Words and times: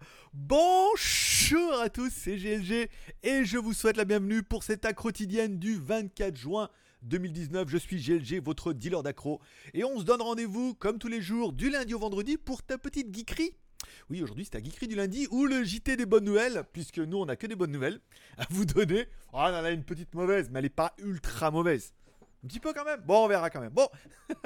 Bonjour 0.34 1.80
à 1.80 1.88
tous, 1.88 2.12
c'est 2.12 2.36
GLG 2.36 2.90
et 3.22 3.44
je 3.46 3.56
vous 3.56 3.72
souhaite 3.72 3.96
la 3.96 4.04
bienvenue 4.04 4.42
pour 4.42 4.64
cette 4.64 4.84
accro 4.84 5.08
quotidienne 5.08 5.58
du 5.58 5.76
24 5.76 6.36
juin 6.36 6.68
2019. 7.02 7.70
Je 7.70 7.78
suis 7.78 7.96
GLG, 7.96 8.42
votre 8.44 8.74
dealer 8.74 9.02
d'accro. 9.02 9.40
Et 9.72 9.82
on 9.82 9.98
se 9.98 10.04
donne 10.04 10.20
rendez-vous, 10.20 10.74
comme 10.74 10.98
tous 10.98 11.08
les 11.08 11.22
jours, 11.22 11.54
du 11.54 11.70
lundi 11.70 11.94
au 11.94 11.98
vendredi 11.98 12.36
pour 12.36 12.62
ta 12.62 12.76
petite 12.76 13.16
geekerie. 13.16 13.54
Oui, 14.10 14.22
aujourd'hui 14.22 14.44
c'est 14.44 14.60
ta 14.60 14.62
geekerie 14.62 14.88
du 14.88 14.96
lundi 14.96 15.26
ou 15.30 15.46
le 15.46 15.64
JT 15.64 15.96
des 15.96 16.06
bonnes 16.06 16.24
nouvelles, 16.24 16.64
puisque 16.74 16.98
nous 16.98 17.16
on 17.16 17.28
a 17.28 17.36
que 17.36 17.46
des 17.46 17.56
bonnes 17.56 17.72
nouvelles 17.72 18.00
à 18.36 18.44
vous 18.50 18.66
donner. 18.66 19.06
Oh, 19.32 19.38
on 19.38 19.40
en 19.40 19.64
a 19.64 19.70
une 19.70 19.84
petite 19.84 20.14
mauvaise, 20.14 20.50
mais 20.50 20.58
elle 20.58 20.66
n'est 20.66 20.68
pas 20.68 20.94
ultra 20.98 21.50
mauvaise. 21.50 21.94
Un 22.46 22.48
petit 22.48 22.60
peu 22.60 22.72
quand 22.72 22.84
même. 22.84 23.00
Bon, 23.04 23.24
on 23.24 23.26
verra 23.26 23.50
quand 23.50 23.60
même. 23.60 23.72
Bon, 23.72 23.88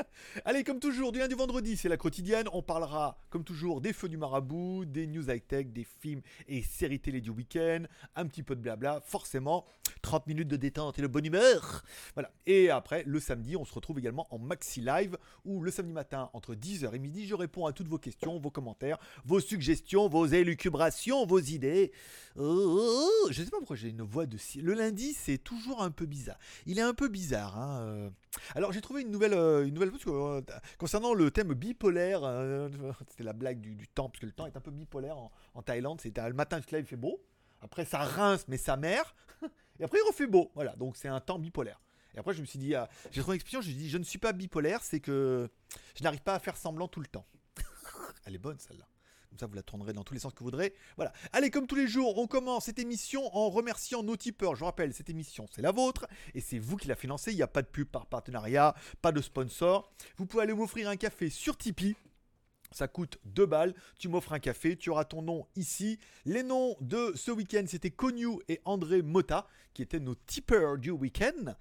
allez, 0.46 0.64
comme 0.64 0.80
toujours, 0.80 1.13
du 1.13 1.18
lundi 1.18 1.35
au 1.35 1.36
vendredi, 1.36 1.77
c'est 1.77 1.91
la 1.91 1.99
quotidienne. 1.99 2.49
On 2.54 2.63
parlera, 2.63 3.18
comme 3.29 3.45
toujours, 3.45 3.82
des 3.82 3.93
feux 3.93 4.08
du 4.08 4.17
marabout, 4.17 4.86
des 4.86 5.07
news 5.07 5.31
high-tech, 5.31 5.67
des 5.67 5.85
films 5.85 6.22
et 6.49 6.63
séries 6.63 6.99
télé 6.99 7.21
du 7.21 7.29
week-end, 7.29 7.82
un 8.17 8.25
petit 8.25 8.43
peu 8.43 8.57
de 8.57 8.63
blabla, 8.63 9.03
forcément. 9.05 9.67
30 10.00 10.27
minutes 10.29 10.49
de 10.49 10.57
détente 10.57 10.99
et 10.99 11.03
de 11.03 11.07
bonne 11.08 11.27
humeur. 11.27 11.85
Voilà. 12.14 12.32
Et 12.46 12.71
après, 12.71 13.03
le 13.07 13.21
samedi, 13.21 13.55
on 13.55 13.67
se 13.67 13.75
retrouve 13.75 13.99
également 13.99 14.27
en 14.30 14.39
maxi 14.39 14.80
live 14.80 15.19
où 15.44 15.61
le 15.61 15.71
samedi 15.71 15.93
matin, 15.93 16.30
entre 16.32 16.55
10h 16.55 16.94
et 16.94 16.99
midi, 16.99 17.27
je 17.27 17.35
réponds 17.35 17.67
à 17.67 17.72
toutes 17.75 17.89
vos 17.89 17.99
questions, 17.99 18.39
vos 18.39 18.50
commentaires, 18.50 18.96
vos 19.27 19.41
suggestions, 19.41 20.08
vos 20.08 20.25
élucubrations, 20.25 21.27
vos 21.27 21.41
idées. 21.41 21.93
Oh, 22.36 22.43
oh, 22.43 23.11
oh. 23.25 23.29
je 23.30 23.43
sais 23.43 23.50
pas 23.50 23.58
pourquoi 23.58 23.77
j'ai 23.77 23.91
une 23.91 24.03
voix 24.03 24.25
de. 24.25 24.39
Le 24.57 24.72
lundi, 24.72 25.13
c'est 25.13 25.39
toujours 25.39 25.82
un 25.82 25.91
peu 25.91 26.07
bizarre. 26.07 26.39
Il 26.64 26.79
est 26.79 26.82
un 26.82 26.94
peu 26.94 27.08
bizarre, 27.08 27.58
hein. 27.58 27.89
Euh. 27.90 28.11
Alors 28.54 28.72
j'ai 28.72 28.80
trouvé 28.80 29.03
une 29.03 29.11
nouvelle, 29.11 29.35
euh, 29.35 29.68
euh, 29.68 30.40
concernant 30.79 31.14
le 31.14 31.30
thème 31.30 31.54
bipolaire. 31.54 32.20
C'était 33.08 33.24
la 33.24 33.33
blague 33.33 33.60
du, 33.60 33.88
temps, 33.88 34.08
parce 34.08 34.20
que 34.20 34.27
le 34.27 34.33
temps 34.33 34.46
est 34.46 34.56
un 34.56 34.60
peu 34.60 34.70
bipolaire 34.70 35.16
en, 35.55 35.62
Thaïlande. 35.62 36.00
C'était 36.00 36.27
le 36.27 36.34
matin, 36.34 36.61
il 36.72 36.84
fait 36.84 36.96
beau. 36.96 37.22
Après, 37.62 37.84
ça 37.84 37.98
rince, 37.98 38.46
mais 38.48 38.56
ça 38.56 38.77
mère. 38.77 39.14
Et 39.80 39.84
après, 39.84 39.98
il 40.02 40.06
refait 40.06 40.27
beau. 40.27 40.50
Voilà, 40.55 40.74
donc 40.77 40.96
c'est 40.96 41.08
un 41.08 41.20
temps 41.20 41.38
bipolaire. 41.38 41.80
Et 42.14 42.18
après, 42.18 42.34
je 42.34 42.41
me 42.41 42.46
suis 42.46 42.58
dit, 42.58 42.74
ah, 42.74 42.88
j'ai 43.11 43.20
trouvé 43.20 43.34
une 43.34 43.36
expression, 43.36 43.61
je 43.61 43.68
me 43.68 43.74
dit, 43.74 43.88
je 43.88 43.98
ne 43.98 44.05
suis 44.05 44.18
pas 44.18 44.33
bipolaire, 44.33 44.83
c'est 44.83 45.00
que 45.00 45.48
je 45.94 46.02
n'arrive 46.02 46.22
pas 46.22 46.34
à 46.34 46.38
faire 46.38 46.56
semblant 46.56 46.88
tout 46.88 47.00
le 47.00 47.06
temps. 47.06 47.27
Elle 48.24 48.34
est 48.34 48.38
bonne 48.38 48.58
celle-là. 48.58 48.86
Comme 49.31 49.39
ça, 49.39 49.47
vous 49.47 49.55
la 49.55 49.62
tournerez 49.62 49.92
dans 49.92 50.03
tous 50.03 50.12
les 50.12 50.20
sens 50.20 50.33
que 50.33 50.41
vous 50.41 50.47
voudrez. 50.47 50.75
Voilà. 50.97 51.12
Allez, 51.33 51.50
comme 51.50 51.69
tous 51.69 51.77
les 51.77 51.86
jours, 51.86 52.19
on 52.19 52.27
commence 52.27 52.64
cette 52.64 52.81
émission 52.81 53.34
en 53.34 53.48
remerciant 53.48 54.03
nos 54.03 54.17
tipeurs. 54.17 54.56
Je 54.56 54.64
rappelle, 54.64 54.92
cette 54.92 55.09
émission, 55.09 55.47
c'est 55.53 55.62
la 55.62 55.70
vôtre 55.70 56.09
et 56.34 56.41
c'est 56.41 56.59
vous 56.59 56.77
qui 56.77 56.89
la 56.89 56.97
financez. 56.97 57.31
Il 57.31 57.36
n'y 57.36 57.42
a 57.42 57.47
pas 57.47 57.62
de 57.62 57.69
pub 57.69 57.86
par 57.86 58.06
partenariat, 58.06 58.75
pas 59.01 59.12
de 59.12 59.23
sponsor. 59.23 59.92
Vous 60.17 60.27
pouvez 60.27 60.42
aller 60.42 60.53
m'offrir 60.53 60.89
un 60.89 60.97
café 60.97 61.31
sur 61.31 61.56
Tipeee. 61.56 61.95
Ça 62.73 62.86
coûte 62.86 63.19
2 63.25 63.47
balles, 63.47 63.75
tu 63.98 64.08
m'offres 64.08 64.33
un 64.33 64.39
café, 64.39 64.77
tu 64.77 64.91
auras 64.91 65.05
ton 65.05 65.23
nom 65.23 65.47
ici. 65.56 65.98
Les 66.25 66.45
noms 66.45 66.77
de 66.81 67.12
ce 67.17 67.33
week-end, 67.33 67.64
c'était 67.67 67.91
Cognou 67.91 68.41
et 68.48 68.61
André 68.64 69.03
Mota, 69.03 69.48
qui 69.75 69.83
étaient 69.83 69.98
nos 69.98 70.14
tipeurs 70.14 70.78
du 70.78 70.91
week-end. 70.91 71.55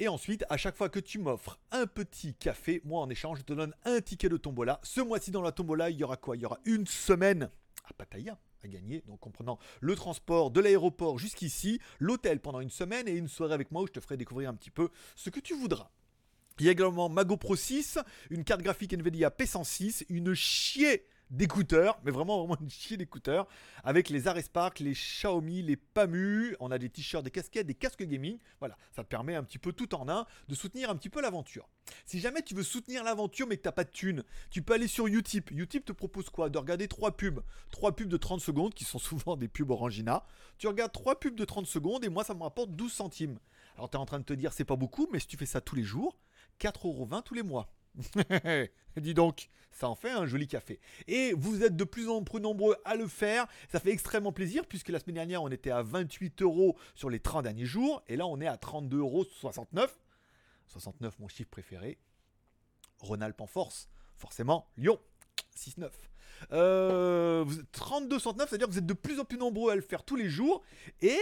Et 0.00 0.06
ensuite, 0.06 0.44
à 0.48 0.56
chaque 0.56 0.76
fois 0.76 0.88
que 0.88 1.00
tu 1.00 1.18
m'offres 1.18 1.58
un 1.72 1.86
petit 1.86 2.32
café, 2.34 2.80
moi 2.84 3.00
en 3.00 3.10
échange, 3.10 3.38
je 3.38 3.42
te 3.42 3.52
donne 3.52 3.74
un 3.84 4.00
ticket 4.00 4.28
de 4.28 4.36
tombola. 4.36 4.78
Ce 4.84 5.00
mois-ci, 5.00 5.32
dans 5.32 5.42
la 5.42 5.50
tombola, 5.50 5.90
il 5.90 5.98
y 5.98 6.04
aura 6.04 6.16
quoi? 6.16 6.36
Il 6.36 6.42
y 6.42 6.46
aura 6.46 6.60
une 6.64 6.86
semaine 6.86 7.50
à 7.84 7.92
Pattaya 7.92 8.38
à 8.62 8.68
gagner, 8.68 9.02
donc 9.06 9.20
comprenant 9.20 9.58
le 9.80 9.94
transport 9.96 10.50
de 10.50 10.60
l'aéroport 10.60 11.18
jusqu'ici, 11.18 11.80
l'hôtel 11.98 12.40
pendant 12.40 12.60
une 12.60 12.70
semaine 12.70 13.08
et 13.08 13.12
une 13.12 13.28
soirée 13.28 13.54
avec 13.54 13.70
moi 13.70 13.82
où 13.82 13.86
je 13.86 13.92
te 13.92 14.00
ferai 14.00 14.16
découvrir 14.16 14.50
un 14.50 14.54
petit 14.54 14.70
peu 14.70 14.90
ce 15.16 15.30
que 15.30 15.40
tu 15.40 15.54
voudras. 15.54 15.90
Il 16.60 16.66
y 16.66 16.68
a 16.68 16.72
également 16.72 17.08
Mago 17.08 17.36
Pro 17.36 17.54
6, 17.54 17.98
une 18.30 18.44
carte 18.44 18.62
graphique 18.62 18.92
Nvidia 18.92 19.30
P106, 19.30 20.06
une 20.08 20.34
chier 20.34 21.06
d'écouteurs, 21.30 21.98
mais 22.04 22.10
vraiment 22.10 22.38
vraiment 22.38 22.60
une 22.60 22.70
chier 22.70 22.96
d'écouteurs, 22.96 23.46
avec 23.84 24.08
les 24.08 24.28
Arespark, 24.28 24.80
les 24.80 24.92
Xiaomi, 24.92 25.62
les 25.62 25.76
Pamu, 25.76 26.56
on 26.60 26.70
a 26.70 26.78
des 26.78 26.88
t-shirts, 26.88 27.24
des 27.24 27.30
casquettes, 27.30 27.66
des 27.66 27.74
casques 27.74 28.02
gaming, 28.02 28.38
voilà, 28.60 28.76
ça 28.92 29.02
te 29.02 29.08
permet 29.08 29.34
un 29.34 29.42
petit 29.42 29.58
peu 29.58 29.72
tout 29.72 29.94
en 29.94 30.08
un 30.08 30.26
de 30.48 30.54
soutenir 30.54 30.90
un 30.90 30.96
petit 30.96 31.10
peu 31.10 31.20
l'aventure. 31.20 31.68
Si 32.04 32.20
jamais 32.20 32.42
tu 32.42 32.54
veux 32.54 32.62
soutenir 32.62 33.04
l'aventure 33.04 33.46
mais 33.46 33.56
que 33.56 33.62
t'as 33.62 33.72
pas 33.72 33.84
de 33.84 33.90
thunes, 33.90 34.24
tu 34.50 34.62
peux 34.62 34.74
aller 34.74 34.88
sur 34.88 35.06
Utip. 35.06 35.50
Utip 35.50 35.84
te 35.84 35.92
propose 35.92 36.28
quoi? 36.30 36.50
De 36.50 36.58
regarder 36.58 36.88
trois 36.88 37.16
pubs, 37.16 37.40
trois 37.70 37.94
pubs 37.94 38.08
de 38.08 38.16
30 38.16 38.40
secondes 38.40 38.74
qui 38.74 38.84
sont 38.84 38.98
souvent 38.98 39.36
des 39.36 39.48
pubs 39.48 39.70
Orangina. 39.70 40.24
Tu 40.58 40.66
regardes 40.66 40.92
trois 40.92 41.18
pubs 41.18 41.34
de 41.34 41.44
30 41.44 41.66
secondes 41.66 42.04
et 42.04 42.08
moi 42.08 42.24
ça 42.24 42.34
me 42.34 42.42
rapporte 42.42 42.70
12 42.70 42.92
centimes. 42.92 43.38
Alors 43.76 43.90
tu 43.90 43.96
es 43.96 44.00
en 44.00 44.06
train 44.06 44.18
de 44.18 44.24
te 44.24 44.32
dire 44.32 44.52
c'est 44.52 44.64
pas 44.64 44.76
beaucoup, 44.76 45.08
mais 45.12 45.20
si 45.20 45.26
tu 45.26 45.36
fais 45.36 45.46
ça 45.46 45.60
tous 45.60 45.76
les 45.76 45.84
jours, 45.84 46.18
4,20€ 46.60 47.22
tous 47.22 47.34
les 47.34 47.42
mois. 47.42 47.72
Dis 48.96 49.14
donc, 49.14 49.48
ça 49.70 49.88
en 49.88 49.94
fait 49.94 50.10
un 50.10 50.26
joli 50.26 50.46
café. 50.46 50.80
Et 51.06 51.32
vous 51.34 51.62
êtes 51.62 51.76
de 51.76 51.84
plus 51.84 52.08
en 52.08 52.22
plus 52.22 52.40
nombreux 52.40 52.76
à 52.84 52.96
le 52.96 53.06
faire. 53.06 53.46
Ça 53.70 53.80
fait 53.80 53.90
extrêmement 53.90 54.32
plaisir 54.32 54.66
puisque 54.66 54.88
la 54.88 54.98
semaine 54.98 55.16
dernière 55.16 55.42
on 55.42 55.50
était 55.50 55.70
à 55.70 55.82
28 55.82 56.42
euros 56.42 56.76
sur 56.94 57.10
les 57.10 57.20
30 57.20 57.44
derniers 57.44 57.66
jours. 57.66 58.02
Et 58.08 58.16
là 58.16 58.26
on 58.26 58.40
est 58.40 58.46
à 58.46 58.56
32,69 58.56 58.98
euros. 58.98 59.24
69 60.66 61.18
mon 61.18 61.28
chiffre 61.28 61.50
préféré. 61.50 61.98
Rhône-Alpes 63.00 63.40
en 63.40 63.46
force. 63.46 63.88
Forcément, 64.16 64.66
Lyon. 64.76 64.98
6,9. 65.56 65.90
Euh, 66.52 67.44
32 67.72 68.18
69, 68.18 68.48
c'est-à-dire 68.48 68.66
que 68.66 68.72
vous 68.72 68.78
êtes 68.78 68.86
de 68.86 68.94
plus 68.94 69.18
en 69.20 69.24
plus 69.24 69.38
nombreux 69.38 69.72
à 69.72 69.76
le 69.76 69.82
faire 69.82 70.02
tous 70.04 70.16
les 70.16 70.28
jours. 70.28 70.62
Et 71.00 71.18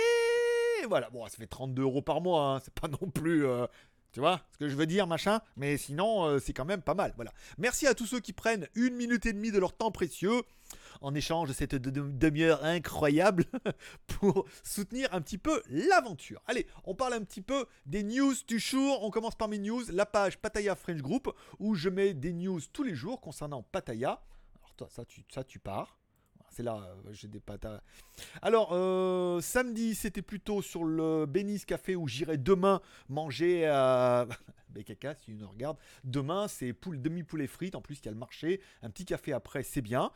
voilà, 0.88 1.10
bon, 1.10 1.26
ça 1.26 1.36
fait 1.36 1.46
32 1.46 1.82
euros 1.82 2.02
par 2.02 2.20
mois, 2.20 2.42
hein. 2.42 2.60
c'est 2.62 2.74
pas 2.74 2.88
non 2.88 3.10
plus 3.10 3.46
euh, 3.46 3.66
tu 4.12 4.20
vois 4.20 4.40
ce 4.52 4.58
que 4.58 4.68
je 4.68 4.76
veux 4.76 4.86
dire, 4.86 5.06
machin? 5.06 5.40
Mais 5.56 5.76
sinon, 5.76 6.24
euh, 6.24 6.38
c'est 6.38 6.52
quand 6.52 6.64
même 6.64 6.82
pas 6.82 6.94
mal. 6.94 7.12
Voilà. 7.16 7.32
Merci 7.58 7.86
à 7.86 7.94
tous 7.94 8.06
ceux 8.06 8.20
qui 8.20 8.32
prennent 8.32 8.68
une 8.74 8.94
minute 8.94 9.26
et 9.26 9.32
demie 9.32 9.50
de 9.50 9.58
leur 9.58 9.76
temps 9.76 9.90
précieux 9.90 10.42
en 11.00 11.14
échange 11.14 11.48
de 11.48 11.52
cette 11.52 11.74
demi-heure 11.74 12.64
incroyable 12.64 13.44
pour 14.06 14.46
soutenir 14.62 15.12
un 15.12 15.20
petit 15.20 15.38
peu 15.38 15.62
l'aventure. 15.68 16.42
Allez, 16.46 16.66
on 16.84 16.94
parle 16.94 17.14
un 17.14 17.24
petit 17.24 17.42
peu 17.42 17.66
des 17.84 18.02
news 18.02 18.34
du 18.46 18.58
jour. 18.58 19.02
On 19.02 19.10
commence 19.10 19.34
par 19.34 19.48
mes 19.48 19.58
news, 19.58 19.82
la 19.90 20.06
page 20.06 20.38
Pataya 20.38 20.74
French 20.74 21.02
Group 21.02 21.32
où 21.58 21.74
je 21.74 21.88
mets 21.88 22.14
des 22.14 22.32
news 22.32 22.60
tous 22.72 22.82
les 22.82 22.94
jours 22.94 23.20
concernant 23.20 23.62
Pataya. 23.62 24.22
Alors 24.56 24.74
toi, 24.76 24.88
ça 24.90 25.04
tu, 25.04 25.24
ça, 25.32 25.44
tu 25.44 25.58
pars. 25.58 25.98
C'est 26.56 26.62
là, 26.62 26.78
euh, 27.06 27.12
j'ai 27.12 27.28
des 27.28 27.38
pâtes 27.38 27.66
Alors, 28.40 28.70
euh, 28.72 29.42
samedi, 29.42 29.94
c'était 29.94 30.22
plutôt 30.22 30.62
sur 30.62 30.84
le 30.84 31.26
Bénis 31.26 31.60
Café 31.66 31.96
où 31.96 32.08
j'irai 32.08 32.38
demain 32.38 32.80
manger 33.10 33.66
à... 33.66 34.26
BKK, 34.70 35.08
si 35.18 35.24
tu 35.26 35.34
nous. 35.34 35.50
Demain, 36.04 36.48
c'est 36.48 36.72
poule, 36.72 37.02
demi-poulet 37.02 37.46
frites. 37.46 37.74
En 37.74 37.82
plus, 37.82 37.98
il 37.98 38.06
y 38.06 38.08
a 38.08 38.12
le 38.12 38.16
marché. 38.16 38.62
Un 38.82 38.88
petit 38.88 39.04
café 39.04 39.34
après, 39.34 39.64
c'est 39.64 39.82
bien. 39.82 40.10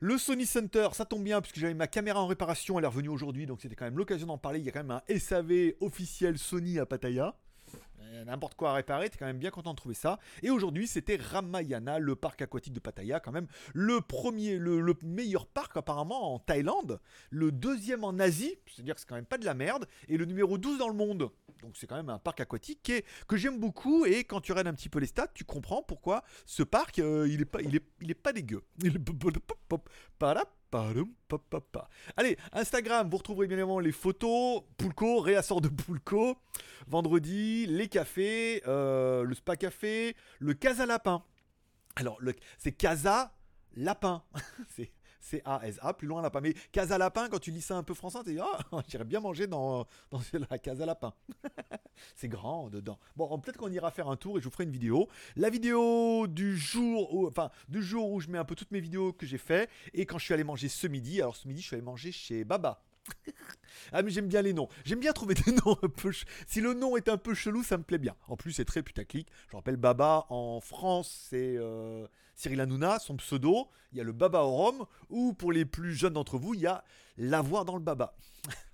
Le 0.00 0.18
Sony 0.18 0.46
Center, 0.46 0.88
ça 0.94 1.04
tombe 1.04 1.22
bien 1.22 1.40
puisque 1.40 1.60
j'avais 1.60 1.74
ma 1.74 1.86
caméra 1.86 2.20
en 2.20 2.26
réparation, 2.26 2.80
elle 2.80 2.84
est 2.84 2.88
revenue 2.88 3.08
aujourd'hui, 3.08 3.46
donc 3.46 3.60
c'était 3.60 3.76
quand 3.76 3.84
même 3.84 3.98
l'occasion 3.98 4.26
d'en 4.26 4.38
parler. 4.38 4.58
Il 4.58 4.64
y 4.64 4.68
a 4.68 4.72
quand 4.72 4.84
même 4.84 5.00
un 5.08 5.18
SAV 5.18 5.74
officiel 5.80 6.38
Sony 6.38 6.80
à 6.80 6.86
Pattaya. 6.86 7.36
Euh, 8.14 8.24
n'importe 8.24 8.54
quoi 8.54 8.70
à 8.70 8.74
réparer, 8.74 9.10
t'es 9.10 9.18
quand 9.18 9.26
même 9.26 9.38
bien 9.38 9.50
content 9.50 9.72
de 9.72 9.76
trouver 9.76 9.94
ça. 9.94 10.18
Et 10.42 10.50
aujourd'hui, 10.50 10.86
c'était 10.86 11.16
Ramayana, 11.16 11.98
le 11.98 12.16
parc 12.16 12.42
aquatique 12.42 12.72
de 12.72 12.80
Pattaya, 12.80 13.20
quand 13.20 13.32
même 13.32 13.46
le 13.74 14.00
premier, 14.00 14.56
le, 14.56 14.94
meilleur 15.02 15.46
parc 15.46 15.76
apparemment 15.76 16.34
en 16.34 16.38
Thaïlande, 16.38 17.00
le 17.30 17.52
deuxième 17.52 18.04
en 18.04 18.18
Asie, 18.18 18.56
c'est-à-dire 18.66 18.94
que 18.94 19.00
c'est 19.00 19.08
quand 19.08 19.14
même 19.14 19.26
pas 19.26 19.38
de 19.38 19.44
la 19.44 19.54
merde, 19.54 19.86
et 20.08 20.16
le 20.16 20.24
numéro 20.24 20.58
12 20.58 20.78
dans 20.78 20.88
le 20.88 20.94
monde. 20.94 21.30
Donc 21.62 21.76
c'est 21.76 21.86
quand 21.86 21.96
même 21.96 22.10
un 22.10 22.18
parc 22.18 22.40
aquatique 22.40 22.92
que 23.26 23.36
j'aime 23.36 23.58
beaucoup, 23.58 24.04
et 24.06 24.24
quand 24.24 24.40
tu 24.40 24.52
regardes 24.52 24.68
un 24.68 24.74
petit 24.74 24.88
peu 24.88 24.98
les 24.98 25.06
stats, 25.06 25.28
tu 25.34 25.44
comprends 25.44 25.82
pourquoi 25.82 26.22
ce 26.46 26.62
parc, 26.62 26.98
euh, 26.98 27.28
il, 27.28 27.40
est 27.40 27.44
pas, 27.44 27.60
il, 27.60 27.76
est, 27.76 27.84
il 28.00 28.10
est 28.10 28.14
pas 28.14 28.32
dégueu. 28.32 28.62
Est 28.84 28.90
Allez, 32.16 32.36
Instagram, 32.52 33.08
vous 33.08 33.16
retrouverez 33.16 33.46
bien 33.46 33.56
évidemment 33.56 33.80
les 33.80 33.92
photos, 33.92 34.62
Poulco, 34.76 35.20
réassort 35.20 35.60
de 35.60 35.68
Poulco, 35.68 36.36
vendredi, 36.86 37.66
les 37.66 37.88
euh, 38.66 39.22
le 39.22 39.34
spa 39.34 39.56
café, 39.56 40.16
le 40.38 40.54
casa 40.54 40.86
lapin. 40.86 41.22
Alors, 41.96 42.20
c'est 42.58 42.72
casa 42.72 43.32
lapin. 43.74 44.22
c'est 44.76 44.92
C-A-S-A, 45.20 45.94
plus 45.94 46.06
loin 46.06 46.22
lapin. 46.22 46.40
Mais 46.40 46.54
Casa 46.72 46.96
Lapin, 46.98 47.28
quand 47.28 47.38
tu 47.38 47.50
lis 47.50 47.60
ça 47.60 47.76
un 47.76 47.82
peu 47.82 47.94
français, 47.94 48.18
tu 48.24 48.32
dis 48.32 48.40
Ah, 48.40 48.82
j'irais 48.88 49.04
bien 49.04 49.20
manger 49.20 49.46
dans, 49.46 49.86
dans 50.10 50.20
la 50.50 50.58
Casa 50.58 50.86
Lapin. 50.86 51.12
c'est 52.14 52.28
grand 52.28 52.70
dedans. 52.70 52.98
Bon, 53.16 53.38
peut-être 53.38 53.56
qu'on 53.56 53.70
ira 53.70 53.90
faire 53.90 54.08
un 54.08 54.16
tour 54.16 54.38
et 54.38 54.40
je 54.40 54.44
vous 54.44 54.50
ferai 54.50 54.64
une 54.64 54.70
vidéo. 54.70 55.08
La 55.36 55.50
vidéo 55.50 56.26
du 56.26 56.56
jour, 56.56 57.12
où, 57.14 57.26
enfin, 57.26 57.50
du 57.68 57.82
jour 57.82 58.10
où 58.10 58.20
je 58.20 58.28
mets 58.28 58.38
un 58.38 58.44
peu 58.44 58.54
toutes 58.54 58.70
mes 58.70 58.80
vidéos 58.80 59.12
que 59.12 59.26
j'ai 59.26 59.38
fait 59.38 59.68
et 59.92 60.06
quand 60.06 60.18
je 60.18 60.24
suis 60.24 60.34
allé 60.34 60.44
manger 60.44 60.68
ce 60.68 60.86
midi. 60.86 61.20
Alors, 61.20 61.36
ce 61.36 61.46
midi, 61.48 61.60
je 61.60 61.66
suis 61.66 61.74
allé 61.74 61.84
manger 61.84 62.12
chez 62.12 62.44
Baba. 62.44 62.82
ah 63.92 64.02
mais 64.02 64.10
j'aime 64.10 64.28
bien 64.28 64.42
les 64.42 64.52
noms. 64.52 64.68
J'aime 64.84 65.00
bien 65.00 65.12
trouver 65.12 65.34
des 65.46 65.52
noms 65.52 65.76
un 65.82 65.88
peu... 65.88 66.12
Si 66.46 66.60
le 66.60 66.74
nom 66.74 66.96
est 66.96 67.08
un 67.08 67.16
peu 67.16 67.34
chelou, 67.34 67.62
ça 67.62 67.78
me 67.78 67.82
plaît 67.82 67.98
bien. 67.98 68.14
En 68.28 68.36
plus, 68.36 68.52
c'est 68.52 68.64
très 68.64 68.82
putaclic. 68.82 69.28
Je 69.50 69.56
rappelle 69.56 69.76
Baba 69.76 70.26
en 70.30 70.60
France, 70.60 71.26
c'est 71.30 71.56
euh, 71.56 72.06
Cyril 72.34 72.60
Hanouna, 72.60 72.98
son 72.98 73.16
pseudo. 73.16 73.68
Il 73.92 73.98
y 73.98 74.00
a 74.00 74.04
le 74.04 74.12
Baba 74.12 74.42
au 74.42 74.54
Rhum, 74.56 74.86
ou 75.10 75.32
pour 75.32 75.52
les 75.52 75.64
plus 75.64 75.94
jeunes 75.94 76.14
d'entre 76.14 76.38
vous, 76.38 76.54
il 76.54 76.60
y 76.60 76.66
a 76.66 76.84
l'avoir 77.16 77.64
dans 77.64 77.74
le 77.74 77.82
Baba. 77.82 78.14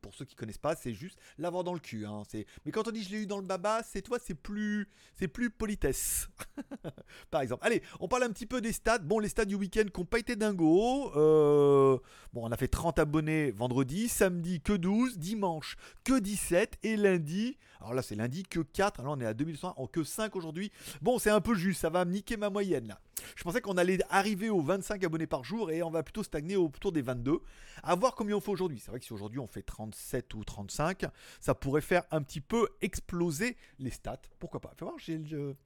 pour 0.00 0.14
ceux 0.14 0.24
qui 0.24 0.34
connaissent 0.34 0.58
pas, 0.58 0.74
c'est 0.74 0.94
juste 0.94 1.18
l'avoir 1.38 1.64
dans 1.64 1.74
le 1.74 1.80
cul. 1.80 2.06
Hein. 2.06 2.22
Mais 2.64 2.72
quand 2.72 2.88
on 2.88 2.90
dit 2.90 3.02
je 3.02 3.10
l'ai 3.10 3.22
eu 3.22 3.26
dans 3.26 3.38
le 3.38 3.44
baba, 3.44 3.82
c'est 3.82 4.02
toi, 4.02 4.18
c'est 4.22 4.34
plus, 4.34 4.88
c'est 5.14 5.28
plus 5.28 5.50
politesse. 5.50 6.28
Par 7.30 7.40
exemple. 7.40 7.64
Allez, 7.64 7.82
on 8.00 8.08
parle 8.08 8.24
un 8.24 8.30
petit 8.30 8.46
peu 8.46 8.60
des 8.60 8.72
stats. 8.72 8.98
Bon, 8.98 9.18
les 9.18 9.28
stats 9.28 9.44
du 9.44 9.54
week-end 9.54 9.84
qui 9.92 10.00
n'ont 10.00 10.06
pas 10.06 10.18
été 10.18 10.36
dingo. 10.36 11.12
Euh, 11.16 11.98
bon, 12.32 12.46
on 12.46 12.52
a 12.52 12.56
fait 12.56 12.68
30 12.68 12.98
abonnés 12.98 13.50
vendredi, 13.50 14.08
samedi 14.08 14.60
que 14.60 14.72
12, 14.72 15.18
dimanche 15.18 15.76
que 16.04 16.18
17 16.18 16.78
et 16.82 16.96
lundi. 16.96 17.58
Alors 17.80 17.94
là, 17.94 18.02
c'est 18.02 18.14
lundi 18.14 18.42
que 18.44 18.60
4. 18.60 19.00
Alors 19.00 19.14
on 19.16 19.20
est 19.20 19.26
à 19.26 19.34
2100, 19.34 19.74
en 19.76 19.86
que 19.86 20.04
5 20.04 20.36
aujourd'hui. 20.36 20.70
Bon, 21.00 21.18
c'est 21.18 21.30
un 21.30 21.40
peu 21.40 21.54
juste, 21.54 21.80
ça 21.80 21.90
va 21.90 22.04
me 22.04 22.12
niquer 22.12 22.36
ma 22.36 22.50
moyenne 22.50 22.88
là. 22.88 23.00
Je 23.36 23.42
pensais 23.42 23.60
qu'on 23.60 23.76
allait 23.76 23.98
arriver 24.08 24.50
aux 24.50 24.60
25 24.60 25.04
abonnés 25.04 25.26
par 25.26 25.44
jour 25.44 25.70
et 25.70 25.82
on 25.82 25.90
va 25.90 26.02
plutôt 26.02 26.22
stagner 26.22 26.56
autour 26.56 26.92
des 26.92 27.02
22. 27.02 27.40
À 27.82 27.94
voir 27.94 28.14
combien 28.14 28.36
on 28.36 28.40
fait 28.40 28.50
aujourd'hui. 28.50 28.80
C'est 28.80 28.90
vrai 28.90 29.00
que 29.00 29.06
si 29.06 29.12
aujourd'hui 29.12 29.38
on 29.38 29.46
fait 29.46 29.62
37 29.62 30.34
ou 30.34 30.44
35, 30.44 31.06
ça 31.40 31.54
pourrait 31.54 31.80
faire 31.80 32.04
un 32.10 32.22
petit 32.22 32.40
peu 32.40 32.68
exploser 32.80 33.56
les 33.78 33.90
stats. 33.90 34.22
Pourquoi 34.38 34.60
pas? 34.60 34.72
Fais 34.76 34.84
voir, 34.84 34.98
j'ai 34.98 35.18
le 35.18 35.56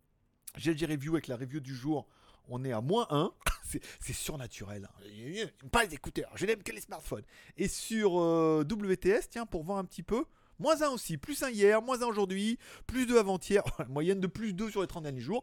GLG 0.58 0.86
Review 0.86 1.12
avec 1.12 1.28
la 1.28 1.36
review 1.36 1.60
du 1.60 1.74
jour. 1.74 2.06
On 2.48 2.64
est 2.64 2.72
à 2.72 2.80
moins 2.80 3.06
1. 3.10 3.32
c'est 4.00 4.12
surnaturel. 4.12 4.88
Hein. 4.92 5.46
Pas 5.72 5.84
les 5.84 5.94
écouteurs. 5.94 6.30
Je 6.36 6.46
n'aime 6.46 6.62
que 6.62 6.72
les 6.72 6.80
smartphones. 6.80 7.24
Et 7.56 7.68
sur 7.68 8.20
euh, 8.20 8.64
WTS, 8.64 9.28
tiens, 9.30 9.46
pour 9.46 9.64
voir 9.64 9.78
un 9.78 9.84
petit 9.84 10.02
peu. 10.02 10.24
Moins 10.58 10.82
1 10.82 10.88
aussi, 10.90 11.16
plus 11.16 11.42
1 11.42 11.50
hier, 11.50 11.82
moins 11.82 12.02
1 12.02 12.06
aujourd'hui, 12.06 12.58
plus 12.86 13.06
2 13.06 13.18
avant-hier, 13.18 13.62
moyenne 13.88 14.20
de 14.20 14.26
plus 14.26 14.52
2 14.52 14.70
sur 14.70 14.80
les 14.80 14.86
30 14.86 15.02
derniers 15.02 15.20
jours. 15.20 15.42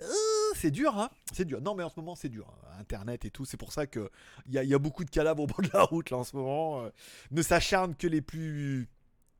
Euh, 0.00 0.06
c'est 0.54 0.70
dur, 0.70 0.98
hein 0.98 1.10
C'est 1.32 1.44
dur. 1.44 1.60
Non, 1.60 1.74
mais 1.74 1.82
en 1.82 1.88
ce 1.88 1.98
moment, 1.98 2.14
c'est 2.14 2.28
dur. 2.28 2.46
Hein. 2.48 2.80
Internet 2.80 3.24
et 3.24 3.30
tout, 3.30 3.44
c'est 3.44 3.56
pour 3.56 3.72
ça 3.72 3.86
qu'il 3.86 4.08
y 4.48 4.58
a, 4.58 4.64
y 4.64 4.74
a 4.74 4.78
beaucoup 4.78 5.04
de 5.04 5.10
cadavres 5.10 5.42
au 5.42 5.46
bord 5.46 5.62
de 5.62 5.70
la 5.72 5.82
route, 5.82 6.10
là, 6.10 6.18
en 6.18 6.24
ce 6.24 6.36
moment. 6.36 6.82
Euh. 6.84 6.90
ne 7.30 7.42
s'acharnent 7.42 7.96
que 7.96 8.06
les 8.06 8.20
plus 8.22 8.88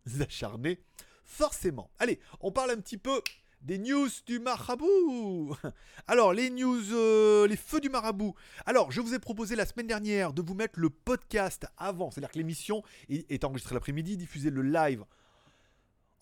acharnés, 0.20 0.80
forcément. 1.24 1.90
Allez, 1.98 2.20
on 2.40 2.52
parle 2.52 2.72
un 2.72 2.80
petit 2.80 2.98
peu 2.98 3.20
des 3.62 3.78
news 3.78 4.08
du 4.26 4.38
marabout. 4.38 5.56
Alors, 6.06 6.32
les 6.32 6.50
news, 6.50 6.92
euh, 6.92 7.46
les 7.46 7.56
feux 7.56 7.80
du 7.80 7.88
marabout. 7.88 8.34
Alors, 8.66 8.90
je 8.90 9.00
vous 9.00 9.14
ai 9.14 9.18
proposé 9.18 9.56
la 9.56 9.66
semaine 9.66 9.86
dernière 9.86 10.32
de 10.32 10.42
vous 10.42 10.54
mettre 10.54 10.78
le 10.78 10.90
podcast 10.90 11.66
avant, 11.76 12.10
c'est-à-dire 12.10 12.30
que 12.30 12.38
l'émission 12.38 12.82
est 13.08 13.44
enregistrée 13.44 13.74
l'après-midi, 13.74 14.16
diffusée 14.16 14.50
le 14.50 14.62
live 14.62 15.04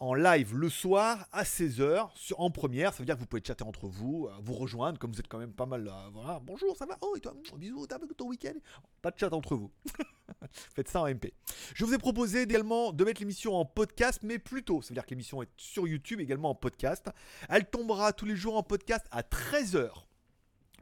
en 0.00 0.14
live 0.14 0.56
le 0.56 0.70
soir 0.70 1.29
à 1.31 1.44
16h 1.44 2.08
en 2.37 2.50
première. 2.50 2.93
Ça 2.93 3.00
veut 3.00 3.05
dire 3.05 3.14
que 3.17 3.20
vous 3.20 3.26
pouvez 3.26 3.43
chatter 3.44 3.64
entre 3.64 3.87
vous, 3.87 4.29
euh, 4.29 4.35
vous 4.43 4.55
rejoindre, 4.55 4.99
comme 4.99 5.12
vous 5.12 5.20
êtes 5.20 5.29
quand 5.29 5.38
même 5.38 5.52
pas 5.52 5.67
mal 5.67 5.85
là. 5.85 6.08
Voilà, 6.12 6.41
bonjour, 6.41 6.76
ça 6.76 6.87
va? 6.87 6.97
Oh, 7.02 7.14
et 7.17 7.20
toi? 7.20 7.35
Bisous, 7.56 7.87
t'as 7.87 7.99
ton 8.17 8.29
week-end? 8.29 8.55
Pas 9.02 9.11
de 9.11 9.19
chat 9.19 9.32
entre 9.32 9.55
vous. 9.55 9.70
Faites 10.50 10.88
ça 10.88 11.02
en 11.02 11.08
MP. 11.08 11.32
Je 11.75 11.85
vous 11.85 11.93
ai 11.93 11.99
proposé 11.99 12.41
également 12.43 12.93
de 12.93 13.05
mettre 13.05 13.20
l'émission 13.20 13.55
en 13.55 13.67
podcast, 13.67 14.20
mais 14.23 14.38
plus 14.38 14.64
tôt. 14.64 14.81
Ça 14.81 14.88
veut 14.88 14.94
dire 14.94 15.05
que 15.05 15.11
l'émission 15.11 15.43
est 15.43 15.50
sur 15.58 15.87
YouTube 15.87 16.20
également 16.20 16.50
en 16.50 16.55
podcast. 16.55 17.11
Elle 17.50 17.69
tombera 17.69 18.12
tous 18.14 18.25
les 18.25 18.37
jours 18.37 18.56
en 18.56 18.62
podcast 18.62 19.06
à 19.11 19.20
13h. 19.23 19.91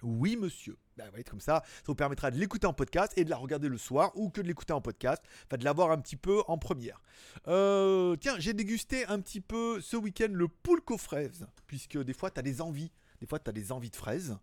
Oui, 0.02 0.36
monsieur. 0.36 0.76
Bah, 0.98 1.04
comme 1.30 1.40
ça. 1.40 1.62
Ça 1.64 1.82
vous 1.86 1.94
permettra 1.94 2.32
de 2.32 2.38
l'écouter 2.38 2.66
en 2.66 2.72
podcast 2.72 3.12
et 3.16 3.24
de 3.24 3.30
la 3.30 3.36
regarder 3.36 3.68
le 3.68 3.78
soir 3.78 4.10
ou 4.16 4.30
que 4.30 4.40
de 4.40 4.48
l'écouter 4.48 4.72
en 4.72 4.80
podcast. 4.80 5.22
Enfin, 5.46 5.56
de 5.56 5.64
l'avoir 5.64 5.92
un 5.92 5.98
petit 5.98 6.16
peu 6.16 6.42
en 6.48 6.58
première. 6.58 7.00
Euh, 7.46 8.16
tiens, 8.16 8.34
j'ai 8.38 8.52
dégusté 8.52 9.06
un 9.06 9.20
petit 9.20 9.40
peu 9.40 9.80
ce 9.80 9.96
week-end 9.96 10.28
le 10.32 10.48
poulco 10.48 10.98
fraise. 10.98 11.46
Puisque 11.68 11.98
des 11.98 12.14
fois, 12.14 12.32
tu 12.32 12.40
as 12.40 12.42
des 12.42 12.60
envies. 12.60 12.90
Des 13.20 13.26
fois, 13.26 13.38
tu 13.38 13.48
as 13.48 13.52
des 13.52 13.70
envies 13.70 13.90
de 13.90 13.96
fraises. 13.96 14.36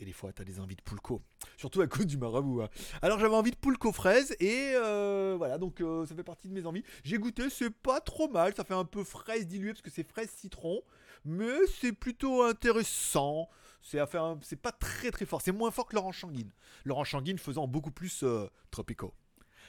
Et 0.00 0.04
des 0.04 0.12
fois, 0.12 0.34
tu 0.34 0.42
as 0.42 0.44
des 0.44 0.60
envies 0.60 0.76
de 0.76 0.82
poulco. 0.82 1.22
Surtout 1.56 1.80
à 1.80 1.86
cause 1.86 2.06
du 2.06 2.18
marabout. 2.18 2.60
Hein. 2.60 2.68
Alors, 3.00 3.18
j'avais 3.18 3.34
envie 3.34 3.50
de 3.50 3.56
poulco 3.56 3.90
fraise. 3.90 4.36
Et 4.38 4.72
euh, 4.74 5.34
voilà, 5.38 5.56
donc 5.56 5.80
euh, 5.80 6.04
ça 6.04 6.14
fait 6.14 6.24
partie 6.24 6.48
de 6.48 6.52
mes 6.52 6.66
envies. 6.66 6.84
J'ai 7.04 7.16
goûté, 7.16 7.48
c'est 7.48 7.70
pas 7.70 8.00
trop 8.00 8.28
mal. 8.28 8.54
Ça 8.54 8.64
fait 8.64 8.74
un 8.74 8.84
peu 8.84 9.02
fraise 9.02 9.46
diluée 9.46 9.70
parce 9.70 9.82
que 9.82 9.90
c'est 9.90 10.06
fraise 10.06 10.30
citron. 10.30 10.82
Mais 11.24 11.66
c'est 11.80 11.92
plutôt 11.92 12.42
intéressant. 12.42 13.48
C'est 13.82 14.56
pas 14.60 14.72
très 14.72 15.10
très 15.10 15.26
fort. 15.26 15.42
C'est 15.42 15.52
moins 15.52 15.70
fort 15.70 15.86
que 15.86 15.96
Laurent 15.96 16.12
Changuine. 16.12 16.52
Laurent 16.84 17.04
Changuine 17.04 17.38
faisant 17.38 17.66
beaucoup 17.66 17.90
plus 17.90 18.22
euh, 18.22 18.48
tropico. 18.70 19.12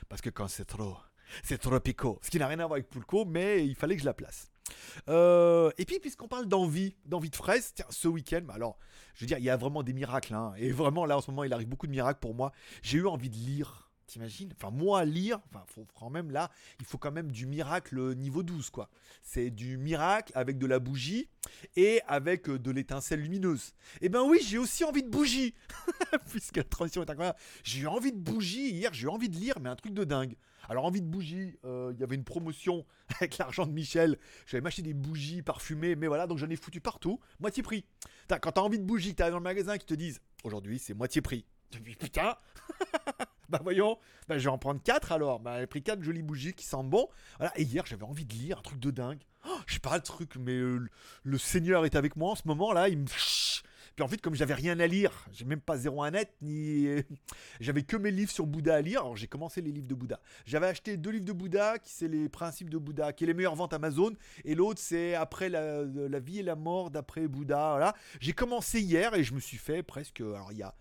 Parce 0.07 0.21
que 0.21 0.29
quand 0.29 0.47
c'est 0.47 0.65
trop, 0.65 0.97
c'est 1.43 1.57
tropico. 1.57 2.19
Ce 2.21 2.29
qui 2.29 2.39
n'a 2.39 2.47
rien 2.47 2.59
à 2.59 2.67
voir 2.67 2.73
avec 2.73 2.89
Pulco, 2.89 3.25
mais 3.25 3.65
il 3.65 3.75
fallait 3.75 3.95
que 3.95 4.01
je 4.01 4.05
la 4.05 4.13
place. 4.13 4.49
Euh, 5.09 5.71
et 5.77 5.85
puis, 5.85 5.99
puisqu'on 5.99 6.27
parle 6.27 6.47
d'envie, 6.47 6.95
d'envie 7.05 7.29
de 7.29 7.35
fraise, 7.35 7.73
tiens, 7.75 7.85
ce 7.89 8.07
week-end, 8.07 8.45
alors, 8.49 8.77
je 9.15 9.21
veux 9.21 9.27
dire, 9.27 9.37
il 9.37 9.43
y 9.43 9.49
a 9.49 9.57
vraiment 9.57 9.83
des 9.83 9.93
miracles. 9.93 10.33
Hein. 10.33 10.53
et 10.57 10.71
vraiment, 10.71 11.05
là, 11.05 11.17
en 11.17 11.21
ce 11.21 11.31
moment, 11.31 11.43
il 11.43 11.53
arrive 11.53 11.67
beaucoup 11.67 11.87
de 11.87 11.91
miracles 11.91 12.19
pour 12.19 12.35
moi. 12.35 12.51
J'ai 12.81 12.99
eu 12.99 13.07
envie 13.07 13.29
de 13.29 13.35
lire 13.35 13.91
T'imagines 14.13 14.53
Enfin, 14.55 14.69
moi 14.69 15.05
lire, 15.05 15.39
enfin, 15.49 15.63
faut 15.65 15.87
quand 15.95 16.11
même 16.11 16.29
là, 16.29 16.51
il 16.79 16.85
faut 16.85 16.99
quand 16.99 17.11
même 17.11 17.31
du 17.31 17.47
miracle 17.47 18.13
niveau 18.13 18.43
12, 18.43 18.69
quoi. 18.69 18.91
C'est 19.23 19.49
du 19.49 19.75
miracle 19.75 20.31
avec 20.35 20.59
de 20.59 20.67
la 20.67 20.77
bougie 20.77 21.29
et 21.75 21.99
avec 22.05 22.47
euh, 22.47 22.59
de 22.59 22.69
l'étincelle 22.69 23.21
lumineuse. 23.21 23.73
Eh 24.01 24.09
ben 24.09 24.21
oui, 24.21 24.37
j'ai 24.45 24.59
aussi 24.59 24.83
envie 24.83 25.01
de 25.01 25.09
bougie, 25.09 25.55
puisque 26.29 26.57
la 26.57 26.63
transition 26.63 27.01
est 27.01 27.09
incroyable. 27.09 27.39
J'ai 27.63 27.79
eu 27.79 27.87
envie 27.87 28.11
de 28.11 28.19
bougie 28.19 28.69
hier, 28.69 28.93
j'ai 28.93 29.05
eu 29.05 29.09
envie 29.09 29.29
de 29.29 29.35
lire, 29.35 29.59
mais 29.59 29.69
un 29.69 29.75
truc 29.75 29.95
de 29.95 30.03
dingue. 30.03 30.35
Alors, 30.69 30.85
envie 30.85 31.01
de 31.01 31.07
bougie, 31.07 31.57
euh, 31.65 31.91
il 31.95 31.99
y 31.99 32.03
avait 32.03 32.13
une 32.13 32.23
promotion 32.23 32.85
avec 33.19 33.39
l'argent 33.39 33.65
de 33.65 33.71
Michel. 33.71 34.19
J'avais 34.45 34.61
m'acheter 34.61 34.83
des 34.83 34.93
bougies 34.93 35.41
parfumées, 35.41 35.95
mais 35.95 36.05
voilà, 36.05 36.27
donc 36.27 36.37
j'en 36.37 36.51
ai 36.51 36.55
foutu 36.55 36.81
partout, 36.81 37.19
moitié 37.39 37.63
prix. 37.63 37.83
Quand 38.29 38.51
t'as 38.51 38.61
envie 38.61 38.77
de 38.77 38.85
bougie, 38.85 39.15
t'arrives 39.15 39.33
dans 39.33 39.39
le 39.39 39.43
magasin 39.43 39.79
qui 39.79 39.87
te 39.87 39.95
disent 39.95 40.21
aujourd'hui 40.43 40.77
c'est 40.77 40.93
moitié 40.93 41.23
prix. 41.23 41.47
Putain 41.97 42.35
Bah 43.53 43.59
voyons, 43.61 43.99
bah, 44.27 44.39
je 44.39 44.45
vais 44.45 44.49
en 44.49 44.57
prendre 44.57 44.81
4 44.81 45.11
alors. 45.11 45.39
Bah 45.39 45.59
j'ai 45.59 45.67
pris 45.67 45.83
4 45.83 46.01
jolies 46.01 46.23
bougies 46.23 46.53
qui 46.53 46.65
sentent 46.65 46.89
bon. 46.89 47.07
Voilà. 47.37 47.53
Et 47.55 47.61
hier 47.61 47.85
j'avais 47.85 48.03
envie 48.03 48.25
de 48.25 48.33
lire 48.33 48.57
un 48.57 48.61
truc 48.63 48.79
de 48.79 48.89
dingue. 48.89 49.21
Oh, 49.47 49.59
je 49.67 49.75
sais 49.75 49.79
pas 49.79 49.95
le 49.95 50.01
truc, 50.01 50.37
mais 50.37 50.55
euh, 50.55 50.89
le 51.23 51.37
Seigneur 51.37 51.85
est 51.85 51.95
avec 51.95 52.15
moi 52.15 52.31
en 52.31 52.35
ce 52.35 52.43
moment 52.45 52.73
là. 52.73 52.89
Il 52.89 52.97
me 52.97 53.05
puis 53.95 54.03
en 54.03 54.07
fait, 54.07 54.19
comme 54.19 54.33
j'avais 54.33 54.53
rien 54.53 54.79
à 54.79 54.87
lire, 54.87 55.27
j'ai 55.31 55.45
même 55.45 55.61
pas 55.61 55.77
01 55.77 56.11
net, 56.11 56.33
ni. 56.41 56.87
j'avais 57.59 57.83
que 57.83 57.95
mes 57.95 58.11
livres 58.11 58.31
sur 58.31 58.47
Bouddha 58.47 58.75
à 58.75 58.81
lire. 58.81 59.01
Alors 59.01 59.15
j'ai 59.15 59.27
commencé 59.27 59.61
les 59.61 59.71
livres 59.71 59.87
de 59.87 59.93
Bouddha. 59.95 60.19
J'avais 60.45 60.67
acheté 60.67 60.97
deux 60.97 61.11
livres 61.11 61.25
de 61.25 61.33
Bouddha, 61.33 61.77
qui 61.79 61.91
c'est 61.91 62.07
les 62.07 62.29
principes 62.29 62.69
de 62.69 62.77
Bouddha, 62.77 63.13
qui 63.13 63.23
est 63.23 63.27
les 63.27 63.33
meilleures 63.33 63.55
ventes 63.55 63.73
Amazon. 63.73 64.13
Et 64.45 64.55
l'autre, 64.55 64.81
c'est 64.81 65.13
après 65.15 65.49
la, 65.49 65.83
vie 66.19 66.39
et 66.39 66.43
la 66.43 66.55
mort 66.55 66.89
d'après 66.89 67.27
Bouddha. 67.27 67.71
Voilà. 67.71 67.93
J'ai 68.19 68.33
commencé 68.33 68.81
hier 68.81 69.13
et 69.13 69.23
je 69.23 69.33
me 69.33 69.39
suis 69.39 69.57
fait 69.57 69.83
presque. 69.83 70.21
Alors 70.21 70.51
il 70.51 70.57
y 70.57 70.63
a. 70.63 70.75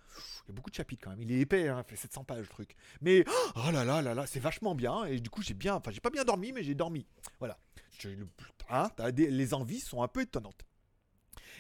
Beaucoup 0.49 0.69
de 0.69 0.75
chapitres 0.75 1.05
quand 1.05 1.11
même. 1.11 1.23
Il 1.23 1.33
est 1.33 1.41
épais, 1.41 1.69
hein, 1.69 1.83
fait 1.87 1.97
700 1.97 2.25
pages 2.25 2.41
le 2.41 2.47
truc. 2.47 2.77
Mais 3.01 3.25
oh 3.57 3.71
là 3.73 3.85
là 3.85 4.03
là 4.03 4.13
là, 4.13 4.27
c'est 4.27 4.41
vachement 4.41 4.75
bien. 4.75 5.05
Et 5.05 5.19
du 5.19 5.31
coup, 5.31 5.41
j'ai 5.41 5.55
bien. 5.55 5.77
Enfin, 5.77 5.91
j'ai 5.91 6.01
pas 6.01 6.11
bien 6.11 6.25
dormi, 6.25 6.53
mais 6.53 6.63
j'ai 6.63 6.75
dormi. 6.75 7.07
Voilà. 7.39 7.59
Hein, 8.69 8.89
les 9.17 9.55
envies 9.55 9.81
sont 9.81 10.03
un 10.03 10.09
peu 10.09 10.23
étonnantes. 10.23 10.65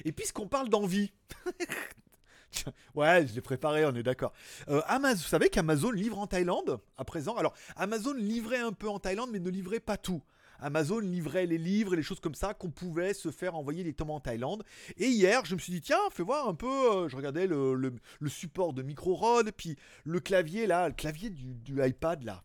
Et 0.04 0.12
puisqu'on 0.12 0.48
parle 0.48 0.68
d'envie. 0.68 1.12
ouais, 2.94 3.26
je 3.26 3.34
l'ai 3.34 3.40
préparé, 3.40 3.84
on 3.86 3.94
est 3.94 4.02
d'accord. 4.02 4.32
Euh, 4.68 4.80
vous 5.00 5.16
savez 5.16 5.48
qu'Amazon 5.48 5.90
livre 5.90 6.18
en 6.18 6.26
Thaïlande 6.26 6.80
à 6.96 7.04
présent? 7.04 7.36
Alors, 7.36 7.54
Amazon 7.76 8.14
livrait 8.14 8.60
un 8.60 8.72
peu 8.72 8.88
en 8.88 8.98
Thaïlande, 8.98 9.30
mais 9.32 9.40
ne 9.40 9.50
livrait 9.50 9.80
pas 9.80 9.96
tout. 9.96 10.22
Amazon 10.62 11.00
livrait 11.00 11.46
les 11.46 11.58
livres 11.58 11.94
et 11.94 11.96
les 11.96 12.02
choses 12.02 12.20
comme 12.20 12.36
ça 12.36 12.54
qu'on 12.54 12.70
pouvait 12.70 13.14
se 13.14 13.30
faire 13.30 13.56
envoyer 13.56 13.92
tomes 13.92 14.10
en 14.10 14.20
Thaïlande. 14.20 14.64
Et 14.96 15.08
hier, 15.08 15.44
je 15.44 15.54
me 15.54 15.60
suis 15.60 15.72
dit, 15.72 15.80
tiens, 15.80 15.98
fais 16.12 16.22
voir 16.22 16.48
un 16.48 16.54
peu. 16.54 16.66
Euh, 16.68 17.08
je 17.08 17.16
regardais 17.16 17.46
le, 17.46 17.94
support 18.28 18.72
de 18.72 18.82
micro 18.82 19.14
rod, 19.14 19.50
puis 19.52 19.76
le 20.04 20.20
clavier 20.20 20.66
là, 20.66 20.88
le 20.88 20.94
clavier 20.94 21.30
du, 21.30 21.54
du 21.54 21.84
iPad 21.84 22.22
là. 22.22 22.44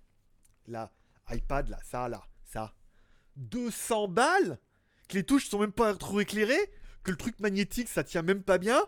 Là, 0.68 0.92
iPad 1.30 1.70
là, 1.70 1.78
ça 1.84 2.10
là, 2.10 2.24
ça. 2.44 2.74
200 3.38 4.08
balles? 4.08 4.60
Que 5.08 5.16
les 5.16 5.24
touches 5.24 5.48
sont 5.48 5.60
même 5.60 5.72
pas 5.72 5.94
trop 5.96 6.20
éclairées? 6.20 6.72
Que 7.04 7.12
le 7.12 7.18
truc 7.18 7.40
magnétique 7.40 7.88
ça 7.88 8.04
tient 8.04 8.22
même 8.22 8.44
pas 8.44 8.58
bien. 8.58 8.82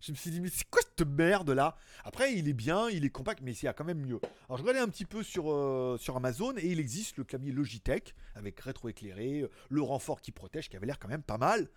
Je 0.00 0.12
me 0.12 0.16
suis 0.16 0.30
dit, 0.30 0.40
mais 0.42 0.50
c'est 0.50 0.68
quoi 0.68 0.82
cette 0.82 1.08
merde 1.08 1.48
là? 1.48 1.78
Après, 2.04 2.34
il 2.34 2.46
est 2.46 2.52
bien, 2.52 2.90
il 2.90 3.06
est 3.06 3.10
compact, 3.10 3.40
mais 3.42 3.54
il 3.54 3.64
y 3.64 3.68
a 3.68 3.72
quand 3.72 3.84
même 3.84 4.00
mieux. 4.00 4.20
Alors, 4.48 4.58
je 4.58 4.62
regardais 4.62 4.80
un 4.80 4.88
petit 4.88 5.06
peu 5.06 5.22
sur, 5.22 5.50
euh, 5.50 5.96
sur 5.98 6.14
Amazon 6.14 6.52
et 6.58 6.66
il 6.66 6.78
existe 6.78 7.16
le 7.16 7.24
clavier 7.24 7.52
Logitech 7.52 8.14
avec 8.34 8.60
rétro-éclairé, 8.60 9.48
le 9.70 9.82
renfort 9.82 10.20
qui 10.20 10.30
protège 10.30 10.68
qui 10.68 10.76
avait 10.76 10.84
l'air 10.84 10.98
quand 10.98 11.08
même 11.08 11.22
pas 11.22 11.38
mal. 11.38 11.70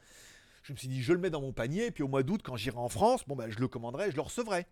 Je 0.63 0.73
me 0.73 0.77
suis 0.77 0.89
dit, 0.89 1.01
je 1.01 1.13
le 1.13 1.19
mets 1.19 1.29
dans 1.29 1.39
mon 1.39 1.53
panier 1.53 1.85
et 1.85 1.91
puis 1.91 2.03
au 2.03 2.09
mois 2.09 2.23
d'août, 2.23 2.41
quand 2.43 2.57
j'irai 2.57 2.77
en 2.77 2.89
France, 2.89 3.23
bon, 3.25 3.37
bah, 3.37 3.49
je 3.49 3.59
le 3.59 3.69
commanderai, 3.69 4.11
je 4.11 4.17
le 4.17 4.21
recevrai. 4.21 4.65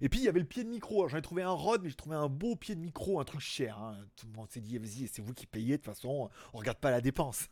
Et 0.00 0.08
puis 0.08 0.20
il 0.20 0.24
y 0.24 0.28
avait 0.28 0.38
le 0.38 0.46
pied 0.46 0.62
de 0.62 0.68
micro. 0.68 1.08
J'en 1.08 1.16
ai 1.16 1.22
trouvé 1.22 1.42
un 1.42 1.50
Rod, 1.50 1.82
mais 1.82 1.88
j'ai 1.88 1.96
trouvé 1.96 2.14
un 2.14 2.28
beau 2.28 2.54
pied 2.54 2.76
de 2.76 2.80
micro, 2.80 3.18
un 3.18 3.24
truc 3.24 3.40
cher. 3.40 3.76
Hein. 3.78 3.98
Tout 4.14 4.28
le 4.28 4.32
monde 4.32 4.48
s'est 4.50 4.60
dit, 4.60 4.78
vas-y, 4.78 5.08
c'est 5.08 5.22
vous 5.22 5.34
qui 5.34 5.46
payez. 5.46 5.78
De 5.78 5.82
toute 5.82 5.92
façon, 5.92 6.30
on 6.52 6.58
regarde 6.58 6.78
pas 6.78 6.92
la 6.92 7.00
dépense. 7.00 7.48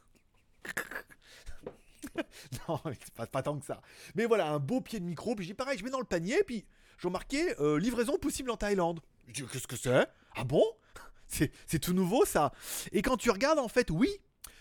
non, 2.69 2.81
c'est 2.85 3.31
pas, 3.31 3.43
tant 3.43 3.59
que 3.59 3.65
ça. 3.65 3.81
Mais 4.15 4.27
voilà, 4.27 4.49
un 4.49 4.59
beau 4.59 4.81
pied 4.81 5.01
de 5.01 5.05
micro. 5.05 5.35
Puis 5.35 5.47
j'ai 5.47 5.55
pareil, 5.55 5.79
je 5.79 5.85
mets 5.85 5.91
dans 5.91 6.01
le 6.01 6.05
panier. 6.05 6.43
Puis 6.45 6.65
j'ai 6.99 7.09
remarqué 7.09 7.55
euh, 7.61 7.79
livraison 7.79 8.19
possible 8.19 8.51
en 8.51 8.57
Thaïlande. 8.57 9.01
Je 9.29 9.33
dis, 9.33 9.45
qu'est-ce 9.51 9.67
que 9.67 9.77
c'est? 9.77 10.07
Ah 10.37 10.45
bon? 10.45 10.65
C'est 11.27 11.79
tout 11.79 11.95
nouveau 11.95 12.27
ça. 12.27 12.53
Et 12.93 13.01
quand 13.01 13.17
tu 13.17 13.31
regardes, 13.31 13.59
en 13.59 13.69
fait, 13.69 13.91
oui, 13.91 14.11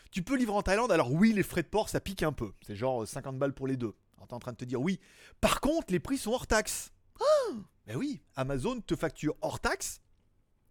tu 0.09 0.23
peux 0.23 0.37
livrer 0.37 0.55
en 0.55 0.61
Thaïlande. 0.61 0.91
Alors 0.91 1.11
oui, 1.11 1.33
les 1.33 1.43
frais 1.43 1.63
de 1.63 1.67
port, 1.67 1.89
ça 1.89 1.99
pique 1.99 2.23
un 2.23 2.31
peu. 2.31 2.53
C'est 2.65 2.75
genre 2.75 3.05
50 3.05 3.37
balles 3.37 3.53
pour 3.53 3.67
les 3.67 3.75
deux. 3.75 3.93
T'es 4.27 4.35
en 4.35 4.39
train 4.39 4.53
de 4.53 4.57
te 4.57 4.65
dire 4.65 4.79
oui. 4.79 4.99
Par 5.41 5.59
contre, 5.59 5.91
les 5.91 5.99
prix 5.99 6.17
sont 6.17 6.31
hors 6.31 6.47
taxe. 6.47 6.93
Ah 7.19 7.53
ben 7.85 7.97
oui, 7.97 8.21
Amazon 8.35 8.79
te 8.79 8.95
facture 8.95 9.35
hors 9.41 9.59
taxe 9.59 9.99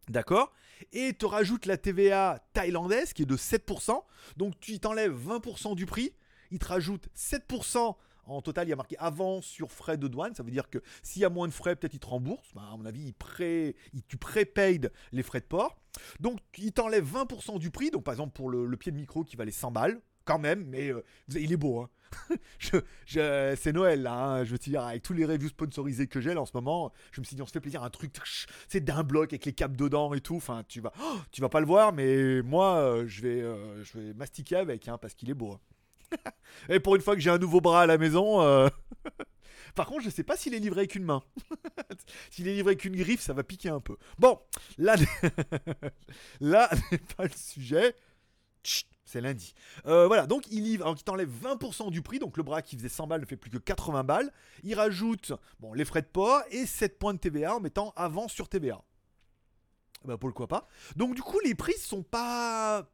D'accord? 0.09 0.53
Et 0.93 1.13
te 1.13 1.27
rajoute 1.27 1.67
la 1.67 1.77
TVA 1.77 2.43
thaïlandaise 2.53 3.13
qui 3.13 3.23
est 3.23 3.27
de 3.27 3.37
7%. 3.37 4.03
Donc 4.37 4.59
tu 4.61 4.81
t'enlèves 4.81 5.15
20% 5.15 5.77
du 5.77 5.85
prix. 5.85 6.15
Il 6.51 6.59
te 6.59 6.67
rajoute 6.67 7.09
7% 7.17 7.95
en 8.27 8.43
total, 8.43 8.67
il 8.69 8.71
y 8.71 8.73
a 8.73 8.77
marqué 8.77 8.97
avant 8.99 9.41
sur 9.41 9.73
frais 9.73 9.97
de 9.97 10.07
douane. 10.07 10.35
Ça 10.35 10.43
veut 10.43 10.51
dire 10.51 10.71
que 10.71 10.79
s'il 11.03 11.23
y 11.23 11.25
a 11.25 11.31
moins 11.31 11.49
de 11.49 11.53
frais, 11.53 11.75
peut-être 11.75 11.95
il 11.95 12.01
te 12.01 12.07
rembourse. 12.07 12.49
Bah, 12.55 12.63
à 12.73 12.77
mon 12.77 12.87
avis, 12.87 13.07
il 13.07 13.15
pré... 13.15 13.75
il, 13.93 14.03
tu 14.05 14.17
prépayes 14.17 14.81
les 15.13 15.23
frais 15.23 15.41
de 15.41 15.47
port. 15.47 15.77
Donc, 16.21 16.39
il 16.59 16.73
t'enlève 16.73 17.05
20% 17.05 17.59
du 17.59 17.71
prix. 17.71 17.91
Donc, 17.91 18.05
par 18.05 18.15
exemple, 18.15 18.33
pour 18.33 18.51
le, 18.51 18.77
pied 18.77 18.93
de 18.93 18.97
micro 18.97 19.25
qui 19.25 19.37
valait 19.37 19.51
100 19.51 19.73
balles, 19.73 20.01
quand 20.25 20.39
même, 20.39 20.65
mais 20.67 20.93
euh, 20.93 21.03
il 21.29 21.53
est 21.53 21.57
beau. 21.57 21.81
Hein. 21.81 21.91
c'est 23.07 23.73
Noël 23.73 24.03
là, 24.03 24.15
hein. 24.15 24.45
je 24.45 24.53
veux 24.53 24.59
dire, 24.59 24.83
avec 24.83 25.03
tous 25.03 25.13
les 25.13 25.25
reviews 25.25 25.49
sponsorisés 25.49 26.09
que 26.09 26.21
j'ai 26.21 26.35
là 26.35 26.41
en 26.41 26.47
ce 26.47 26.53
moment, 26.55 26.93
je 27.13 27.21
me 27.21 27.25
suis 27.25 27.37
dit 27.37 27.43
on 27.43 27.47
se 27.47 27.53
fait 27.53 27.61
plaisir, 27.61 27.85
un 27.85 27.91
truc, 27.91 28.13
c'est 28.69 28.81
d'un 28.81 29.05
bloc 29.05 29.33
avec 29.33 29.45
les 29.45 29.53
câbles 29.53 29.77
dedans 29.77 30.13
et 30.13 30.21
tout, 30.21 30.35
enfin 30.37 30.65
tu 30.67 30.81
vas, 30.81 30.93
oh, 31.01 31.19
tu 31.31 31.41
vas 31.41 31.49
pas 31.49 31.61
le 31.61 31.67
voir, 31.67 31.93
mais 31.93 32.43
moi 32.43 32.79
euh, 32.79 33.05
je, 33.07 33.23
vais, 33.23 33.41
euh, 33.41 33.85
je 33.85 33.99
vais 33.99 34.15
mastiquer 34.15 34.57
avec 34.57 34.89
hein, 34.89 34.99
parce 34.99 35.15
qu'il 35.15 35.31
est 35.31 35.35
beau. 35.35 35.61
Et 36.69 36.81
pour 36.81 36.97
une 36.97 37.03
fois 37.03 37.15
que 37.15 37.21
j'ai 37.21 37.31
un 37.31 37.39
nouveau 37.39 37.61
bras 37.61 37.83
à 37.83 37.87
la 37.87 37.99
maison. 37.99 38.43
Euh, 38.43 38.69
par 39.75 39.87
contre, 39.87 40.03
je 40.03 40.11
sais 40.11 40.23
pas 40.23 40.37
s'il 40.37 40.55
est 40.55 40.59
livré 40.59 40.81
avec 40.81 40.95
une 40.95 41.05
main. 41.05 41.23
s'il 42.31 42.49
est 42.49 42.55
livré 42.55 42.73
avec 42.73 42.85
une 42.85 42.97
griffe, 42.97 43.21
ça 43.21 43.33
va 43.33 43.43
piquer 43.43 43.69
un 43.69 43.81
peu. 43.81 43.97
Bon, 44.19 44.39
là, 44.79 44.97
là 46.41 46.71
n'est 46.93 46.99
pas 46.99 47.25
le 47.25 47.37
sujet. 47.37 47.95
C'est 49.05 49.21
lundi. 49.21 49.55
Euh, 49.87 50.07
voilà, 50.07 50.27
donc 50.29 50.47
il 50.53 50.63
livre, 50.63 50.85
alors 50.85 50.95
qu'il 50.95 51.05
t'enlève 51.05 51.29
20% 51.29 51.91
du 51.91 52.01
prix, 52.01 52.21
donc 52.21 52.37
le 52.37 52.45
bras 52.45 52.63
qui 52.63 52.77
faisait 52.77 52.89
100 52.89 53.09
balles 53.09 53.23
ne 53.23 53.27
fait 53.27 53.37
plus 53.37 53.51
que 53.51 53.59
80 53.59 54.05
balles. 54.05 54.33
Il 54.63 54.77
rajoute 54.77 55.33
bon, 55.59 55.73
les 55.73 55.85
frais 55.85 56.03
de 56.03 56.07
port 56.07 56.43
et 56.53 56.65
7 56.65 56.97
points 56.97 57.15
de 57.15 57.19
TVA 57.19 57.57
en 57.57 57.61
mettant 57.61 57.93
avant 57.97 58.29
sur 58.29 58.49
TVA. 58.49 58.81
Bah 60.05 60.17
pourquoi 60.17 60.47
pas. 60.47 60.69
Donc 60.97 61.15
du 61.15 61.23
coup, 61.23 61.41
les 61.41 61.55
prix 61.55 61.77
sont 61.79 62.03
pas. 62.03 62.89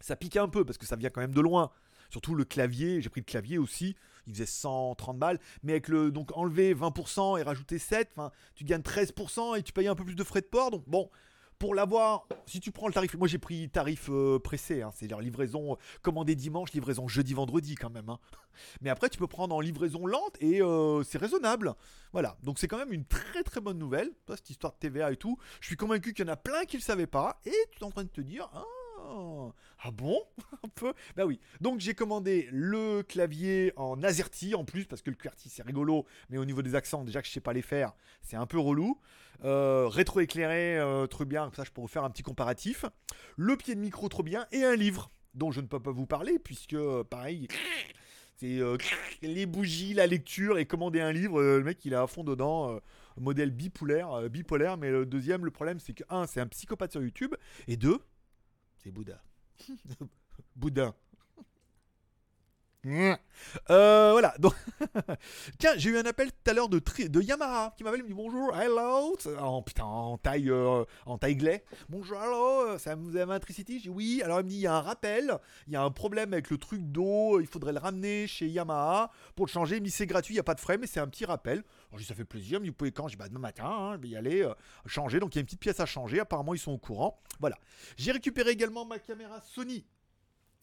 Ça 0.00 0.16
pique 0.16 0.36
un 0.36 0.48
peu 0.48 0.64
parce 0.64 0.78
que 0.78 0.86
ça 0.86 0.96
vient 0.96 1.10
quand 1.10 1.20
même 1.20 1.34
de 1.34 1.40
loin. 1.40 1.70
Surtout 2.10 2.34
le 2.34 2.44
clavier, 2.44 3.00
j'ai 3.00 3.08
pris 3.08 3.20
le 3.20 3.26
clavier 3.26 3.58
aussi, 3.58 3.96
il 4.26 4.32
faisait 4.34 4.46
130 4.46 5.18
balles, 5.18 5.38
mais 5.62 5.72
avec 5.72 5.88
le 5.88 6.10
donc 6.10 6.36
enlever 6.36 6.74
20% 6.74 7.38
et 7.38 7.42
rajouter 7.42 7.78
7, 7.78 8.16
tu 8.54 8.64
gagnes 8.64 8.82
13% 8.82 9.58
et 9.58 9.62
tu 9.62 9.72
payes 9.72 9.88
un 9.88 9.94
peu 9.94 10.04
plus 10.04 10.16
de 10.16 10.24
frais 10.24 10.40
de 10.40 10.46
port. 10.46 10.70
Donc 10.70 10.84
bon, 10.86 11.10
pour 11.58 11.74
l'avoir, 11.74 12.26
si 12.46 12.60
tu 12.60 12.70
prends 12.70 12.86
le 12.86 12.92
tarif, 12.92 13.14
moi 13.14 13.28
j'ai 13.28 13.38
pris 13.38 13.68
tarif 13.70 14.08
euh, 14.10 14.38
pressé, 14.38 14.82
hein, 14.82 14.90
c'est-à-dire 14.94 15.20
livraison 15.20 15.72
euh, 15.72 15.76
commandée 16.02 16.34
dimanche, 16.34 16.72
livraison 16.72 17.08
jeudi, 17.08 17.32
vendredi 17.32 17.76
quand 17.76 17.90
même. 17.90 18.10
Hein. 18.10 18.18
Mais 18.82 18.90
après 18.90 19.08
tu 19.08 19.18
peux 19.18 19.26
prendre 19.26 19.54
en 19.54 19.60
livraison 19.60 20.06
lente 20.06 20.36
et 20.40 20.60
euh, 20.60 21.02
c'est 21.02 21.18
raisonnable. 21.18 21.74
Voilà, 22.12 22.36
donc 22.42 22.58
c'est 22.58 22.68
quand 22.68 22.78
même 22.78 22.92
une 22.92 23.04
très 23.04 23.42
très 23.42 23.60
bonne 23.60 23.78
nouvelle, 23.78 24.10
cette 24.28 24.50
histoire 24.50 24.72
de 24.74 24.78
TVA 24.78 25.12
et 25.12 25.16
tout. 25.16 25.38
Je 25.60 25.66
suis 25.66 25.76
convaincu 25.76 26.12
qu'il 26.12 26.26
y 26.26 26.28
en 26.28 26.32
a 26.32 26.36
plein 26.36 26.64
qui 26.64 26.76
ne 26.76 26.80
le 26.80 26.84
savaient 26.84 27.06
pas 27.06 27.40
et 27.46 27.54
tu 27.72 27.80
es 27.80 27.84
en 27.84 27.90
train 27.90 28.04
de 28.04 28.10
te 28.10 28.20
dire, 28.20 28.50
ah, 28.52 28.64
ah 29.82 29.90
bon? 29.90 30.20
Bah 31.16 31.24
oui. 31.26 31.40
Donc 31.60 31.80
j'ai 31.80 31.94
commandé 31.94 32.48
le 32.52 33.02
clavier 33.02 33.72
en 33.76 34.02
AZERTY 34.02 34.54
en 34.54 34.64
plus, 34.64 34.84
parce 34.84 35.02
que 35.02 35.10
le 35.10 35.16
QWERTY 35.16 35.48
c'est 35.48 35.62
rigolo, 35.62 36.06
mais 36.30 36.38
au 36.38 36.44
niveau 36.44 36.62
des 36.62 36.74
accents, 36.74 37.04
déjà 37.04 37.22
que 37.22 37.28
je 37.28 37.32
sais 37.32 37.40
pas 37.40 37.52
les 37.52 37.62
faire, 37.62 37.94
c'est 38.22 38.36
un 38.36 38.46
peu 38.46 38.58
relou. 38.58 39.00
Euh, 39.44 39.88
rétro-éclairé, 39.88 40.78
euh, 40.78 41.06
trop 41.06 41.24
bien, 41.24 41.50
ça 41.54 41.64
je 41.64 41.70
pourrais 41.70 41.88
faire 41.88 42.04
un 42.04 42.10
petit 42.10 42.22
comparatif. 42.22 42.84
Le 43.36 43.56
pied 43.56 43.74
de 43.74 43.80
micro, 43.80 44.08
trop 44.08 44.22
bien, 44.22 44.46
et 44.52 44.64
un 44.64 44.76
livre 44.76 45.10
dont 45.34 45.50
je 45.50 45.60
ne 45.60 45.66
peux 45.66 45.80
pas 45.80 45.92
vous 45.92 46.06
parler, 46.06 46.38
puisque 46.38 46.74
euh, 46.74 47.04
pareil, 47.04 47.48
c'est 48.36 48.60
les 49.22 49.46
bougies, 49.46 49.94
la 49.94 50.06
lecture 50.06 50.58
et 50.58 50.66
commander 50.66 51.00
un 51.00 51.12
livre. 51.12 51.42
le 51.42 51.62
mec, 51.62 51.84
il 51.84 51.94
est 51.94 51.96
à 51.96 52.06
fond 52.06 52.22
dedans. 52.22 52.78
modèle 53.16 53.50
bipolaire, 53.50 54.28
bipolaire, 54.28 54.76
mais 54.76 54.90
le 54.90 55.06
deuxième, 55.06 55.46
le 55.46 55.50
problème, 55.50 55.80
c'est 55.80 55.94
que 55.94 56.04
un, 56.10 56.26
c'est 56.26 56.40
un 56.40 56.46
psychopathe 56.46 56.92
sur 56.92 57.02
YouTube, 57.02 57.34
et 57.66 57.78
deux, 57.78 57.98
c'est 58.76 58.90
Bouddha. 58.90 59.22
Boudin. 60.56 60.94
Euh, 63.70 64.12
voilà, 64.12 64.34
donc. 64.38 64.54
Tiens, 65.58 65.72
j'ai 65.76 65.90
eu 65.90 65.98
un 65.98 66.04
appel 66.04 66.30
tout 66.30 66.50
à 66.50 66.54
l'heure 66.54 66.68
de, 66.68 66.78
de 66.78 67.20
Yamaha 67.20 67.74
qui 67.76 67.82
m'appelle, 67.82 68.02
me 68.02 68.08
dit 68.08 68.14
bonjour, 68.14 68.56
hello. 68.56 69.16
En, 69.38 69.62
putain, 69.62 69.84
en 69.84 70.18
taille, 70.18 70.50
euh, 70.50 70.84
en 71.04 71.18
taille 71.18 71.36
glais. 71.36 71.64
Bonjour, 71.88 72.16
hello, 72.22 72.78
ça 72.78 72.94
vous 72.94 73.16
avez 73.16 73.38
Tricity? 73.40 73.80
J'ai 73.80 73.90
oui. 73.90 74.22
Alors 74.22 74.40
il 74.40 74.44
me 74.44 74.48
dit, 74.48 74.56
il 74.56 74.60
y 74.60 74.66
a 74.66 74.74
un 74.74 74.80
rappel, 74.80 75.36
il 75.66 75.72
y 75.72 75.76
a 75.76 75.82
un 75.82 75.90
problème 75.90 76.32
avec 76.32 76.50
le 76.50 76.58
truc 76.58 76.80
d'eau, 76.82 77.40
il 77.40 77.46
faudrait 77.46 77.72
le 77.72 77.80
ramener 77.80 78.26
chez 78.26 78.46
Yamaha 78.46 79.10
pour 79.34 79.46
le 79.46 79.50
changer. 79.50 79.76
Il 79.76 79.80
me 79.80 79.86
dit, 79.86 79.90
c'est 79.90 80.06
gratuit, 80.06 80.34
il 80.34 80.36
n'y 80.36 80.40
a 80.40 80.44
pas 80.44 80.54
de 80.54 80.60
frais, 80.60 80.78
mais 80.78 80.86
c'est 80.86 81.00
un 81.00 81.08
petit 81.08 81.24
rappel. 81.24 81.58
Alors 81.88 81.94
je 81.94 81.98
dis, 81.98 82.04
ça 82.04 82.14
fait 82.14 82.24
plaisir, 82.24 82.60
mais 82.60 82.68
vous 82.68 82.74
pouvez 82.74 82.92
quand 82.92 83.08
Je 83.08 83.14
dis, 83.14 83.18
bah 83.18 83.28
demain 83.28 83.40
matin, 83.40 83.66
hein, 83.66 83.94
je 83.96 84.02
vais 84.02 84.08
y 84.08 84.16
aller 84.16 84.42
euh, 84.42 84.54
changer. 84.86 85.18
Donc 85.18 85.34
il 85.34 85.38
y 85.38 85.40
a 85.40 85.42
une 85.42 85.46
petite 85.46 85.60
pièce 85.60 85.80
à 85.80 85.86
changer. 85.86 86.20
Apparemment, 86.20 86.54
ils 86.54 86.60
sont 86.60 86.72
au 86.72 86.78
courant. 86.78 87.20
Voilà. 87.40 87.56
J'ai 87.96 88.12
récupéré 88.12 88.50
également 88.50 88.84
ma 88.84 88.98
caméra 88.98 89.40
Sony 89.40 89.84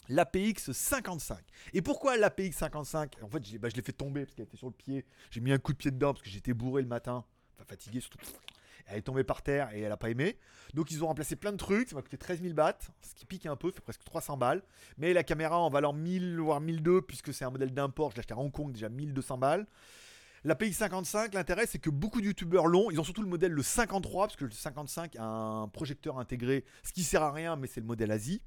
l'APX 0.10 0.72
55. 0.72 1.40
Et 1.74 1.82
pourquoi 1.82 2.18
l'APX 2.18 2.52
55 2.58 3.18
En 3.22 3.30
fait, 3.30 3.58
bah, 3.58 3.70
je 3.70 3.76
l'ai 3.76 3.82
fait 3.82 3.94
tomber 3.94 4.26
parce 4.26 4.36
qu'elle 4.36 4.46
était 4.46 4.58
sur 4.58 4.68
le 4.68 4.74
pied. 4.74 5.06
J'ai 5.32 5.42
mis 5.42 5.52
un 5.52 5.58
coup 5.58 5.74
de 5.74 5.78
pied 5.78 5.92
dedans 5.92 6.14
parce 6.14 6.24
que 6.24 6.30
j'étais 6.30 6.54
bourré 6.54 6.82
le 6.82 6.88
matin. 6.88 7.26
Enfin, 7.56 7.66
fatigué 7.68 8.00
surtout. 8.00 8.20
Elle 8.86 8.98
est 8.98 9.02
tombée 9.04 9.24
par 9.24 9.42
terre 9.42 9.74
et 9.74 9.82
elle 9.82 9.92
a 9.92 9.98
pas 9.98 10.10
aimé. 10.10 10.38
Donc 10.74 10.92
ils 10.92 11.04
ont 11.04 11.08
remplacé 11.08 11.36
plein 11.36 11.52
de 11.52 11.58
trucs. 11.58 11.90
Ça 11.90 11.96
m'a 11.96 12.02
coûté 12.02 12.18
13 12.18 12.42
000 12.42 12.54
bahts, 12.54 12.78
ce 13.02 13.16
qui 13.16 13.26
pique 13.26 13.46
un 13.46 13.56
peu, 13.56 13.72
fait 13.72 13.82
presque 13.82 14.04
300 14.04 14.38
balles. 14.38 14.62
Mais 14.98 15.14
la 15.14 15.24
caméra 15.24 15.58
en 15.60 15.70
valant 15.70 15.94
1000 15.94 16.40
voire 16.40 16.60
1002 16.60 17.02
puisque 17.02 17.34
c'est 17.34 17.46
un 17.46 17.50
modèle 17.50 17.74
d'import. 17.74 18.12
Je 18.12 18.16
l'ai 18.16 18.20
acheté 18.20 18.34
à 18.34 18.38
Hong 18.38 18.52
Kong 18.52 18.74
déjà 18.74 18.90
1200 18.90 19.38
balles. 19.38 19.66
La 20.46 20.56
PX55, 20.56 21.34
l'intérêt 21.34 21.66
c'est 21.66 21.80
que 21.80 21.90
beaucoup 21.90 22.20
de 22.20 22.26
youtubeurs 22.26 22.68
l'ont. 22.68 22.92
Ils 22.92 23.00
ont 23.00 23.04
surtout 23.06 23.22
le 23.22 23.30
modèle 23.30 23.54
le 23.54 23.64
53 23.64 24.28
parce 24.28 24.36
que 24.36 24.44
le 24.44 24.52
55 24.52 25.16
a 25.16 25.24
un 25.24 25.68
projecteur 25.70 26.20
intégré, 26.20 26.66
ce 26.84 26.92
qui 26.92 27.04
sert 27.04 27.24
à 27.24 27.32
rien, 27.32 27.56
mais 27.56 27.68
c'est 27.68 27.80
le 27.80 27.86
modèle 27.86 28.12
Asie. 28.12 28.42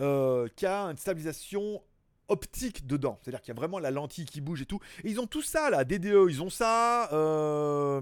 Euh, 0.00 0.48
qui 0.56 0.66
a 0.66 0.84
une 0.84 0.96
stabilisation 0.96 1.82
optique 2.28 2.86
dedans. 2.86 3.18
C'est-à-dire 3.22 3.40
qu'il 3.40 3.54
y 3.54 3.56
a 3.56 3.60
vraiment 3.60 3.78
la 3.78 3.90
lentille 3.90 4.26
qui 4.26 4.40
bouge 4.40 4.62
et 4.62 4.66
tout. 4.66 4.80
Et 5.04 5.10
ils 5.10 5.20
ont 5.20 5.26
tout 5.26 5.42
ça 5.42 5.70
là, 5.70 5.84
DDE, 5.84 6.28
ils 6.28 6.42
ont 6.42 6.50
ça. 6.50 7.12
Euh, 7.12 8.00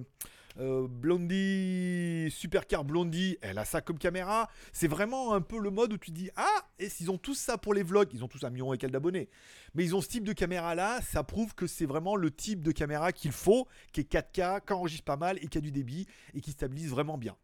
euh, 0.58 0.86
Blondie, 0.88 2.30
Supercar 2.30 2.82
Blondie, 2.84 3.36
elle 3.42 3.58
a 3.58 3.64
ça 3.66 3.82
comme 3.82 3.98
caméra. 3.98 4.48
C'est 4.72 4.88
vraiment 4.88 5.34
un 5.34 5.42
peu 5.42 5.58
le 5.58 5.70
mode 5.70 5.92
où 5.92 5.98
tu 5.98 6.12
dis 6.12 6.30
Ah, 6.36 6.66
et 6.78 6.88
s'ils 6.88 7.10
ont 7.10 7.18
tous 7.18 7.34
ça 7.34 7.58
pour 7.58 7.74
les 7.74 7.82
vlogs, 7.82 8.08
ils 8.14 8.24
ont 8.24 8.28
tous 8.28 8.42
un 8.44 8.50
million 8.50 8.72
et 8.72 8.78
quelques 8.78 8.92
d'abonnés. 8.92 9.28
Mais 9.74 9.84
ils 9.84 9.94
ont 9.94 10.00
ce 10.00 10.08
type 10.08 10.24
de 10.24 10.32
caméra 10.32 10.74
là, 10.74 11.00
ça 11.02 11.22
prouve 11.22 11.54
que 11.54 11.66
c'est 11.66 11.86
vraiment 11.86 12.16
le 12.16 12.30
type 12.30 12.62
de 12.62 12.72
caméra 12.72 13.12
qu'il 13.12 13.32
faut, 13.32 13.68
qui 13.92 14.00
est 14.00 14.10
4K, 14.10 14.64
qui 14.66 14.72
enregistre 14.72 15.04
pas 15.04 15.16
mal 15.16 15.38
et 15.42 15.48
qui 15.48 15.58
a 15.58 15.60
du 15.60 15.72
débit 15.72 16.06
et 16.34 16.40
qui 16.40 16.52
stabilise 16.52 16.90
vraiment 16.90 17.18
bien 17.18 17.36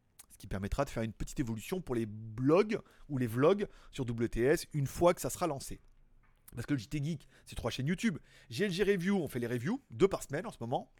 qui 0.43 0.49
permettra 0.49 0.85
de 0.85 0.91
faire 0.91 1.05
une 1.05 1.13
petite 1.13 1.39
évolution 1.39 1.81
pour 1.81 1.95
les 1.95 2.05
blogs 2.05 2.81
ou 3.09 3.17
les 3.17 3.29
vlogs 3.29 3.69
sur 3.93 4.05
WTS 4.05 4.67
une 4.73 4.89
fois 4.89 5.15
que 5.15 5.21
ça 5.21 5.31
sera 5.31 5.47
lancé. 5.47 5.81
Parce 6.57 6.67
que 6.67 6.75
le 6.75 6.81
JT 6.81 7.01
Geek, 7.01 7.29
c'est 7.47 7.55
trois 7.55 7.71
chaînes 7.71 7.87
YouTube. 7.87 8.19
GLG 8.51 8.83
Review, 8.83 9.17
on 9.19 9.29
fait 9.29 9.39
les 9.39 9.47
reviews, 9.47 9.81
deux 9.93 10.09
par 10.09 10.25
semaine 10.25 10.45
en 10.45 10.51
ce 10.51 10.57
moment, 10.61 10.91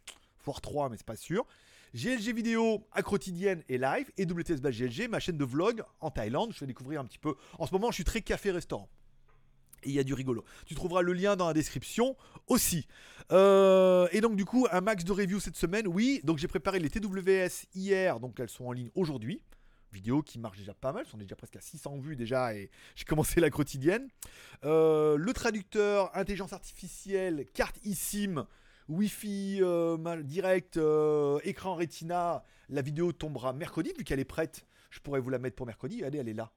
voire 0.45 0.61
trois, 0.61 0.87
mais 0.87 0.95
c'est 0.95 1.05
pas 1.05 1.17
sûr. 1.17 1.45
GLG 1.93 2.33
Vidéo 2.33 2.87
à 2.93 3.03
quotidienne 3.03 3.65
et 3.67 3.77
live, 3.77 4.09
et 4.15 4.23
WTS 4.23 4.61
GLG, 4.61 5.09
ma 5.09 5.19
chaîne 5.19 5.37
de 5.37 5.43
vlog 5.43 5.83
en 5.99 6.09
Thaïlande. 6.09 6.53
Je 6.53 6.61
vais 6.61 6.67
découvrir 6.67 7.01
un 7.01 7.05
petit 7.05 7.19
peu. 7.19 7.35
En 7.59 7.67
ce 7.67 7.73
moment, 7.73 7.91
je 7.91 7.95
suis 7.95 8.05
très 8.05 8.21
café-restaurant 8.21 8.89
et 9.83 9.89
il 9.89 9.93
y 9.93 9.99
a 9.99 10.03
du 10.03 10.13
rigolo. 10.13 10.43
Tu 10.65 10.75
trouveras 10.75 11.01
le 11.01 11.13
lien 11.13 11.35
dans 11.35 11.47
la 11.47 11.53
description 11.53 12.15
aussi. 12.47 12.87
Euh, 13.31 14.07
et 14.11 14.21
donc 14.21 14.35
du 14.35 14.45
coup, 14.45 14.67
un 14.71 14.81
max 14.81 15.03
de 15.03 15.11
reviews 15.11 15.39
cette 15.39 15.55
semaine, 15.55 15.87
oui. 15.87 16.21
Donc 16.23 16.37
j'ai 16.37 16.47
préparé 16.47 16.79
les 16.79 16.89
TWS 16.89 17.67
hier, 17.75 18.19
donc 18.19 18.39
elles 18.39 18.49
sont 18.49 18.65
en 18.65 18.71
ligne 18.71 18.89
aujourd'hui. 18.95 19.43
Vidéos 19.91 20.23
qui 20.23 20.39
marchent 20.39 20.57
déjà 20.57 20.73
pas 20.73 20.91
mal, 20.91 21.05
sont 21.05 21.17
déjà 21.17 21.35
presque 21.35 21.55
à 21.55 21.61
600 21.61 21.97
vues 21.99 22.15
déjà 22.15 22.55
et 22.55 22.71
j'ai 22.95 23.05
commencé 23.05 23.39
la 23.39 23.49
quotidienne. 23.49 24.07
Euh, 24.65 25.17
le 25.17 25.33
traducteur, 25.33 26.15
intelligence 26.17 26.53
artificielle, 26.53 27.45
carte 27.53 27.79
eSIM, 27.85 28.47
Wi-Fi 28.89 29.59
euh, 29.61 30.23
direct, 30.23 30.79
écran 31.43 31.75
Retina. 31.75 32.43
La 32.69 32.81
vidéo 32.81 33.11
tombera 33.11 33.53
mercredi 33.53 33.91
vu 33.97 34.03
qu'elle 34.03 34.19
est 34.19 34.25
prête. 34.25 34.65
Je 34.89 34.99
pourrais 34.99 35.19
vous 35.19 35.29
la 35.29 35.39
mettre 35.39 35.55
pour 35.55 35.65
mercredi. 35.65 36.03
Allez, 36.03 36.17
elle 36.19 36.29
est 36.29 36.33
là. 36.33 36.51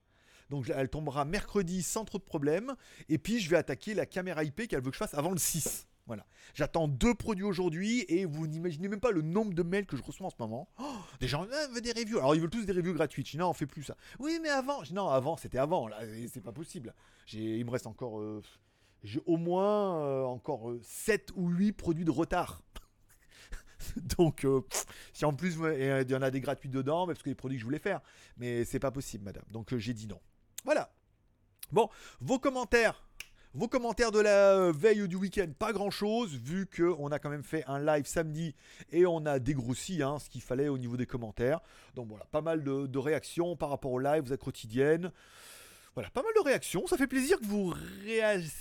Donc 0.51 0.71
elle 0.75 0.89
tombera 0.89 1.25
mercredi 1.25 1.83
sans 1.83 2.05
trop 2.05 2.19
de 2.19 2.25
problèmes. 2.25 2.75
Et 3.09 3.19
puis 3.19 3.41
je 3.41 3.51
vais 3.51 3.57
attaquer 3.57 3.95
la 3.95 4.07
caméra 4.07 4.45
IP 4.45 4.69
qu'elle 4.69 4.83
veut 4.83 4.91
que 4.91 4.97
je 4.97 4.99
fasse 4.99 5.15
avant 5.15 5.31
le 5.31 5.39
6. 5.39 5.87
Voilà. 6.07 6.25
J'attends 6.55 6.87
deux 6.87 7.15
produits 7.15 7.45
aujourd'hui 7.45 8.05
et 8.09 8.25
vous 8.25 8.47
n'imaginez 8.47 8.89
même 8.89 9.01
pas 9.01 9.11
le 9.11 9.23
nombre 9.23 9.55
de 9.55 9.63
mails 9.65 9.87
que 9.87 9.97
je 9.97 10.03
reçois 10.03 10.29
en 10.29 10.31
ce 10.31 10.37
moment. 10.39 10.69
Oh, 10.79 10.85
des 11.19 11.27
gens 11.27 11.47
ah, 11.53 11.67
veulent 11.73 11.83
des 11.83 11.93
reviews. 11.93 12.19
Alors 12.19 12.35
ils 12.37 12.41
veulent 12.41 12.51
tous 12.51 12.65
des 12.65 12.73
reviews 12.73 12.95
gratuites. 12.95 13.29
Je 13.29 13.37
non, 13.37 13.51
on 13.51 13.53
fait 13.53 13.67
plus 13.67 13.83
ça. 13.83 13.97
Oui, 14.21 14.39
mais 14.41 14.49
avant. 14.49 14.83
non, 14.93 15.09
avant, 15.09 15.37
c'était 15.37 15.59
avant. 15.59 15.89
C'est 16.33 16.43
pas 16.43 16.53
possible. 16.53 16.95
Il 17.33 17.65
me 17.65 17.71
reste 17.71 17.89
encore. 17.89 18.21
Euh, 18.21 18.41
j'ai 19.03 19.21
au 19.27 19.37
moins 19.37 20.01
euh, 20.05 20.23
encore 20.23 20.75
7 20.83 21.31
euh, 21.31 21.41
ou 21.41 21.49
8 21.49 21.73
produits 21.73 22.05
de 22.05 22.11
retard. 22.13 22.63
Donc, 24.17 24.47
si 25.13 25.25
en 25.25 25.33
plus 25.33 25.57
il 25.57 26.11
y 26.11 26.15
en 26.15 26.23
a 26.23 26.31
des 26.31 26.41
gratuits 26.41 26.69
dedans, 26.69 27.07
parce 27.07 27.21
que 27.21 27.29
les 27.29 27.35
produits 27.35 27.59
que 27.59 27.61
je 27.61 27.67
voulais 27.67 27.79
faire. 27.81 28.01
Mais 28.37 28.65
c'est 28.65 28.79
pas 28.79 28.93
possible, 28.93 29.25
madame. 29.25 29.45
Donc 29.51 29.77
j'ai 29.77 29.93
dit 29.93 30.07
non. 30.07 30.21
Voilà. 30.67 30.91
Bon, 31.73 31.89
vos 32.21 32.39
commentaires, 32.39 33.03
Vos 33.57 33.69
commentaires 33.69 34.13
de 34.13 34.21
la 34.21 34.71
veille 34.71 35.09
du 35.09 35.17
week-end, 35.17 35.47
pas 35.59 35.73
grand-chose, 35.73 36.35
vu 36.35 36.67
qu'on 36.67 37.11
a 37.11 37.19
quand 37.19 37.31
même 37.31 37.43
fait 37.43 37.65
un 37.67 37.79
live 37.79 38.05
samedi 38.05 38.55
et 38.93 39.07
on 39.07 39.25
a 39.25 39.39
dégrossi 39.39 40.03
hein, 40.03 40.19
ce 40.19 40.29
qu'il 40.29 40.43
fallait 40.43 40.69
au 40.69 40.77
niveau 40.77 40.99
des 40.99 41.07
commentaires. 41.07 41.61
Donc 41.95 42.09
voilà, 42.09 42.27
pas 42.27 42.43
mal 42.43 42.63
de, 42.63 42.99
réactions 42.99 43.57
par 43.57 43.71
rapport 43.71 43.93
au 43.93 43.99
live, 43.99 44.31
êtes 44.31 44.43
quotidienne. 44.43 45.11
Voilà, 45.95 46.11
pas 46.11 46.23
mal 46.23 46.33
de 46.37 46.41
réactions. 46.41 46.87
Ça 46.87 46.99
fait 46.99 47.07
plaisir 47.07 47.41
que 47.41 47.47
vous 47.47 47.75
réagissiez. 48.05 48.53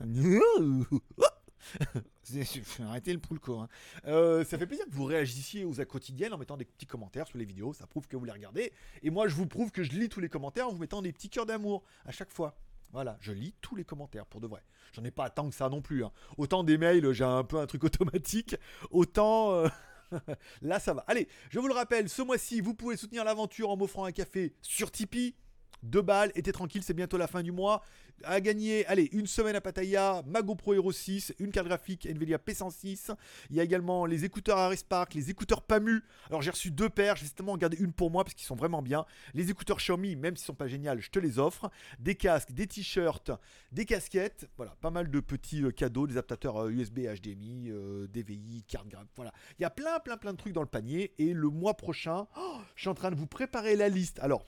Arrêtez 2.80 3.12
le 3.12 3.18
poulco. 3.18 3.58
Hein. 3.58 3.68
Euh, 4.06 4.44
ça 4.44 4.58
fait 4.58 4.66
plaisir 4.66 4.84
que 4.86 4.92
vous 4.92 5.04
réagissiez 5.04 5.64
aux 5.64 5.80
à 5.80 5.84
quotidiennes 5.84 6.32
en 6.32 6.38
mettant 6.38 6.56
des 6.56 6.64
petits 6.64 6.86
commentaires 6.86 7.26
sous 7.26 7.38
les 7.38 7.44
vidéos. 7.44 7.72
Ça 7.72 7.86
prouve 7.86 8.06
que 8.06 8.16
vous 8.16 8.24
les 8.24 8.32
regardez. 8.32 8.72
Et 9.02 9.10
moi, 9.10 9.28
je 9.28 9.34
vous 9.34 9.46
prouve 9.46 9.70
que 9.70 9.82
je 9.82 9.92
lis 9.92 10.08
tous 10.08 10.20
les 10.20 10.28
commentaires 10.28 10.68
en 10.68 10.72
vous 10.72 10.78
mettant 10.78 11.02
des 11.02 11.12
petits 11.12 11.30
cœurs 11.30 11.46
d'amour 11.46 11.82
à 12.04 12.12
chaque 12.12 12.30
fois. 12.30 12.56
Voilà, 12.92 13.16
je 13.20 13.32
lis 13.32 13.54
tous 13.60 13.76
les 13.76 13.84
commentaires 13.84 14.26
pour 14.26 14.40
de 14.40 14.48
vrai. 14.48 14.62
J'en 14.92 15.04
ai 15.04 15.12
pas 15.12 15.30
tant 15.30 15.48
que 15.48 15.54
ça 15.54 15.68
non 15.68 15.80
plus. 15.80 16.04
Hein. 16.04 16.10
Autant 16.36 16.64
des 16.64 16.76
mails, 16.76 17.12
j'ai 17.12 17.24
un 17.24 17.44
peu 17.44 17.58
un 17.58 17.66
truc 17.66 17.84
automatique. 17.84 18.56
Autant. 18.90 19.52
Euh, 19.52 19.68
là, 20.62 20.80
ça 20.80 20.94
va. 20.94 21.04
Allez, 21.06 21.28
je 21.50 21.58
vous 21.60 21.68
le 21.68 21.74
rappelle, 21.74 22.08
ce 22.08 22.22
mois-ci, 22.22 22.60
vous 22.60 22.74
pouvez 22.74 22.96
soutenir 22.96 23.24
l'aventure 23.24 23.70
en 23.70 23.76
m'offrant 23.76 24.04
un 24.04 24.12
café 24.12 24.54
sur 24.62 24.90
Tipeee. 24.90 25.34
Deux 25.82 26.02
balles, 26.02 26.30
était 26.34 26.52
tranquille, 26.52 26.82
c'est 26.82 26.94
bientôt 26.94 27.16
la 27.16 27.26
fin 27.26 27.42
du 27.42 27.52
mois. 27.52 27.82
À 28.24 28.40
gagner, 28.40 28.84
allez, 28.86 29.08
une 29.12 29.26
semaine 29.26 29.56
à 29.56 29.62
Pattaya, 29.62 30.22
ma 30.26 30.42
GoPro 30.42 30.74
Hero 30.74 30.92
6, 30.92 31.34
une 31.38 31.50
carte 31.50 31.68
graphique 31.68 32.04
Nvidia 32.04 32.36
P106. 32.36 33.14
Il 33.48 33.56
y 33.56 33.60
a 33.60 33.62
également 33.62 34.04
les 34.04 34.26
écouteurs 34.26 34.58
Ares 34.58 34.84
Park, 34.86 35.14
les 35.14 35.30
écouteurs 35.30 35.62
PAMU. 35.62 36.02
Alors 36.28 36.42
j'ai 36.42 36.50
reçu 36.50 36.70
deux 36.70 36.90
paires, 36.90 37.16
j'ai 37.16 37.24
justement 37.24 37.56
gardé 37.56 37.78
une 37.78 37.92
pour 37.92 38.10
moi 38.10 38.24
parce 38.24 38.34
qu'ils 38.34 38.46
sont 38.46 38.56
vraiment 38.56 38.82
bien. 38.82 39.06
Les 39.32 39.50
écouteurs 39.50 39.78
Xiaomi, 39.78 40.16
même 40.16 40.36
s'ils 40.36 40.44
sont 40.44 40.54
pas 40.54 40.68
géniaux, 40.68 40.92
je 40.98 41.08
te 41.08 41.18
les 41.18 41.38
offre. 41.38 41.70
Des 41.98 42.14
casques, 42.14 42.52
des 42.52 42.66
t-shirts, 42.66 43.30
des 43.72 43.86
casquettes. 43.86 44.50
Voilà, 44.58 44.76
pas 44.82 44.90
mal 44.90 45.10
de 45.10 45.20
petits 45.20 45.62
euh, 45.62 45.70
cadeaux, 45.70 46.06
des 46.06 46.14
adaptateurs 46.14 46.68
USB, 46.68 47.00
HDMI, 47.00 47.70
DVI, 48.12 48.64
carte 48.68 48.88
graphique. 48.88 49.10
Voilà, 49.16 49.32
il 49.58 49.62
y 49.62 49.64
a 49.64 49.70
plein, 49.70 49.98
plein, 50.00 50.18
plein 50.18 50.32
de 50.32 50.38
trucs 50.38 50.52
dans 50.52 50.60
le 50.60 50.66
panier. 50.66 51.14
Et 51.18 51.32
le 51.32 51.48
mois 51.48 51.74
prochain, 51.74 52.26
oh, 52.36 52.58
je 52.74 52.82
suis 52.82 52.90
en 52.90 52.94
train 52.94 53.10
de 53.10 53.16
vous 53.16 53.26
préparer 53.26 53.76
la 53.76 53.88
liste. 53.88 54.18
Alors, 54.20 54.46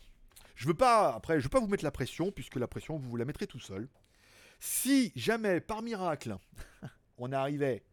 je 0.55 0.67
veux 0.67 0.75
pas, 0.75 1.15
après, 1.15 1.39
je 1.39 1.45
veux 1.45 1.51
pas 1.51 1.61
vous 1.61 1.69
mettre 1.69 1.85
la 1.85 1.91
pression, 1.91 2.31
puisque 2.31 2.57
la 2.57 2.69
pression, 2.69 2.97
vous 2.97 3.09
vous 3.09 3.17
la 3.17 3.25
mettrez 3.25 3.47
tout 3.47 3.61
seul. 3.61 3.89
Si 4.61 5.13
jamais, 5.17 5.61
par 5.61 5.83
miracle, 5.83 6.37
on 7.19 7.33
arrivait 7.33 7.85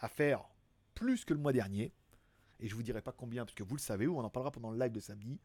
à 0.00 0.08
faire 0.08 0.44
plus 0.94 1.24
que 1.24 1.34
le 1.34 1.40
mois 1.40 1.52
dernier, 1.52 1.92
et 2.60 2.68
je 2.68 2.74
vous 2.74 2.82
dirai 2.82 3.02
pas 3.02 3.12
combien, 3.12 3.44
parce 3.44 3.54
que 3.54 3.62
vous 3.62 3.76
le 3.76 3.80
savez, 3.80 4.06
ou 4.06 4.18
on 4.18 4.24
en 4.24 4.30
parlera 4.30 4.50
pendant 4.50 4.70
le 4.70 4.78
live 4.78 4.92
de 4.92 5.00
samedi, 5.00 5.40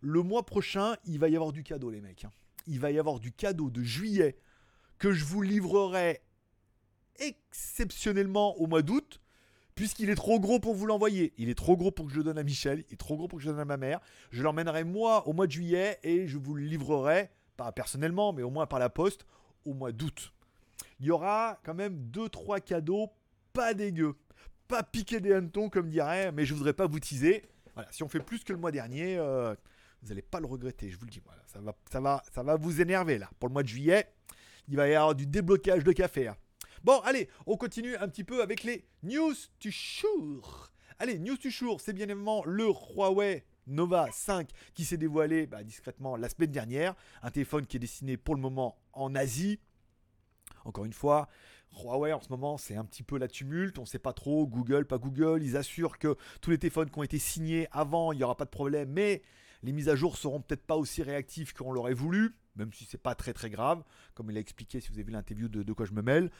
le 0.00 0.22
mois 0.22 0.44
prochain, 0.44 0.96
il 1.04 1.18
va 1.18 1.28
y 1.28 1.36
avoir 1.36 1.52
du 1.52 1.62
cadeau, 1.62 1.90
les 1.90 2.00
mecs. 2.00 2.24
Hein. 2.24 2.32
Il 2.66 2.80
va 2.80 2.90
y 2.90 2.98
avoir 2.98 3.20
du 3.20 3.32
cadeau 3.32 3.70
de 3.70 3.82
juillet 3.82 4.36
que 4.98 5.12
je 5.12 5.24
vous 5.24 5.42
livrerai 5.42 6.22
exceptionnellement 7.16 8.56
au 8.56 8.66
mois 8.66 8.82
d'août 8.82 9.20
puisqu'il 9.74 10.10
est 10.10 10.14
trop 10.14 10.38
gros 10.40 10.60
pour 10.60 10.74
vous 10.74 10.86
l'envoyer. 10.86 11.32
Il 11.38 11.48
est 11.48 11.54
trop 11.54 11.76
gros 11.76 11.90
pour 11.90 12.06
que 12.06 12.12
je 12.12 12.18
le 12.18 12.24
donne 12.24 12.38
à 12.38 12.42
Michel, 12.42 12.84
il 12.88 12.94
est 12.94 12.96
trop 12.96 13.16
gros 13.16 13.28
pour 13.28 13.38
que 13.38 13.44
je 13.44 13.48
le 13.48 13.54
donne 13.54 13.62
à 13.62 13.64
ma 13.64 13.76
mère. 13.76 14.00
Je 14.30 14.42
l'emmènerai 14.42 14.84
moi 14.84 15.26
au 15.26 15.32
mois 15.32 15.46
de 15.46 15.52
juillet 15.52 15.98
et 16.02 16.26
je 16.26 16.38
vous 16.38 16.54
le 16.54 16.62
livrerai, 16.62 17.30
pas 17.56 17.72
personnellement, 17.72 18.32
mais 18.32 18.42
au 18.42 18.50
moins 18.50 18.66
par 18.66 18.78
la 18.78 18.90
poste, 18.90 19.26
au 19.64 19.74
mois 19.74 19.92
d'août. 19.92 20.32
Il 21.00 21.06
y 21.06 21.10
aura 21.10 21.58
quand 21.64 21.74
même 21.74 22.10
2-3 22.12 22.60
cadeaux 22.60 23.10
pas 23.52 23.72
dégueux. 23.72 24.16
Pas 24.68 24.82
piquer 24.82 25.20
des 25.20 25.32
hannetons 25.32 25.68
comme 25.70 25.88
dirait, 25.88 26.32
mais 26.32 26.44
je 26.44 26.54
voudrais 26.54 26.72
pas 26.72 26.86
vous 26.86 27.00
teaser. 27.00 27.44
Voilà, 27.74 27.90
si 27.92 28.02
on 28.02 28.08
fait 28.08 28.20
plus 28.20 28.44
que 28.44 28.52
le 28.52 28.58
mois 28.58 28.70
dernier, 28.70 29.16
euh, 29.18 29.54
vous 30.02 30.08
n'allez 30.08 30.22
pas 30.22 30.40
le 30.40 30.46
regretter, 30.46 30.90
je 30.90 30.98
vous 30.98 31.04
le 31.04 31.10
dis. 31.10 31.22
Ça 31.46 31.60
va, 31.60 31.74
ça 31.90 32.00
va, 32.00 32.22
ça 32.32 32.42
va 32.42 32.56
vous 32.56 32.80
énerver 32.80 33.18
là. 33.18 33.30
Pour 33.38 33.48
le 33.48 33.52
mois 33.52 33.62
de 33.62 33.68
juillet, 33.68 34.06
il 34.68 34.76
va 34.76 34.88
y 34.88 34.94
avoir 34.94 35.14
du 35.14 35.26
déblocage 35.26 35.84
de 35.84 35.92
café. 35.92 36.28
Hein. 36.28 36.36
Bon, 36.84 37.00
allez, 37.00 37.30
on 37.46 37.56
continue 37.56 37.96
un 37.96 38.08
petit 38.08 38.24
peu 38.24 38.42
avec 38.42 38.62
les 38.62 38.84
news 39.02 39.32
du 39.58 39.70
jour. 39.70 40.70
Allez, 40.98 41.18
news 41.18 41.38
du 41.38 41.50
jour, 41.50 41.80
c'est 41.80 41.94
bien 41.94 42.04
évidemment 42.04 42.44
le 42.44 42.66
Huawei 42.66 43.46
Nova 43.66 44.10
5 44.12 44.50
qui 44.74 44.84
s'est 44.84 44.98
dévoilé 44.98 45.46
bah, 45.46 45.64
discrètement 45.64 46.14
la 46.14 46.28
semaine 46.28 46.50
dernière. 46.50 46.94
Un 47.22 47.30
téléphone 47.30 47.66
qui 47.66 47.78
est 47.78 47.80
destiné 47.80 48.18
pour 48.18 48.34
le 48.34 48.42
moment 48.42 48.76
en 48.92 49.14
Asie. 49.14 49.60
Encore 50.66 50.84
une 50.84 50.92
fois, 50.92 51.30
Huawei 51.72 52.12
en 52.12 52.20
ce 52.20 52.28
moment 52.28 52.58
c'est 52.58 52.76
un 52.76 52.84
petit 52.84 53.02
peu 53.02 53.16
la 53.16 53.28
tumulte, 53.28 53.78
on 53.78 53.82
ne 53.82 53.86
sait 53.86 53.98
pas 53.98 54.12
trop, 54.12 54.46
Google, 54.46 54.84
pas 54.84 54.98
Google, 54.98 55.42
ils 55.42 55.56
assurent 55.56 55.98
que 55.98 56.18
tous 56.42 56.50
les 56.50 56.58
téléphones 56.58 56.90
qui 56.90 56.98
ont 56.98 57.02
été 57.02 57.18
signés 57.18 57.66
avant, 57.72 58.12
il 58.12 58.18
n'y 58.18 58.24
aura 58.24 58.36
pas 58.36 58.44
de 58.44 58.50
problème, 58.50 58.90
mais 58.90 59.22
les 59.62 59.72
mises 59.72 59.88
à 59.88 59.96
jour 59.96 60.18
seront 60.18 60.42
peut-être 60.42 60.66
pas 60.66 60.76
aussi 60.76 61.02
réactives 61.02 61.54
qu'on 61.54 61.72
l'aurait 61.72 61.94
voulu, 61.94 62.36
même 62.56 62.74
si 62.74 62.84
c'est 62.84 62.98
pas 62.98 63.14
très 63.14 63.32
très 63.32 63.48
grave, 63.48 63.82
comme 64.12 64.30
il 64.30 64.36
a 64.36 64.40
expliqué 64.40 64.80
si 64.80 64.88
vous 64.88 64.96
avez 64.96 65.04
vu 65.04 65.12
l'interview 65.12 65.48
de, 65.48 65.62
de 65.62 65.72
quoi 65.72 65.86
je 65.86 65.92
me 65.92 66.02
mêle 66.02 66.30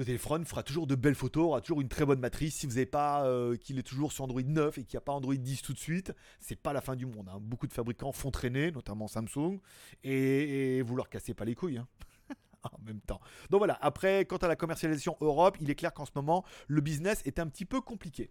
le 0.00 0.06
téléphone 0.06 0.46
fera 0.46 0.62
toujours 0.62 0.86
de 0.86 0.94
belles 0.94 1.14
photos, 1.14 1.44
aura 1.44 1.60
toujours 1.60 1.82
une 1.82 1.88
très 1.88 2.06
bonne 2.06 2.20
matrice. 2.20 2.56
Si 2.56 2.66
vous 2.66 2.72
n'avez 2.72 2.86
pas 2.86 3.26
euh, 3.26 3.58
qu'il 3.58 3.78
est 3.78 3.82
toujours 3.82 4.12
sur 4.12 4.24
Android 4.24 4.40
9 4.42 4.78
et 4.78 4.84
qu'il 4.84 4.96
n'y 4.96 4.98
a 4.98 5.02
pas 5.02 5.12
Android 5.12 5.34
10 5.34 5.60
tout 5.60 5.74
de 5.74 5.78
suite, 5.78 6.14
c'est 6.38 6.56
pas 6.56 6.72
la 6.72 6.80
fin 6.80 6.96
du 6.96 7.04
monde. 7.04 7.28
Hein. 7.28 7.36
Beaucoup 7.38 7.66
de 7.66 7.72
fabricants 7.74 8.10
font 8.10 8.30
traîner, 8.30 8.72
notamment 8.72 9.08
Samsung, 9.08 9.60
et, 10.02 10.80
vous 10.80 10.96
leur 10.96 11.10
cassez 11.10 11.34
pas 11.34 11.44
les 11.44 11.54
couilles. 11.54 11.76
Hein. 11.76 11.86
en 12.62 12.82
même 12.82 13.00
temps. 13.02 13.20
Donc 13.50 13.58
voilà, 13.58 13.78
après, 13.82 14.24
quant 14.24 14.38
à 14.38 14.48
la 14.48 14.56
commercialisation 14.56 15.18
Europe, 15.20 15.58
il 15.60 15.68
est 15.68 15.74
clair 15.74 15.92
qu'en 15.92 16.06
ce 16.06 16.12
moment, 16.14 16.46
le 16.66 16.80
business 16.80 17.20
est 17.26 17.38
un 17.38 17.46
petit 17.46 17.66
peu 17.66 17.82
compliqué. 17.82 18.30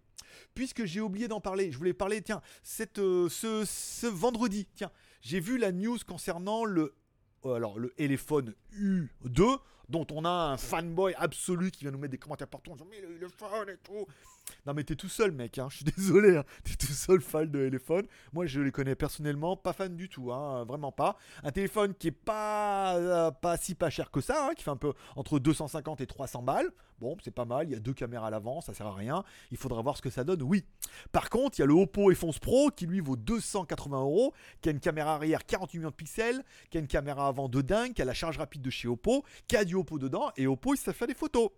Puisque 0.56 0.86
j'ai 0.86 1.02
oublié 1.02 1.28
d'en 1.28 1.40
parler, 1.40 1.72
je 1.72 1.78
voulais 1.78 1.94
parler, 1.94 2.24
tiens, 2.24 2.42
euh, 2.98 3.30
ce, 3.30 4.08
vendredi, 4.08 4.68
tiens, 4.74 4.92
j'ai 5.22 5.40
vu 5.40 5.60
la 5.60 5.72
news 5.72 6.00
concernant 6.08 6.66
le, 6.66 6.96
euh, 7.46 7.54
alors, 7.54 7.78
le 7.78 7.92
téléphone 7.92 8.56
U2 8.74 9.60
dont 9.90 10.06
on 10.12 10.26
a 10.26 10.30
un 10.30 10.58
fanboy 10.58 11.14
absolu 11.18 11.72
qui 11.72 11.82
vient 11.82 11.92
nous 11.92 11.98
mettre 11.98 12.12
des 12.12 12.18
commentaires 12.18 12.48
partout 12.48 12.72
en 12.72 12.76
disant 12.76 12.88
mais 12.90 13.02
le, 13.02 13.28
fan 13.30 13.70
et 13.70 13.78
tout. 13.78 14.06
Non 14.66 14.74
mais 14.74 14.84
t'es 14.84 14.96
tout 14.96 15.10
seul 15.10 15.32
mec, 15.32 15.58
hein. 15.58 15.68
je 15.70 15.78
suis 15.78 15.86
désolé, 15.98 16.38
hein. 16.38 16.44
t'es 16.64 16.76
tout 16.76 16.94
seul 16.94 17.22
fan 17.22 17.50
de 17.50 17.66
téléphone. 17.66 18.06
Moi 18.34 18.46
je 18.46 18.62
les 18.62 18.72
connais 18.72 18.96
personnellement, 18.96 19.58
pas 19.58 19.74
fan 19.74 19.96
du 19.96 20.10
tout, 20.10 20.32
hein. 20.32 20.64
vraiment 20.66 20.92
pas. 20.92 21.18
Un 21.44 21.52
téléphone 21.52 21.94
qui 21.94 22.08
est 22.08 22.12
pas, 22.12 22.96
euh, 22.98 23.32
pas 23.32 23.58
si 23.58 23.76
pas 23.76 23.90
cher 23.90 24.12
que 24.12 24.22
ça, 24.22 24.48
hein, 24.48 24.54
qui 24.56 24.64
fait 24.64 24.72
un 24.72 24.78
peu 24.78 24.94
entre 25.16 25.40
250 25.40 26.02
et 26.02 26.08
300 26.08 26.44
balles. 26.44 26.72
Bon, 27.00 27.16
c'est 27.24 27.32
pas 27.32 27.46
mal, 27.46 27.68
il 27.68 27.72
y 27.72 27.76
a 27.76 27.80
deux 27.80 27.94
caméras 27.94 28.28
à 28.28 28.30
l'avant, 28.30 28.60
ça 28.60 28.74
sert 28.74 28.86
à 28.86 28.94
rien. 28.94 29.24
Il 29.52 29.58
faudra 29.58 29.82
voir 29.82 29.96
ce 29.96 30.02
que 30.02 30.10
ça 30.10 30.26
donne, 30.26 30.44
oui. 30.44 30.66
Par 31.14 31.30
contre, 31.30 31.58
il 31.58 31.62
y 31.62 31.64
a 31.64 31.66
le 31.66 31.74
Oppo 31.74 32.12
F11 32.12 32.40
Pro 32.40 32.72
qui 32.76 32.88
lui 32.88 33.00
vaut 33.00 33.16
280 33.16 34.02
euros, 34.02 34.34
qui 34.62 34.68
a 34.68 34.74
une 34.74 34.82
caméra 34.82 35.16
arrière 35.16 35.46
48 35.46 35.78
millions 35.78 35.92
de 35.92 35.96
pixels, 35.96 36.44
qui 36.70 36.78
a 36.78 36.82
une 36.82 36.88
caméra 36.88 37.28
avant 37.28 37.48
de 37.48 37.62
dingue, 37.62 37.94
qui 37.94 38.02
a 38.02 38.06
la 38.06 38.14
charge 38.14 38.38
rapide 38.38 38.62
de 38.62 38.70
chez 38.70 38.90
Oppo, 38.90 39.24
qui 39.48 39.56
a 39.56 39.64
du 39.64 39.76
Oppo 39.80 39.98
dedans, 40.00 40.32
et 40.38 40.48
Oppo 40.48 40.74
il 40.74 40.78
sait 40.78 40.94
faire 40.94 41.08
des 41.08 41.14
photos 41.14 41.50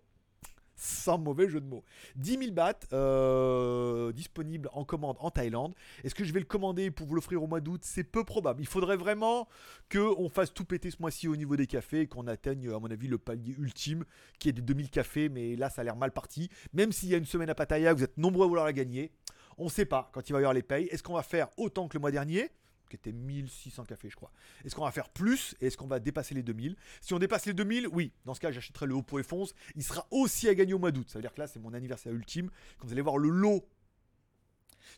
sans 0.74 1.18
mauvais 1.18 1.48
jeu 1.48 1.60
de 1.60 1.66
mots. 1.66 1.84
10 2.16 2.38
000 2.38 2.50
bahts 2.52 2.74
euh, 2.92 4.12
disponible 4.12 4.68
en 4.72 4.84
commande 4.84 5.16
en 5.20 5.30
Thaïlande. 5.30 5.74
Est-ce 6.02 6.14
que 6.14 6.24
je 6.24 6.32
vais 6.32 6.40
le 6.40 6.46
commander 6.46 6.90
pour 6.90 7.06
vous 7.06 7.14
l'offrir 7.14 7.42
au 7.42 7.46
mois 7.46 7.60
d'août? 7.60 7.82
C'est 7.84 8.04
peu 8.04 8.24
probable. 8.24 8.60
Il 8.60 8.66
faudrait 8.66 8.96
vraiment 8.96 9.48
qu'on 9.90 10.28
fasse 10.28 10.52
tout 10.52 10.64
péter 10.64 10.90
ce 10.90 10.96
mois-ci 11.00 11.28
au 11.28 11.36
niveau 11.36 11.56
des 11.56 11.66
cafés 11.66 12.00
et 12.00 12.06
qu'on 12.06 12.26
atteigne, 12.26 12.68
à 12.70 12.78
mon 12.78 12.90
avis, 12.90 13.08
le 13.08 13.18
palier 13.18 13.54
ultime 13.58 14.04
qui 14.38 14.48
est 14.48 14.52
des 14.52 14.62
2000 14.62 14.90
cafés. 14.90 15.28
Mais 15.28 15.56
là, 15.56 15.70
ça 15.70 15.82
a 15.82 15.84
l'air 15.84 15.96
mal 15.96 16.12
parti. 16.12 16.48
Même 16.72 16.92
s'il 16.92 17.10
y 17.10 17.14
a 17.14 17.18
une 17.18 17.26
semaine 17.26 17.50
à 17.50 17.54
Pattaya, 17.54 17.94
vous 17.94 18.02
êtes 18.02 18.18
nombreux 18.18 18.44
à 18.44 18.48
vouloir 18.48 18.66
la 18.66 18.72
gagner. 18.72 19.12
On 19.58 19.64
ne 19.64 19.70
sait 19.70 19.84
pas 19.84 20.10
quand 20.12 20.28
il 20.28 20.32
va 20.32 20.38
y 20.38 20.42
avoir 20.42 20.54
les 20.54 20.62
payes. 20.62 20.86
Est-ce 20.86 21.02
qu'on 21.02 21.14
va 21.14 21.22
faire 21.22 21.48
autant 21.56 21.86
que 21.86 21.96
le 21.96 22.00
mois 22.00 22.10
dernier? 22.10 22.50
Qui 22.92 22.96
était 22.96 23.12
1600 23.12 23.84
cafés, 23.84 24.10
je 24.10 24.16
crois. 24.16 24.30
Est-ce 24.64 24.74
qu'on 24.74 24.84
va 24.84 24.92
faire 24.92 25.08
plus 25.08 25.54
et 25.60 25.68
est-ce 25.68 25.78
qu'on 25.78 25.86
va 25.86 25.98
dépasser 25.98 26.34
les 26.34 26.42
2000 26.42 26.76
Si 27.00 27.14
on 27.14 27.18
dépasse 27.18 27.46
les 27.46 27.54
2000, 27.54 27.88
oui. 27.88 28.12
Dans 28.26 28.34
ce 28.34 28.40
cas, 28.40 28.50
j'achèterai 28.50 28.86
le 28.86 28.94
Oppo 28.94 29.18
F11. 29.18 29.52
Il 29.74 29.82
sera 29.82 30.06
aussi 30.10 30.48
à 30.48 30.54
gagner 30.54 30.74
au 30.74 30.78
mois 30.78 30.92
d'août. 30.92 31.08
Ça 31.08 31.18
veut 31.18 31.22
dire 31.22 31.32
que 31.32 31.40
là, 31.40 31.46
c'est 31.46 31.58
mon 31.58 31.72
anniversaire 31.72 32.12
ultime. 32.12 32.50
Quand 32.78 32.86
vous 32.86 32.92
allez 32.92 33.00
voir 33.00 33.16
le 33.16 33.30
lot. 33.30 33.66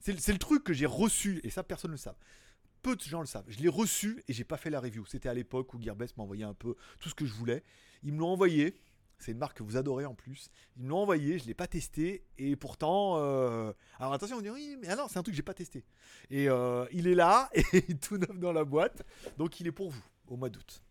C'est 0.01 0.33
le 0.33 0.39
truc 0.39 0.65
que 0.65 0.73
j'ai 0.73 0.87
reçu, 0.87 1.41
et 1.45 1.51
ça, 1.51 1.63
personne 1.63 1.93
ne 1.93 1.95
le 1.95 1.99
sait. 1.99 2.11
Peu 2.83 2.97
de 2.97 3.01
gens 3.01 3.21
le 3.21 3.27
savent. 3.27 3.45
Je 3.49 3.61
l'ai 3.61 3.69
reçu 3.69 4.23
et 4.29 4.33
j'ai 4.33 4.45
pas 4.45 4.57
fait 4.57 4.71
la 4.71 4.81
review. 4.81 5.07
C'était 5.07 5.29
à 5.29 5.35
l'époque 5.35 5.73
où 5.73 5.81
Gearbest 5.81 6.17
m'envoyait 6.17 6.45
un 6.45 6.53
peu 6.53 6.75
tout 7.01 7.09
ce 7.09 7.15
que 7.15 7.25
je 7.25 7.33
voulais. 7.33 7.63
Ils 8.03 8.13
me 8.13 8.19
l'ont 8.19 8.29
envoyé. 8.29 8.77
C'est 9.19 9.33
une 9.33 9.39
marque 9.39 9.59
que 9.59 9.63
vous 9.63 9.77
adorez 9.77 10.05
en 10.05 10.15
plus. 10.15 10.51
Ils 10.77 10.83
me 10.83 10.89
l'ont 10.91 10.99
envoyé, 10.99 11.39
je 11.39 11.45
ne 11.45 11.49
l'ai 11.49 11.55
pas 11.55 11.67
testé. 11.67 12.25
Et 12.39 12.57
pourtant, 12.57 13.19
euh, 13.19 13.73
alors 13.99 14.13
attention, 14.13 14.37
on 14.37 14.41
dit 14.41 14.51
oui, 14.51 14.77
mais 14.81 14.89
alors 14.89 15.09
c'est 15.11 15.19
un 15.19 15.23
truc 15.23 15.35
que 15.35 15.37
j'ai 15.37 15.43
pas 15.43 15.55
testé. 15.55 15.85
Et 16.31 16.49
euh, 16.49 16.87
il 16.93 17.07
est 17.07 17.15
là, 17.15 17.51
et 17.73 17.97
tout 17.97 18.19
neuf 18.19 18.39
dans 18.39 18.53
la 18.53 18.65
boîte. 18.65 19.03
Donc 19.39 19.61
il 19.61 19.67
est 19.67 19.73
pour 19.73 19.91
vous, 19.91 20.05
au 20.29 20.37
mois 20.37 20.51
d'août. 20.51 20.83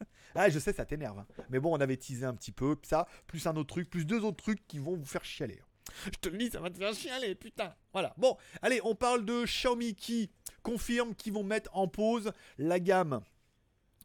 ah, 0.34 0.48
je 0.48 0.58
sais, 0.58 0.72
ça 0.72 0.84
t'énerve. 0.84 1.18
Hein. 1.18 1.26
Mais 1.50 1.58
bon, 1.58 1.74
on 1.74 1.80
avait 1.80 1.96
teasé 1.96 2.24
un 2.24 2.34
petit 2.34 2.52
peu. 2.52 2.76
Ça, 2.82 3.06
plus 3.26 3.46
un 3.46 3.56
autre 3.56 3.74
truc, 3.74 3.90
plus 3.90 4.04
deux 4.04 4.24
autres 4.24 4.42
trucs 4.42 4.66
qui 4.66 4.78
vont 4.78 4.96
vous 4.96 5.06
faire 5.06 5.24
chialer. 5.24 5.60
Je 6.06 6.18
te 6.18 6.28
le 6.28 6.38
dis, 6.38 6.50
ça 6.50 6.60
va 6.60 6.70
te 6.70 6.78
faire 6.78 6.94
chialer, 6.94 7.34
putain. 7.34 7.74
Voilà. 7.92 8.14
Bon, 8.16 8.36
allez, 8.62 8.80
on 8.84 8.94
parle 8.94 9.24
de 9.24 9.44
Xiaomi 9.44 9.94
qui 9.94 10.30
confirme 10.62 11.14
qu'ils 11.14 11.32
vont 11.32 11.44
mettre 11.44 11.70
en 11.74 11.88
pause 11.88 12.32
la 12.58 12.80
gamme 12.80 13.20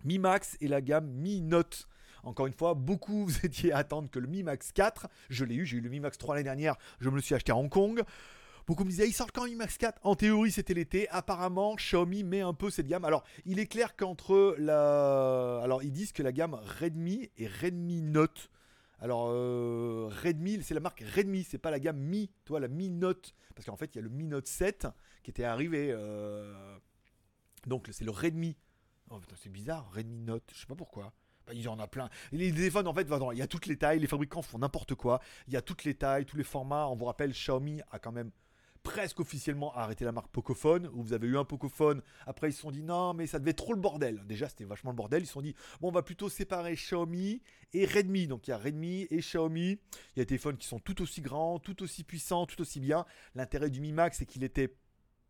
Mi 0.03 0.19
Max 0.19 0.57
et 0.61 0.67
la 0.67 0.81
gamme 0.81 1.09
Mi 1.09 1.41
Note. 1.41 1.87
Encore 2.23 2.47
une 2.47 2.53
fois, 2.53 2.73
beaucoup 2.73 3.25
vous 3.27 3.45
étiez 3.45 3.71
à 3.71 3.77
attendre 3.77 4.09
que 4.09 4.19
le 4.19 4.27
Mi 4.27 4.43
Max 4.43 4.71
4, 4.71 5.07
je 5.29 5.45
l'ai 5.45 5.55
eu, 5.55 5.65
j'ai 5.65 5.77
eu 5.77 5.81
le 5.81 5.89
Mi 5.89 5.99
Max 5.99 6.17
3 6.17 6.35
l'année 6.35 6.43
dernière, 6.43 6.75
je 6.99 7.09
me 7.09 7.15
le 7.15 7.21
suis 7.21 7.35
acheté 7.35 7.51
à 7.51 7.55
Hong 7.55 7.69
Kong. 7.69 8.03
Beaucoup 8.67 8.83
me 8.83 8.89
disaient, 8.91 9.07
il 9.07 9.13
sort 9.13 9.31
quand 9.31 9.45
Mi 9.45 9.55
Max 9.55 9.79
4 9.79 9.99
En 10.03 10.15
théorie, 10.15 10.51
c'était 10.51 10.75
l'été. 10.75 11.09
Apparemment, 11.09 11.73
Xiaomi 11.75 12.23
met 12.23 12.41
un 12.41 12.53
peu 12.53 12.69
cette 12.69 12.85
gamme. 12.85 13.03
Alors, 13.03 13.23
il 13.45 13.57
est 13.57 13.65
clair 13.65 13.95
qu'entre 13.95 14.55
la. 14.59 15.59
Alors, 15.63 15.81
ils 15.81 15.91
disent 15.91 16.11
que 16.11 16.21
la 16.21 16.31
gamme 16.31 16.53
Redmi 16.53 17.31
et 17.37 17.47
Redmi 17.47 18.03
Note. 18.03 18.51
Alors, 18.99 19.29
euh, 19.31 20.09
Redmi, 20.23 20.61
c'est 20.61 20.75
la 20.75 20.81
marque 20.81 21.03
Redmi, 21.15 21.43
c'est 21.45 21.57
pas 21.57 21.71
la 21.71 21.79
gamme 21.79 21.97
Mi, 21.97 22.29
toi, 22.45 22.59
la 22.59 22.67
Mi 22.67 22.89
Note. 22.89 23.33
Parce 23.55 23.65
qu'en 23.65 23.75
fait, 23.75 23.95
il 23.95 23.97
y 23.97 23.99
a 23.99 24.03
le 24.03 24.09
Mi 24.09 24.27
Note 24.27 24.45
7 24.45 24.87
qui 25.23 25.31
était 25.31 25.45
arrivé. 25.45 25.89
euh, 25.91 26.77
Donc, 27.65 27.87
c'est 27.91 28.05
le 28.05 28.11
Redmi. 28.11 28.55
Oh 29.09 29.17
putain, 29.19 29.35
c'est 29.41 29.49
bizarre, 29.49 29.89
Redmi 29.91 30.19
Note, 30.19 30.43
je 30.53 30.59
sais 30.59 30.67
pas 30.67 30.75
pourquoi. 30.75 31.11
Il 31.53 31.61
y 31.61 31.67
en 31.67 31.79
a 31.79 31.87
plein. 31.87 32.09
Les 32.31 32.51
téléphones, 32.51 32.87
en 32.87 32.93
fait, 32.93 33.07
il 33.33 33.37
y 33.37 33.41
a 33.41 33.47
toutes 33.47 33.65
les 33.65 33.77
tailles, 33.77 33.99
les 33.99 34.07
fabricants 34.07 34.41
font 34.41 34.59
n'importe 34.59 34.95
quoi. 34.95 35.19
Il 35.47 35.53
y 35.53 35.57
a 35.57 35.61
toutes 35.61 35.83
les 35.83 35.95
tailles, 35.95 36.25
tous 36.25 36.37
les 36.37 36.43
formats. 36.43 36.87
On 36.87 36.95
vous 36.95 37.05
rappelle, 37.05 37.31
Xiaomi 37.31 37.81
a 37.91 37.99
quand 37.99 38.11
même 38.11 38.31
presque 38.83 39.19
officiellement 39.19 39.75
arrêté 39.75 40.05
la 40.05 40.11
marque 40.11 40.29
Pocophone, 40.29 40.89
où 40.93 41.03
vous 41.03 41.13
avez 41.13 41.27
eu 41.27 41.37
un 41.37 41.43
Pocophone, 41.43 42.01
après 42.25 42.49
ils 42.49 42.53
se 42.53 42.61
sont 42.61 42.71
dit 42.71 42.81
non 42.81 43.13
mais 43.13 43.27
ça 43.27 43.39
devait 43.39 43.51
être 43.51 43.57
trop 43.57 43.73
le 43.73 43.79
bordel, 43.79 44.25
déjà 44.25 44.47
c'était 44.47 44.63
vachement 44.63 44.91
le 44.91 44.95
bordel, 44.95 45.23
ils 45.23 45.27
se 45.27 45.33
sont 45.33 45.41
dit 45.41 45.53
bon 45.81 45.89
on 45.89 45.91
va 45.91 46.01
plutôt 46.01 46.29
séparer 46.29 46.75
Xiaomi 46.75 47.41
et 47.73 47.85
Redmi, 47.85 48.27
donc 48.27 48.47
il 48.47 48.51
y 48.51 48.53
a 48.53 48.57
Redmi 48.57 49.07
et 49.09 49.19
Xiaomi, 49.19 49.71
il 49.71 49.77
y 50.17 50.21
a 50.21 50.23
des 50.23 50.27
téléphones 50.27 50.57
qui 50.57 50.67
sont 50.67 50.79
tout 50.79 51.01
aussi 51.01 51.21
grands, 51.21 51.59
tout 51.59 51.83
aussi 51.83 52.03
puissants, 52.03 52.45
tout 52.45 52.61
aussi 52.61 52.79
bien, 52.79 53.05
l'intérêt 53.35 53.69
du 53.69 53.81
Mi 53.81 53.91
Max 53.91 54.19
c'est 54.19 54.25
qu'il 54.25 54.43
était 54.43 54.73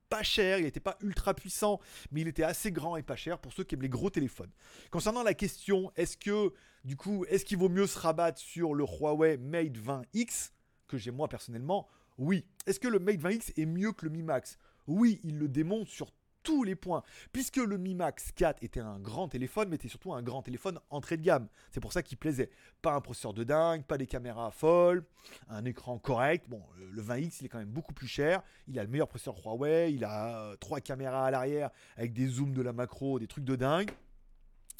pas 0.10 0.24
cher, 0.24 0.58
il 0.60 0.65
n'était 0.65 0.80
pas 0.80 0.98
ultra 1.02 1.34
puissant, 1.34 1.80
mais 2.12 2.22
il 2.22 2.28
était 2.28 2.43
assez 2.43 2.72
grand 2.72 2.98
et 2.98 3.04
pas 3.04 3.15
cher 3.15 3.39
pour 3.39 3.54
ceux 3.54 3.63
qui 3.63 3.76
aiment 3.76 3.84
les 3.84 3.89
gros 3.89 4.10
téléphones. 4.10 4.52
Concernant 4.91 5.24
la 5.24 5.34
question, 5.34 5.91
est-ce 5.95 6.17
que, 6.17 6.54
du 6.84 6.95
coup, 6.95 7.26
est-ce 7.30 7.45
qu'il 7.45 7.58
vaut 7.58 7.69
mieux 7.69 7.88
se 7.88 8.00
rabattre 8.00 8.39
sur 8.39 8.74
le 8.74 8.84
Huawei 8.86 9.38
Mate 9.38 9.78
20X, 9.78 10.52
que 10.88 10.98
j'ai 10.98 11.12
moi 11.12 11.28
personnellement? 11.28 11.88
Oui. 12.17 12.45
Est-ce 12.65 12.80
que 12.80 12.88
le 12.88 13.00
Mate 13.00 13.22
20X 13.22 13.54
est 13.56 13.65
mieux 13.65 13.93
que 13.93 14.06
le 14.06 14.12
Mi 14.12 14.24
Max? 14.24 14.58
Oui, 14.88 15.19
il 15.24 15.38
le 15.38 15.48
démontre 15.48 15.89
sur 15.89 16.12
tous 16.50 16.64
les 16.64 16.76
points, 16.76 17.04
puisque 17.32 17.58
le 17.58 17.78
Mi 17.78 17.94
Max 17.94 18.32
4 18.32 18.64
était 18.64 18.80
un 18.80 18.98
grand 19.00 19.28
téléphone, 19.28 19.70
mais 19.70 19.76
était 19.76 19.88
surtout 19.88 20.14
un 20.14 20.24
grand 20.24 20.42
téléphone 20.42 20.80
entrée 20.90 21.16
de 21.16 21.22
gamme. 21.22 21.48
C'est 21.70 21.80
pour 21.80 21.94
ça 21.94 22.02
qu'il 22.02 22.18
plaisait. 22.18 22.50
Pas 22.82 22.94
un 22.96 23.02
processeur 23.02 23.36
de 23.36 23.44
dingue, 23.44 23.84
pas 23.84 24.00
des 24.00 24.08
caméras 24.08 24.50
folles, 24.50 25.04
un 25.48 25.64
écran 25.66 26.00
correct. 26.00 26.50
Bon, 26.50 26.64
le- 26.80 26.90
le 26.90 27.02
20X, 27.04 27.38
il 27.42 27.46
est 27.46 27.50
quand 27.50 27.60
même 27.60 27.70
beaucoup 27.70 27.94
plus 27.94 28.08
cher. 28.08 28.42
Il 28.68 28.80
a 28.80 28.84
le 28.84 28.90
meilleur 28.90 29.08
processeur 29.08 29.36
Huawei, 29.46 29.94
il 29.94 30.04
a 30.04 30.40
euh, 30.42 30.56
trois 30.56 30.82
caméras 30.82 31.28
à 31.28 31.30
l'arrière 31.32 31.70
avec 31.98 32.14
des 32.14 32.26
zooms 32.28 32.54
de 32.56 32.62
la 32.64 32.74
macro, 32.74 33.20
des 33.20 33.28
trucs 33.28 33.46
de 33.46 33.56
dingue. 33.56 33.92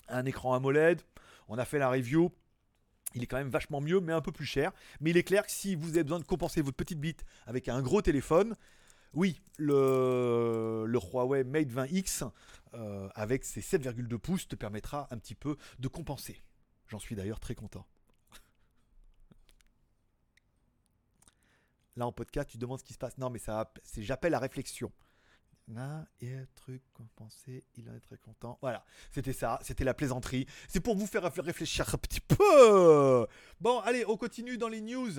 Un 0.08 0.26
écran 0.26 0.56
AMOLED. 0.56 1.02
On 1.50 1.60
a 1.60 1.66
fait 1.66 1.78
la 1.78 1.90
review. 1.92 2.32
Il 3.14 3.22
est 3.22 3.28
quand 3.28 3.38
même 3.38 3.50
vachement 3.50 3.80
mieux, 3.80 4.00
mais 4.00 4.14
un 4.14 4.22
peu 4.22 4.32
plus 4.32 4.46
cher. 4.46 4.72
Mais 5.02 5.12
il 5.12 5.18
est 5.18 5.24
clair 5.24 5.46
que 5.46 5.52
si 5.52 5.76
vous 5.76 5.90
avez 5.90 6.04
besoin 6.04 6.20
de 6.20 6.26
compenser 6.26 6.62
votre 6.64 6.78
petite 6.78 7.00
bite 7.00 7.24
avec 7.46 7.68
un 7.70 7.82
gros 7.84 8.02
téléphone, 8.02 8.56
oui, 9.14 9.42
le, 9.58 10.86
Huawei 10.88 11.44
Mate 11.44 11.70
20X 11.70 12.30
euh, 12.74 13.10
avec 13.16 13.44
ses 13.44 13.62
7,2 13.62 14.18
pouces 14.18 14.48
te 14.48 14.56
permettra 14.56 15.08
un 15.12 15.18
petit 15.18 15.36
peu 15.36 15.58
de 15.80 15.88
compenser. 15.88 16.42
J'en 16.88 17.00
suis 17.00 17.16
d'ailleurs 17.16 17.40
très 17.40 17.56
content. 17.56 17.86
Là 21.96 22.06
en 22.06 22.12
podcast, 22.12 22.50
tu 22.50 22.58
demandes 22.58 22.80
ce 22.80 22.84
qui 22.84 22.94
se 22.94 22.98
passe. 22.98 23.18
Non, 23.18 23.30
mais 23.30 23.40
ça, 23.40 23.74
c'est 23.84 24.04
j'appelle 24.04 24.34
à 24.34 24.40
réflexion. 24.40 24.92
Là, 25.68 26.08
et 26.20 26.34
un 26.34 26.48
truc 26.56 26.82
compensé, 26.94 27.64
il 27.76 27.88
en 27.90 27.94
est 27.94 28.00
très 28.00 28.18
content. 28.18 28.58
Voilà, 28.62 28.84
c'était 29.12 29.34
ça, 29.34 29.60
c'était 29.62 29.84
la 29.84 29.94
plaisanterie. 29.94 30.48
C'est 30.68 30.80
pour 30.80 30.96
vous 30.96 31.06
faire 31.06 31.24
réfl- 31.24 31.42
réfléchir 31.42 31.94
un 31.94 31.98
petit 31.98 32.22
peu. 32.22 33.28
Bon, 33.60 33.80
allez, 33.82 34.04
on 34.08 34.18
continue 34.18 34.58
dans 34.58 34.70
les 34.70 34.82
news. 34.82 35.12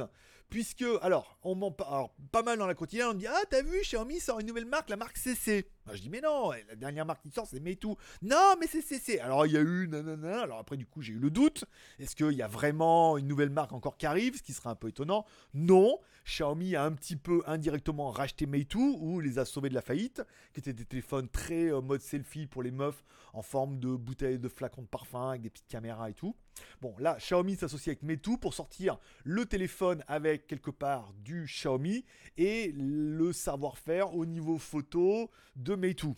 Puisque, 0.51 0.85
alors, 1.03 1.39
on 1.45 1.55
m'en 1.55 1.71
pas 1.71 2.43
mal 2.43 2.59
dans 2.59 2.67
la 2.67 2.75
quotidienne, 2.75 3.09
on 3.11 3.15
dit 3.15 3.29
Ah, 3.29 3.43
t'as 3.49 3.63
vu, 3.63 3.81
Xiaomi 3.83 4.19
sort 4.19 4.41
une 4.41 4.49
nouvelle 4.49 4.67
marque, 4.67 4.91
la 4.91 4.97
marque 4.97 5.17
CC. 5.17 5.71
Bah, 5.87 5.93
je 5.95 6.03
dis 6.03 6.11
Mais 6.11 6.21
non, 6.21 6.51
la 6.51 6.75
dernière 6.75 7.07
marque 7.07 7.23
qui 7.23 7.31
sort, 7.31 7.47
c'est 7.47 7.61
Meitu. 7.61 7.95
Non, 8.21 8.55
mais 8.59 8.67
c'est 8.67 8.83
CC. 8.83 9.21
Alors, 9.21 9.47
il 9.47 9.53
y 9.53 9.57
a 9.57 9.61
eu 9.61 9.87
nanana. 9.87 10.43
Alors, 10.43 10.59
après, 10.59 10.77
du 10.77 10.87
coup, 10.87 11.03
j'ai 11.03 11.13
eu 11.13 11.19
le 11.19 11.31
doute. 11.31 11.65
Est-ce 12.01 12.17
qu'il 12.17 12.33
y 12.33 12.43
a 12.43 12.49
vraiment 12.49 13.17
une 13.17 13.29
nouvelle 13.29 13.51
marque 13.51 13.73
encore 13.73 13.97
qui 13.97 14.07
arrive 14.07 14.37
Ce 14.37 14.43
qui 14.43 14.53
serait 14.53 14.71
un 14.71 14.75
peu 14.75 14.89
étonnant? 14.89 15.25
Non, 15.55 15.99
Xiaomi 16.25 16.75
a 16.75 16.85
un 16.85 16.93
petit 16.93 17.17
peu 17.17 17.43
indirectement 17.47 18.11
racheté 18.11 18.47
Meitu 18.47 18.97
ou 18.99 19.21
les 19.21 19.39
a 19.39 19.45
sauvés 19.45 19.69
de 19.69 19.75
la 19.75 19.83
faillite, 19.83 20.23
qui 20.53 20.61
étaient 20.61 20.73
des 20.73 20.85
téléphones 20.85 21.29
très 21.29 21.73
euh, 21.73 21.81
mode 21.81 22.01
selfie 22.01 22.49
pour 22.49 22.65
les 22.65 22.73
meufs 22.73 23.05
en 23.33 23.43
forme 23.43 23.79
de 23.79 23.95
bouteilles 23.95 24.39
de 24.39 24.49
flacons 24.49 24.83
de 24.83 24.89
parfum 24.89 25.31
avec 25.31 25.43
des 25.43 25.51
petites 25.51 25.69
caméras 25.69 26.11
et 26.11 26.15
tout. 26.15 26.35
Bon, 26.81 26.95
là, 26.99 27.17
Xiaomi 27.19 27.57
s'associe 27.57 27.89
avec 27.89 28.03
Meitu 28.03 28.39
pour 28.39 28.55
sortir 28.55 28.99
le 29.25 29.47
téléphone 29.47 30.05
avec 30.09 30.47
quelque 30.47 30.71
part 30.71 31.13
du 31.25 31.45
Xiaomi 31.45 32.05
et 32.37 32.73
le 32.77 33.33
savoir-faire 33.33 34.15
au 34.15 34.27
niveau 34.27 34.59
photo 34.59 35.31
de 35.57 35.75
Meitu, 35.75 36.15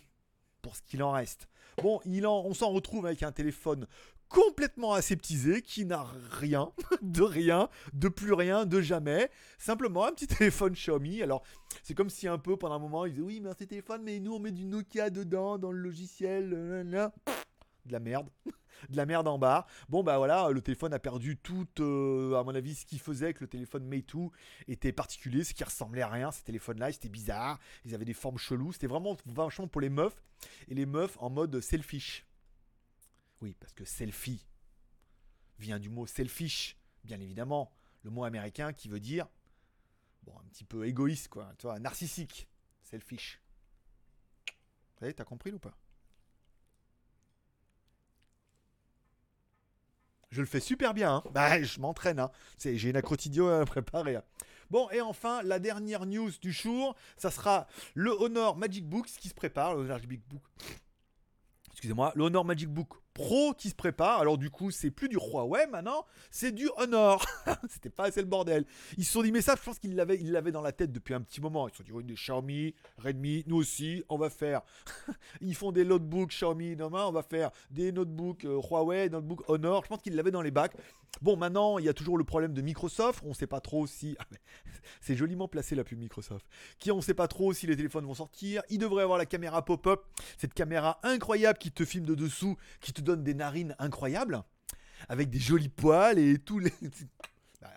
pour 0.61 0.77
ce 0.77 0.83
qu'il 0.83 1.03
en 1.03 1.13
reste. 1.13 1.49
Bon, 1.83 2.01
il 2.05 2.27
en, 2.27 2.45
on 2.45 2.55
s'en 2.55 2.71
retrouve 2.71 3.07
avec 3.07 3.23
un 3.23 3.33
téléphone 3.33 3.87
complètement 4.33 4.95
aseptisé 4.95 5.61
qui 5.61 5.85
n'a 5.85 6.07
rien, 6.31 6.73
de 7.03 7.23
rien, 7.23 7.69
de 7.93 8.09
plus 8.09 8.33
rien, 8.33 8.65
de 8.65 8.81
jamais. 8.81 9.31
Simplement 9.59 10.07
un 10.07 10.13
petit 10.13 10.27
téléphone 10.27 10.73
Xiaomi. 10.73 11.23
Alors, 11.23 11.43
c'est 11.83 11.95
comme 11.95 12.11
si 12.11 12.27
un 12.27 12.39
peu 12.39 12.57
pendant 12.57 12.77
un 12.77 12.79
moment, 12.79 13.05
ils 13.05 13.13
disaient 13.13 13.23
oui, 13.23 13.41
mais 13.41 13.51
c'est 13.59 13.67
téléphone, 13.67 14.03
mais 14.03 14.21
nous 14.21 14.35
on 14.35 14.39
met 14.39 14.51
du 14.51 14.65
Nokia 14.65 15.11
dedans 15.11 15.59
dans 15.59 15.71
le 15.71 15.79
logiciel. 15.79 16.51
De 16.51 17.93
la 17.93 18.01
merde. 18.01 18.29
de 18.89 18.97
la 18.97 19.07
merde 19.07 19.29
en 19.29 19.39
bas. 19.39 19.67
Bon 19.89 20.03
bah 20.03 20.19
voilà, 20.19 20.51
le 20.51 20.61
téléphone 20.61 20.93
a 20.93 20.99
perdu 20.99 21.37
tout, 21.37 21.69
euh, 21.81 22.35
à 22.35 22.45
mon 22.45 22.55
avis, 22.55 22.75
ce 22.75 22.87
qui 22.87 22.99
faisait 22.99 23.35
que 23.35 23.41
le 23.41 23.49
téléphone 23.49 23.85
Meitu 23.85 24.29
était 24.69 24.93
particulier, 24.93 25.45
ce 25.45 25.55
qui 25.55 25.65
ressemblait 25.65 26.03
à 26.03 26.09
rien. 26.09 26.31
Ces 26.31 26.45
téléphones-là, 26.45 26.93
c'était 26.93 27.09
bizarre. 27.09 27.59
Ils 27.85 27.95
avaient 27.95 28.05
des 28.05 28.15
formes 28.15 28.39
cheloues. 28.39 28.73
C'était 28.73 28.87
vraiment 28.87 29.17
vachement 29.27 29.69
pour 29.69 29.81
les 29.81 29.91
meufs 29.91 30.23
et 30.69 30.75
les 30.75 30.87
meufs 30.87 31.17
en 31.21 31.31
mode 31.31 31.61
selfish. 31.61 32.27
Oui, 33.41 33.57
parce 33.59 33.73
que 33.73 33.85
selfie 33.85 34.47
vient 35.59 35.79
du 35.79 35.89
mot 35.89 36.07
selfish, 36.07 36.77
bien 37.05 37.21
évidemment, 37.21 37.73
le 38.03 38.11
mot 38.11 38.25
américain 38.25 38.73
qui 38.73 38.89
veut 38.89 39.01
dire 39.01 39.29
bon 40.23 40.33
un 40.39 40.45
petit 40.49 40.65
peu 40.65 40.87
égoïste 40.87 41.29
quoi, 41.29 41.53
tu 41.59 41.67
vois, 41.67 41.79
narcissique, 41.79 42.49
selfish. 42.83 43.41
Vous 44.47 45.01
savez, 45.01 45.15
t'as 45.15 45.25
compris 45.25 45.51
ou 45.53 45.59
pas? 45.59 45.77
Je 50.33 50.41
le 50.41 50.47
fais 50.47 50.61
super 50.61 50.95
bien, 50.95 51.17
hein. 51.17 51.23
bah, 51.33 51.63
je 51.63 51.79
m'entraîne, 51.79 52.19
hein. 52.19 52.31
J'ai 52.59 52.89
une 52.89 52.97
accrotidio 52.97 53.49
à 53.49 53.65
préparer. 53.67 54.17
hein. 54.17 54.25
Bon, 54.71 54.89
et 54.91 55.03
enfin, 55.03 55.43
la 55.43 55.59
dernière 55.59 56.07
news 56.07 56.31
du 56.41 56.51
jour, 56.51 56.97
ça 57.19 57.31
sera 57.31 57.67
le 57.95 58.11
Honor 58.11 58.57
Magic 58.57 58.89
Book 58.89 59.07
qui 59.07 59.29
se 59.29 59.35
prépare, 59.35 59.75
le 59.75 59.83
Honor 59.83 59.99
Magic 59.99 60.27
Book. 60.27 60.43
Excusez-moi, 61.73 62.13
le 62.17 62.25
Honor 62.25 62.45
Magic 62.47 62.71
Book 62.71 62.89
Pro 63.15 63.53
qui 63.55 63.69
se 63.71 63.75
prépare. 63.75 64.21
Alors 64.21 64.39
du 64.39 64.51
coup, 64.51 64.71
c'est 64.71 64.91
plus 64.91 65.09
du 65.09 65.17
Huawei 65.17 65.67
maintenant, 65.67 66.07
c'est 66.31 66.53
du 66.53 66.69
Honor. 66.77 67.25
C'était 67.69 67.91
pas 67.91 68.05
assez 68.05 68.21
le 68.21 68.27
bordel. 68.27 68.65
Ils 68.97 69.05
se 69.05 69.13
sont 69.13 69.23
dit, 69.23 69.33
mais 69.33 69.43
ça, 69.43 69.55
je 69.57 69.63
pense 69.63 69.79
qu'ils 69.79 69.95
l'avaient, 69.95 70.19
ils 70.21 70.33
l'avaient 70.33 70.53
dans 70.53 70.63
la 70.63 70.73
tête 70.73 70.93
depuis 70.93 71.15
un 71.15 71.21
petit 71.21 71.41
moment. 71.41 71.69
Ils 71.69 71.73
se 71.73 71.79
sont 71.79 71.83
dit, 71.85 71.93
oui, 71.93 72.05
des 72.05 72.15
Xiaomi, 72.15 72.75
Redmi, 72.99 73.45
nous 73.47 73.57
aussi, 73.57 74.03
on 74.09 74.17
va 74.17 74.31
faire. 74.31 74.63
Ils 75.41 75.55
font 75.55 75.73
des 75.73 75.85
notebooks 75.85 76.31
Xiaomi, 76.31 76.77
demain, 76.77 77.07
on 77.07 77.13
va 77.13 77.23
faire 77.23 77.51
des 77.71 77.93
notebooks 77.93 78.45
euh, 78.45 78.61
Huawei, 78.61 79.09
notebooks 79.11 79.49
Honor. 79.49 79.83
Je 79.85 79.89
pense 79.89 80.03
qu'ils 80.03 80.17
l'avaient 80.17 80.31
dans 80.31 80.43
les 80.43 80.51
bacs. 80.51 80.75
Bon, 81.21 81.37
maintenant, 81.37 81.79
il 81.79 81.85
y 81.85 81.89
a 81.89 81.95
toujours 81.95 82.17
le 82.17 82.25
problème 82.25 82.53
de 82.53 82.63
Microsoft. 82.63 83.23
On 83.25 83.31
ne 83.31 83.35
sait 83.35 83.47
pas 83.47 83.61
trop 83.61 83.87
si. 83.87 84.17
Ah, 84.19 84.27
c'est 85.01 85.15
joliment 85.15 85.47
placé 85.47 85.75
la 85.75 85.85
pub 85.85 85.99
Microsoft. 85.99 86.47
Qui 86.79 86.91
on 86.91 86.97
ne 86.97 87.03
sait 87.03 87.15
pas 87.15 87.29
trop 87.29 87.53
si 87.53 87.67
les 87.67 87.77
téléphones 87.77 88.07
vont 88.07 88.15
sortir. 88.15 88.63
Il 88.71 88.79
devrait 88.79 89.05
avoir 89.05 89.19
la 89.19 89.27
caméra 89.27 89.65
pop-up. 89.65 90.05
Cette 90.39 90.55
caméra 90.55 90.99
incroyable 91.03 91.59
qui 91.59 91.71
te 91.71 91.85
filme 91.85 92.07
de 92.07 92.15
dessous, 92.15 92.57
qui 92.81 92.93
te 92.93 93.01
donne 93.01 93.23
des 93.23 93.35
narines 93.35 93.77
incroyables. 93.79 94.43
Avec 95.09 95.31
des 95.31 95.39
jolis 95.39 95.69
poils 95.69 96.19
et 96.19 96.39
tous 96.39 96.59
les. 96.59 96.73
Bah, 97.61 97.71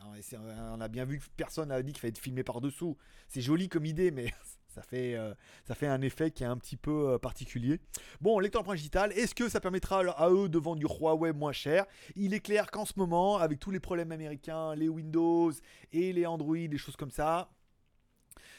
on 0.74 0.82
a 0.82 0.88
bien 0.88 1.06
vu 1.06 1.20
que 1.20 1.26
personne 1.38 1.70
n'a 1.70 1.80
dit 1.84 1.92
qu'il 1.92 2.02
fallait 2.02 2.10
être 2.10 2.18
filmé 2.18 2.44
par 2.44 2.60
dessous. 2.60 2.98
C'est 3.28 3.42
joli 3.42 3.70
comme 3.70 3.86
idée, 3.86 4.10
mais 4.10 4.34
ça 4.76 4.82
fait, 4.82 5.16
euh, 5.16 5.34
ça 5.66 5.74
fait 5.74 5.88
un 5.88 6.02
effet 6.02 6.32
qui 6.32 6.44
est 6.44 6.48
un 6.48 6.58
petit 6.58 6.76
peu 6.76 7.14
euh, 7.14 7.18
particulier. 7.18 7.80
Bon, 8.20 8.40
lecteur 8.40 8.62
digitale, 8.64 9.14
est-ce 9.14 9.34
que 9.34 9.48
ça 9.48 9.62
permettra 9.62 10.02
à- 10.02 10.30
eux 10.30 10.50
de 10.50 10.60
vendre 10.60 10.80
du 10.80 10.86
Huawei 10.86 11.32
moins 11.32 11.54
cher? 11.54 11.86
Il 12.16 12.34
est 12.34 12.42
clair 12.42 12.70
qu'en 12.72 12.86
ce 12.86 12.94
moment, 12.98 13.38
avec 13.38 13.60
tous 13.60 13.72
les 13.72 13.80
problèmes 13.80 14.12
américains, 14.12 14.76
les 14.76 14.90
Windows 14.90 15.52
et 15.94 16.12
les 16.12 16.26
Android, 16.26 16.58
des 16.58 16.78
choses 16.78 16.98
comme 16.98 17.12
ça, 17.12 17.50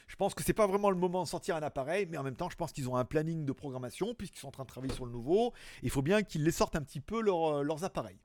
je 0.08 0.16
pense 0.16 0.34
que 0.34 0.42
c'est 0.42 0.54
pas 0.54 0.66
vraiment 0.66 0.90
le 0.90 0.96
moment 0.96 1.22
de 1.24 1.28
sortir 1.28 1.56
un 1.56 1.62
appareil, 1.62 2.06
mais 2.08 2.16
en 2.16 2.22
même 2.22 2.36
temps, 2.36 2.48
je 2.48 2.56
pense 2.56 2.72
qu'ils 2.72 2.88
ont 2.88 2.96
un 2.96 3.04
planning 3.04 3.44
de 3.44 3.52
programmation 3.52 4.14
puisqu'ils 4.14 4.38
sont 4.38 4.48
en 4.48 4.52
train 4.52 4.62
de 4.62 4.68
travailler 4.68 4.94
sur 4.94 5.04
le 5.04 5.12
nouveau. 5.12 5.52
Il 5.82 5.90
faut 5.90 6.02
bien 6.02 6.22
qu'ils 6.22 6.44
les 6.44 6.52
sortent 6.52 6.76
un 6.76 6.82
petit 6.82 7.00
peu 7.00 7.18
euh, 7.18 7.62
leurs 7.62 7.84
appareils. 7.84 8.20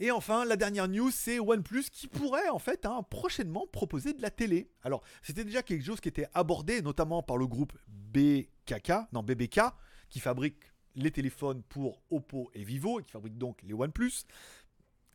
Et 0.00 0.12
enfin, 0.12 0.44
la 0.44 0.56
dernière 0.56 0.86
news, 0.86 1.10
c'est 1.10 1.40
OnePlus 1.40 1.90
qui 1.90 2.06
pourrait 2.06 2.48
en 2.50 2.60
fait 2.60 2.86
hein, 2.86 3.02
prochainement 3.10 3.66
proposer 3.66 4.12
de 4.12 4.22
la 4.22 4.30
télé. 4.30 4.70
Alors, 4.84 5.02
c'était 5.22 5.44
déjà 5.44 5.62
quelque 5.64 5.84
chose 5.84 6.00
qui 6.00 6.08
était 6.08 6.28
abordé 6.34 6.82
notamment 6.82 7.20
par 7.20 7.36
le 7.36 7.48
groupe 7.48 7.72
BKK, 7.88 8.92
non 9.12 9.24
BBK, 9.24 9.60
qui 10.08 10.20
fabrique 10.20 10.72
les 10.94 11.10
téléphones 11.10 11.64
pour 11.64 12.00
Oppo 12.10 12.48
et 12.54 12.62
Vivo 12.62 13.00
et 13.00 13.02
qui 13.02 13.10
fabrique 13.10 13.38
donc 13.38 13.60
les 13.62 13.74
OnePlus, 13.74 14.24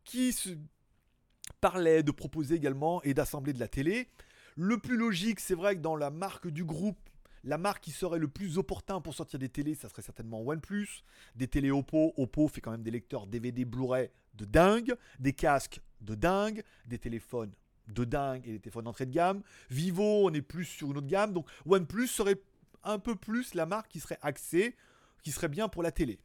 qui 0.04 0.34
se 0.34 0.50
parlait 1.62 2.04
de 2.04 2.12
proposer 2.12 2.56
également 2.56 3.02
et 3.04 3.14
d'assembler 3.14 3.54
de 3.54 3.60
la 3.60 3.70
télé. 3.70 4.10
Le 4.58 4.78
plus 4.78 4.98
logique, 4.98 5.40
c'est 5.40 5.56
vrai 5.56 5.76
que 5.76 5.82
dans 5.82 5.96
la 5.96 6.10
marque 6.10 6.50
du 6.50 6.66
groupe, 6.66 7.00
la 7.44 7.58
marque 7.58 7.84
qui 7.84 7.92
serait 7.92 8.20
le 8.20 8.28
plus 8.28 8.58
opportun 8.58 9.02
pour 9.02 9.14
sortir 9.14 9.40
des 9.40 9.50
télés, 9.50 9.76
ça 9.76 9.90
serait 9.90 10.02
certainement 10.02 10.42
OnePlus. 10.42 11.04
Des 11.36 11.48
télés 11.48 11.72
Oppo. 11.72 12.14
Oppo 12.18 12.48
fait 12.48 12.62
quand 12.62 12.72
même 12.72 12.84
des 12.84 12.92
lecteurs 12.92 13.28
DVD 13.28 13.66
Blu-ray 13.66 14.10
de 14.36 14.46
dingue. 14.46 14.96
Des 15.20 15.34
casques 15.34 15.82
de 16.02 16.16
dingue. 16.16 16.64
Des 16.86 16.98
téléphones 16.98 17.52
de 17.90 18.06
dingue 18.06 18.48
et 18.48 18.54
des 18.54 18.60
téléphones 18.60 18.86
d'entrée 18.86 19.06
de 19.06 19.12
gamme. 19.12 19.42
Vivo, 19.70 20.28
on 20.28 20.34
est 20.34 20.42
plus 20.42 20.66
sur 20.66 20.92
une 20.92 20.98
autre 20.98 21.08
gamme. 21.08 21.34
Donc 21.34 21.48
OnePlus 21.66 22.08
serait 22.08 22.42
un 22.84 23.00
peu 23.00 23.16
plus 23.16 23.54
la 23.54 23.66
marque 23.66 23.90
qui 23.90 24.00
serait 24.00 24.20
axée, 24.22 24.76
qui 25.22 25.32
serait 25.32 25.50
bien 25.50 25.68
pour 25.68 25.84
la 25.84 25.92
télé. 25.92 26.20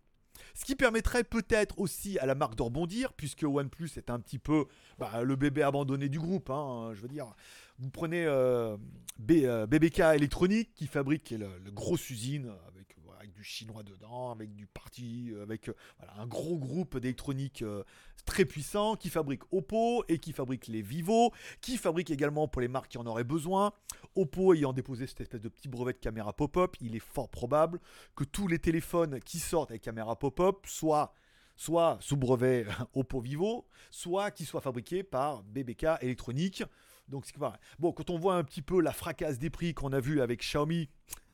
Ce 0.54 0.64
qui 0.64 0.76
permettrait 0.76 1.24
peut-être 1.24 1.78
aussi 1.78 2.18
à 2.18 2.26
la 2.26 2.34
marque 2.34 2.54
de 2.54 2.62
rebondir, 2.62 3.12
puisque 3.12 3.42
OnePlus 3.42 3.90
est 3.96 4.10
un 4.10 4.20
petit 4.20 4.38
peu 4.38 4.66
bah, 4.98 5.22
le 5.22 5.36
bébé 5.36 5.62
abandonné 5.62 6.08
du 6.08 6.18
groupe. 6.18 6.50
Hein, 6.50 6.90
je 6.94 7.00
veux 7.00 7.08
dire, 7.08 7.34
vous 7.78 7.90
prenez 7.90 8.24
euh, 8.26 8.76
BBK 9.18 10.00
euh, 10.00 10.12
Électronique 10.12 10.70
qui 10.74 10.86
fabrique 10.86 11.30
la 11.30 11.48
grosse 11.70 12.10
usine 12.10 12.52
avec, 12.68 12.77
du 13.38 13.44
chinois 13.44 13.84
dedans, 13.84 14.32
avec 14.32 14.52
du 14.54 14.66
parti, 14.66 15.30
euh, 15.32 15.42
avec 15.44 15.70
un 16.16 16.26
gros 16.26 16.58
groupe 16.58 16.98
d'électronique 16.98 17.64
très 18.26 18.44
puissant 18.44 18.96
qui 18.96 19.10
fabrique 19.10 19.42
Oppo 19.52 20.04
et 20.08 20.18
qui 20.18 20.32
fabrique 20.32 20.66
les 20.66 20.82
Vivo, 20.82 21.32
qui 21.60 21.76
fabrique 21.76 22.10
également 22.10 22.48
pour 22.48 22.60
les 22.60 22.68
marques 22.68 22.90
qui 22.90 22.98
en 22.98 23.06
auraient 23.06 23.24
besoin. 23.24 23.72
Oppo 24.16 24.54
ayant 24.54 24.72
déposé 24.72 25.06
cette 25.06 25.20
espèce 25.20 25.40
de 25.40 25.48
petit 25.48 25.68
brevet 25.68 25.92
de 25.92 25.98
caméra 25.98 26.32
pop-up, 26.32 26.76
il 26.80 26.96
est 26.96 27.00
fort 27.00 27.28
probable 27.28 27.80
que 28.16 28.24
tous 28.24 28.48
les 28.48 28.58
téléphones 28.58 29.20
qui 29.20 29.38
sortent 29.38 29.70
avec 29.70 29.82
caméra 29.82 30.18
pop-up 30.18 30.66
soient 30.66 31.14
soit 31.56 31.98
sous 32.00 32.16
brevet 32.16 32.66
Oppo 32.94 33.20
Vivo, 33.20 33.66
soit 33.90 34.30
qui 34.30 34.44
soient 34.44 34.60
fabriqués 34.60 35.02
par 35.02 35.42
BBK 35.44 35.86
Électronique. 36.00 36.64
Donc 37.08 37.24
c'est 37.24 37.34
Bon, 37.78 37.92
quand 37.92 38.10
on 38.10 38.18
voit 38.18 38.34
un 38.34 38.44
petit 38.44 38.62
peu 38.62 38.80
la 38.80 38.92
fracasse 38.92 39.38
des 39.38 39.50
prix 39.50 39.74
qu'on 39.74 39.92
a 39.92 40.00
vu 40.00 40.20
avec 40.20 40.40
Xiaomi 40.40 40.88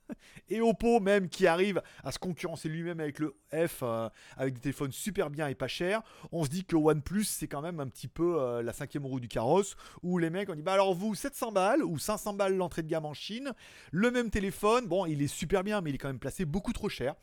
et 0.48 0.60
Oppo 0.60 1.00
même 1.00 1.28
qui 1.28 1.46
arrive 1.46 1.82
à 2.02 2.12
se 2.12 2.18
concurrencer 2.18 2.68
lui-même 2.68 3.00
avec 3.00 3.18
le 3.18 3.34
F 3.52 3.80
euh, 3.82 4.08
avec 4.36 4.54
des 4.54 4.60
téléphones 4.60 4.92
super 4.92 5.30
bien 5.30 5.48
et 5.48 5.54
pas 5.54 5.68
chers, 5.68 6.02
on 6.32 6.44
se 6.44 6.50
dit 6.50 6.64
que 6.64 6.76
OnePlus 6.76 7.24
c'est 7.24 7.48
quand 7.48 7.62
même 7.62 7.80
un 7.80 7.88
petit 7.88 8.08
peu 8.08 8.40
euh, 8.40 8.62
la 8.62 8.72
cinquième 8.72 9.06
roue 9.06 9.20
du 9.20 9.28
carrosse 9.28 9.76
où 10.02 10.18
les 10.18 10.30
mecs 10.30 10.48
ont 10.48 10.54
dit 10.54 10.62
bah 10.62 10.72
alors 10.72 10.94
vous 10.94 11.14
700 11.14 11.52
balles 11.52 11.82
ou 11.82 11.98
500 11.98 12.34
balles 12.34 12.56
l'entrée 12.56 12.82
de 12.82 12.88
gamme 12.88 13.06
en 13.06 13.14
Chine, 13.14 13.52
le 13.90 14.10
même 14.10 14.30
téléphone, 14.30 14.86
bon 14.86 15.06
il 15.06 15.22
est 15.22 15.28
super 15.28 15.64
bien 15.64 15.80
mais 15.80 15.90
il 15.90 15.94
est 15.94 15.98
quand 15.98 16.08
même 16.08 16.18
placé 16.18 16.44
beaucoup 16.44 16.72
trop 16.72 16.88
cher. 16.88 17.14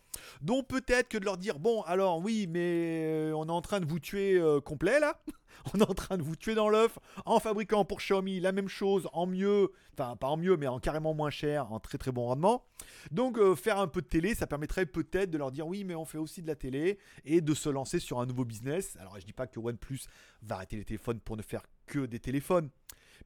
Donc 0.41 0.67
peut-être 0.67 1.07
que 1.07 1.17
de 1.17 1.25
leur 1.25 1.37
dire 1.37 1.59
bon 1.59 1.81
alors 1.83 2.19
oui 2.19 2.47
mais 2.49 3.03
euh, 3.05 3.33
on 3.35 3.47
est 3.47 3.51
en 3.51 3.61
train 3.61 3.79
de 3.79 3.85
vous 3.85 3.99
tuer 3.99 4.41
complet 4.65 4.99
là. 4.99 5.21
on 5.73 5.79
est 5.79 5.89
en 5.89 5.93
train 5.93 6.17
de 6.17 6.23
vous 6.23 6.35
tuer 6.35 6.55
dans 6.55 6.69
l'œuf 6.69 6.97
en 7.25 7.39
fabriquant 7.39 7.85
pour 7.85 7.99
Xiaomi 7.99 8.39
la 8.39 8.51
même 8.51 8.67
chose 8.67 9.07
en 9.13 9.25
mieux, 9.25 9.71
enfin 9.93 10.15
pas 10.15 10.27
en 10.27 10.37
mieux, 10.37 10.57
mais 10.57 10.67
en 10.67 10.79
carrément 10.79 11.13
moins 11.13 11.29
cher, 11.29 11.71
en 11.71 11.79
très 11.79 11.97
très 11.97 12.11
bon 12.11 12.25
rendement. 12.25 12.65
Donc 13.11 13.37
euh, 13.37 13.55
faire 13.55 13.79
un 13.79 13.87
peu 13.87 14.01
de 14.01 14.07
télé, 14.07 14.35
ça 14.35 14.47
permettrait 14.47 14.85
peut-être 14.85 15.29
de 15.29 15.37
leur 15.37 15.51
dire 15.51 15.67
oui, 15.67 15.83
mais 15.83 15.95
on 15.95 16.05
fait 16.05 16.17
aussi 16.17 16.41
de 16.41 16.47
la 16.47 16.55
télé 16.55 16.99
et 17.25 17.41
de 17.41 17.53
se 17.53 17.69
lancer 17.69 17.99
sur 17.99 18.19
un 18.19 18.25
nouveau 18.25 18.45
business. 18.45 18.97
Alors 18.99 19.19
je 19.19 19.25
dis 19.25 19.33
pas 19.33 19.47
que 19.47 19.59
OnePlus 19.59 20.01
va 20.41 20.55
arrêter 20.55 20.77
les 20.77 20.85
téléphones 20.85 21.19
pour 21.19 21.37
ne 21.37 21.41
faire 21.41 21.63
que 21.85 22.05
des 22.05 22.19
téléphones 22.19 22.69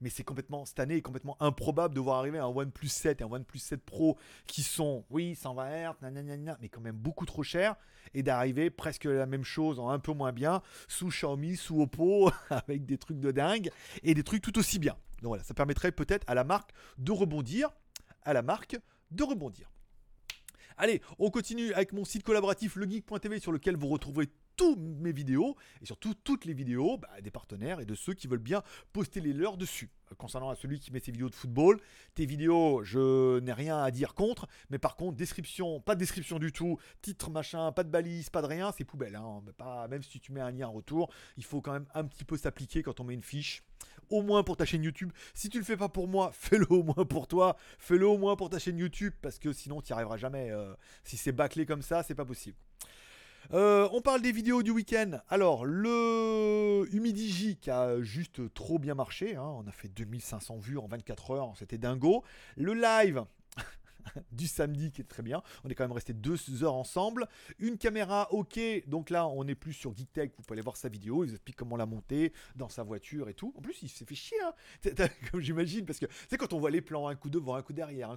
mais 0.02 0.10
c'est 0.10 0.24
complètement, 0.24 0.66
cette 0.66 0.80
année, 0.80 1.02
complètement 1.02 1.38
improbable 1.42 1.96
de 1.96 2.00
voir 2.00 2.20
arriver 2.20 2.40
un 2.40 2.48
OnePlus 2.48 2.90
7 2.90 3.22
et 3.22 3.24
un 3.24 3.28
OnePlus 3.28 3.60
7 3.60 3.84
Pro 3.84 4.18
qui 4.48 4.64
sont, 4.64 5.06
oui, 5.10 5.36
120 5.36 5.92
Hz, 5.92 6.58
mais 6.62 6.70
quand 6.70 6.82
même 6.82 6.96
beaucoup 6.96 7.26
trop 7.26 7.44
chers, 7.44 7.76
et 8.14 8.24
d'arriver 8.24 8.70
presque 8.70 9.06
la 9.06 9.26
même 9.26 9.44
chose 9.44 9.80
en 9.80 9.90
un 9.90 10.00
peu 10.00 10.14
moins 10.14 10.32
bien 10.32 10.62
sous 10.88 11.10
Xiaomi, 11.10 11.58
sous 11.58 11.82
Oppo, 11.82 12.32
avec 12.50 12.86
des 12.86 12.98
trucs 12.98 13.20
de 13.20 13.32
dingue, 13.32 13.70
et 14.04 14.14
des 14.14 14.24
trucs 14.24 14.42
tout 14.42 14.58
aussi 14.58 14.80
bien. 14.80 14.96
Donc 15.22 15.30
voilà, 15.30 15.44
ça 15.44 15.54
permettrait 15.54 15.92
peut-être 15.92 16.24
à 16.28 16.36
la 16.36 16.44
marque 16.44 16.72
de 16.98 17.12
rebondir, 17.12 17.70
à 18.24 18.34
la 18.34 18.42
marque 18.42 18.78
de 19.12 19.24
rebondir. 19.24 19.72
Allez, 20.78 21.02
on 21.20 21.30
continue 21.30 21.72
avec 21.74 21.94
mon 21.94 22.04
site 22.04 22.24
collaboratif 22.24 22.76
legeek.tv 22.76 23.40
sur 23.40 23.54
lequel 23.54 23.78
vous 23.78 23.88
retrouverez 23.88 24.30
toutes 24.56 24.80
mes 24.80 25.12
vidéos 25.12 25.56
et 25.82 25.86
surtout 25.86 26.14
toutes 26.14 26.46
les 26.46 26.54
vidéos 26.54 26.98
bah, 26.98 27.10
des 27.22 27.32
partenaires 27.32 27.80
et 27.80 27.86
de 27.86 27.96
ceux 27.96 28.14
qui 28.14 28.28
veulent 28.28 28.40
bien 28.40 28.64
poster 28.94 29.22
les 29.22 29.34
leurs 29.34 29.58
dessus. 29.58 29.90
Euh, 30.12 30.16
concernant 30.16 30.50
à 30.50 30.56
celui 30.56 30.80
qui 30.80 30.92
met 30.92 31.00
ses 31.00 31.12
vidéos 31.12 31.30
de 31.30 31.36
football, 31.36 31.80
tes 32.14 32.26
vidéos, 32.26 32.84
je 32.84 33.40
n'ai 33.40 33.54
rien 33.54 33.78
à 33.78 33.92
dire 33.92 34.14
contre, 34.14 34.48
mais 34.70 34.80
par 34.80 34.96
contre, 34.96 35.18
description, 35.18 35.80
pas 35.82 35.96
de 35.96 36.00
description 36.00 36.40
du 36.40 36.52
tout, 36.52 36.78
titre 37.02 37.30
machin, 37.30 37.72
pas 37.72 37.84
de 37.84 37.90
balise, 37.90 38.30
pas 38.30 38.42
de 38.42 38.48
rien, 38.48 38.72
c'est 38.78 38.84
poubelle. 38.84 39.16
Hein. 39.16 39.42
Même 39.90 40.04
si 40.04 40.20
tu 40.20 40.32
mets 40.32 40.42
un 40.42 40.52
lien 40.52 40.68
en 40.68 40.74
retour, 40.74 41.12
il 41.38 41.44
faut 41.44 41.62
quand 41.62 41.74
même 41.74 41.88
un 41.94 42.06
petit 42.06 42.24
peu 42.24 42.38
s'appliquer 42.38 42.84
quand 42.84 43.00
on 43.00 43.04
met 43.04 43.14
une 43.14 43.24
fiche. 43.24 43.64
Au 44.10 44.22
moins 44.22 44.44
pour 44.44 44.56
ta 44.56 44.66
chaîne 44.66 44.84
YouTube. 44.84 45.12
Si 45.34 45.50
tu 45.50 45.58
le 45.58 45.64
fais 45.64 45.78
pas 45.78 45.90
pour 45.90 46.08
moi, 46.08 46.32
fais-le 46.34 46.72
au 46.72 46.84
moins 46.84 47.06
pour 47.06 47.28
toi. 47.28 47.58
Fais-le 47.80 48.08
au 48.08 48.18
moins 48.18 48.36
pour 48.36 48.50
ta 48.50 48.60
chaîne 48.60 48.78
YouTube 48.78 49.14
parce 49.22 49.40
que 49.40 49.52
sinon 49.52 49.82
tu 49.82 49.92
n'y 49.92 49.96
arriveras 49.96 50.18
jamais. 50.18 50.52
Euh, 50.52 50.74
si 51.04 51.18
c'est 51.18 51.32
bâclé 51.32 51.66
comme 51.66 51.82
ça, 51.82 52.04
c'est 52.04 52.16
pas 52.16 52.26
possible. 52.26 52.58
Euh, 53.54 53.88
on 53.92 54.02
parle 54.02 54.22
des 54.22 54.32
vidéos 54.32 54.64
du 54.64 54.72
week-end. 54.72 55.20
Alors, 55.30 55.66
le 55.66 56.86
Humidigi 56.92 57.58
qui 57.58 57.70
a 57.70 58.02
juste 58.02 58.54
trop 58.54 58.80
bien 58.80 58.96
marché. 58.96 59.36
Hein. 59.36 59.56
On 59.58 59.68
a 59.68 59.72
fait 59.72 59.88
2500 59.88 60.58
vues 60.58 60.78
en 60.78 60.88
24 60.88 61.32
heures. 61.32 61.54
C'était 61.58 61.78
dingo. 61.78 62.24
Le 62.58 62.74
live 62.74 63.24
du 64.32 64.48
samedi 64.48 64.92
qui 64.92 65.02
est 65.02 65.06
très 65.06 65.24
bien. 65.24 65.42
On 65.64 65.70
est 65.70 65.76
quand 65.76 65.84
même 65.84 65.92
resté 65.92 66.14
deux 66.14 66.38
heures 66.64 66.76
ensemble. 66.76 67.28
Une 67.60 67.78
caméra 67.78 68.32
ok, 68.32 68.60
donc 68.88 69.10
là 69.10 69.28
on 69.28 69.48
est 69.48 69.56
plus 69.56 69.74
sur 69.74 69.96
GeekTech, 69.96 70.34
vous 70.38 70.44
pouvez 70.44 70.56
aller 70.56 70.64
voir 70.64 70.78
sa 70.78 70.90
vidéo, 70.90 71.24
il 71.24 71.32
explique 71.32 71.56
comment 71.56 71.78
la 71.78 71.86
monter 71.86 72.34
dans 72.56 72.70
sa 72.70 72.84
voiture 72.84 73.30
et 73.30 73.34
tout. 73.34 73.54
En 73.58 73.62
plus 73.62 73.82
il 73.82 73.90
s'est 73.90 74.06
fait 74.06 74.16
chier, 74.16 74.38
hein. 74.42 74.54
comme 75.32 75.42
j'imagine, 75.42 75.86
parce 75.86 76.00
que 76.00 76.06
c'est 76.30 76.38
quand 76.38 76.54
on 76.54 76.60
voit 76.60 76.72
les 76.72 76.82
plans, 76.82 77.08
un 77.08 77.16
coup 77.16 77.30
devant, 77.30 77.56
un 77.56 77.62
coup 77.62 77.74
derrière. 77.74 78.16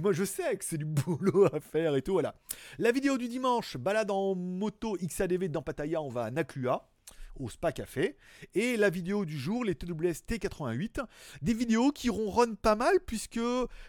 moi 0.00 0.12
je 0.12 0.24
sais 0.24 0.56
que 0.56 0.64
c'est 0.64 0.78
du 0.78 0.84
boulot 0.84 1.46
à 1.52 1.60
faire 1.60 1.94
et 1.96 2.02
tout, 2.02 2.12
voilà. 2.12 2.34
La 2.78 2.92
vidéo 2.92 3.18
du 3.18 3.28
dimanche, 3.28 3.76
balade 3.76 4.10
en 4.10 4.34
moto 4.34 4.96
XADV 4.96 5.48
dans 5.48 5.62
Pattaya, 5.62 6.00
on 6.02 6.08
va 6.08 6.24
à 6.24 6.30
Naklua 6.30 6.88
au 7.38 7.48
Spa 7.48 7.72
Café. 7.72 8.16
Et 8.54 8.76
la 8.76 8.90
vidéo 8.90 9.24
du 9.24 9.38
jour, 9.38 9.64
les 9.64 9.74
TWS 9.74 10.24
T88. 10.26 11.04
Des 11.42 11.54
vidéos 11.54 11.92
qui 11.92 12.08
ronronnent 12.08 12.56
pas 12.56 12.74
mal 12.74 12.94
puisque 13.06 13.40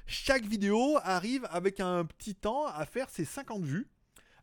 chaque 0.06 0.46
vidéo 0.46 0.98
arrive 1.04 1.48
avec 1.50 1.80
un 1.80 2.06
petit 2.06 2.36
temps 2.36 2.66
à 2.68 2.86
faire 2.86 3.10
ses 3.10 3.26
50 3.26 3.64
vues. 3.64 3.88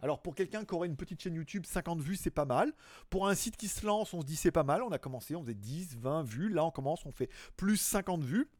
Alors 0.04 0.20
pour 0.20 0.34
quelqu'un 0.34 0.66
qui 0.66 0.74
aurait 0.74 0.88
une 0.88 0.96
petite 0.96 1.22
chaîne 1.22 1.34
YouTube, 1.34 1.64
50 1.64 2.00
vues 2.00 2.16
c'est 2.16 2.30
pas 2.30 2.44
mal. 2.44 2.74
Pour 3.08 3.26
un 3.26 3.34
site 3.34 3.56
qui 3.56 3.68
se 3.68 3.86
lance, 3.86 4.12
on 4.12 4.20
se 4.20 4.26
dit 4.26 4.36
c'est 4.36 4.50
pas 4.50 4.62
mal. 4.62 4.82
On 4.82 4.92
a 4.92 4.98
commencé, 4.98 5.34
on 5.34 5.42
faisait 5.42 5.54
10, 5.54 5.96
20 5.96 6.22
vues. 6.24 6.48
Là 6.50 6.64
on 6.64 6.70
commence, 6.70 7.06
on 7.06 7.12
fait 7.12 7.30
plus 7.56 7.78
50 7.78 8.22
vues. 8.22 8.50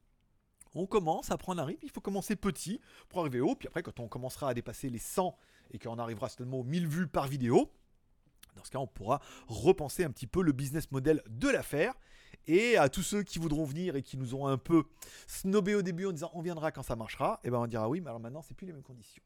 On 0.75 0.87
commence, 0.87 1.31
après 1.31 1.53
on 1.53 1.59
arrive, 1.59 1.79
il 1.83 1.91
faut 1.91 2.01
commencer 2.01 2.35
petit 2.35 2.81
pour 3.09 3.21
arriver 3.21 3.41
haut. 3.41 3.55
Puis 3.55 3.69
après 3.69 3.83
quand 3.83 4.01
on 4.01 4.09
commencera 4.09 4.49
à 4.49 4.55
dépasser 4.55 4.89
les 4.89 4.99
100 4.99 5.37
et 5.73 5.79
qu'on 5.79 5.99
arrivera 5.99 6.29
certainement 6.29 6.61
aux 6.61 6.65
1000 6.65 6.89
vues 6.89 7.09
par 7.09 7.29
vidéo, 7.29 7.71
dans 8.55 8.65
ce 8.65 8.71
cas, 8.71 8.79
on 8.79 8.87
pourra 8.87 9.21
repenser 9.47 10.05
un 10.05 10.11
petit 10.11 10.27
peu 10.27 10.43
le 10.43 10.53
business 10.53 10.91
model 10.91 11.23
de 11.29 11.49
l'affaire. 11.49 11.95
Et 12.47 12.77
à 12.77 12.89
tous 12.89 13.03
ceux 13.03 13.23
qui 13.23 13.39
voudront 13.39 13.65
venir 13.65 13.97
et 13.97 14.03
qui 14.03 14.19
nous 14.19 14.35
ont 14.35 14.47
un 14.47 14.59
peu 14.59 14.85
snobé 15.27 15.75
au 15.75 15.83
début 15.83 16.07
en 16.07 16.13
disant 16.13 16.31
on 16.35 16.43
viendra 16.43 16.73
quand 16.73 16.83
ça 16.83 16.95
marchera, 16.95 17.41
et 17.43 17.49
eh 17.49 17.51
ben 17.51 17.59
on 17.59 17.67
dira 17.67 17.89
oui, 17.89 18.01
mais 18.01 18.09
alors 18.09 18.21
maintenant 18.21 18.43
c'est 18.43 18.55
plus 18.55 18.67
les 18.67 18.73
mêmes 18.75 18.83
conditions. 18.83 19.23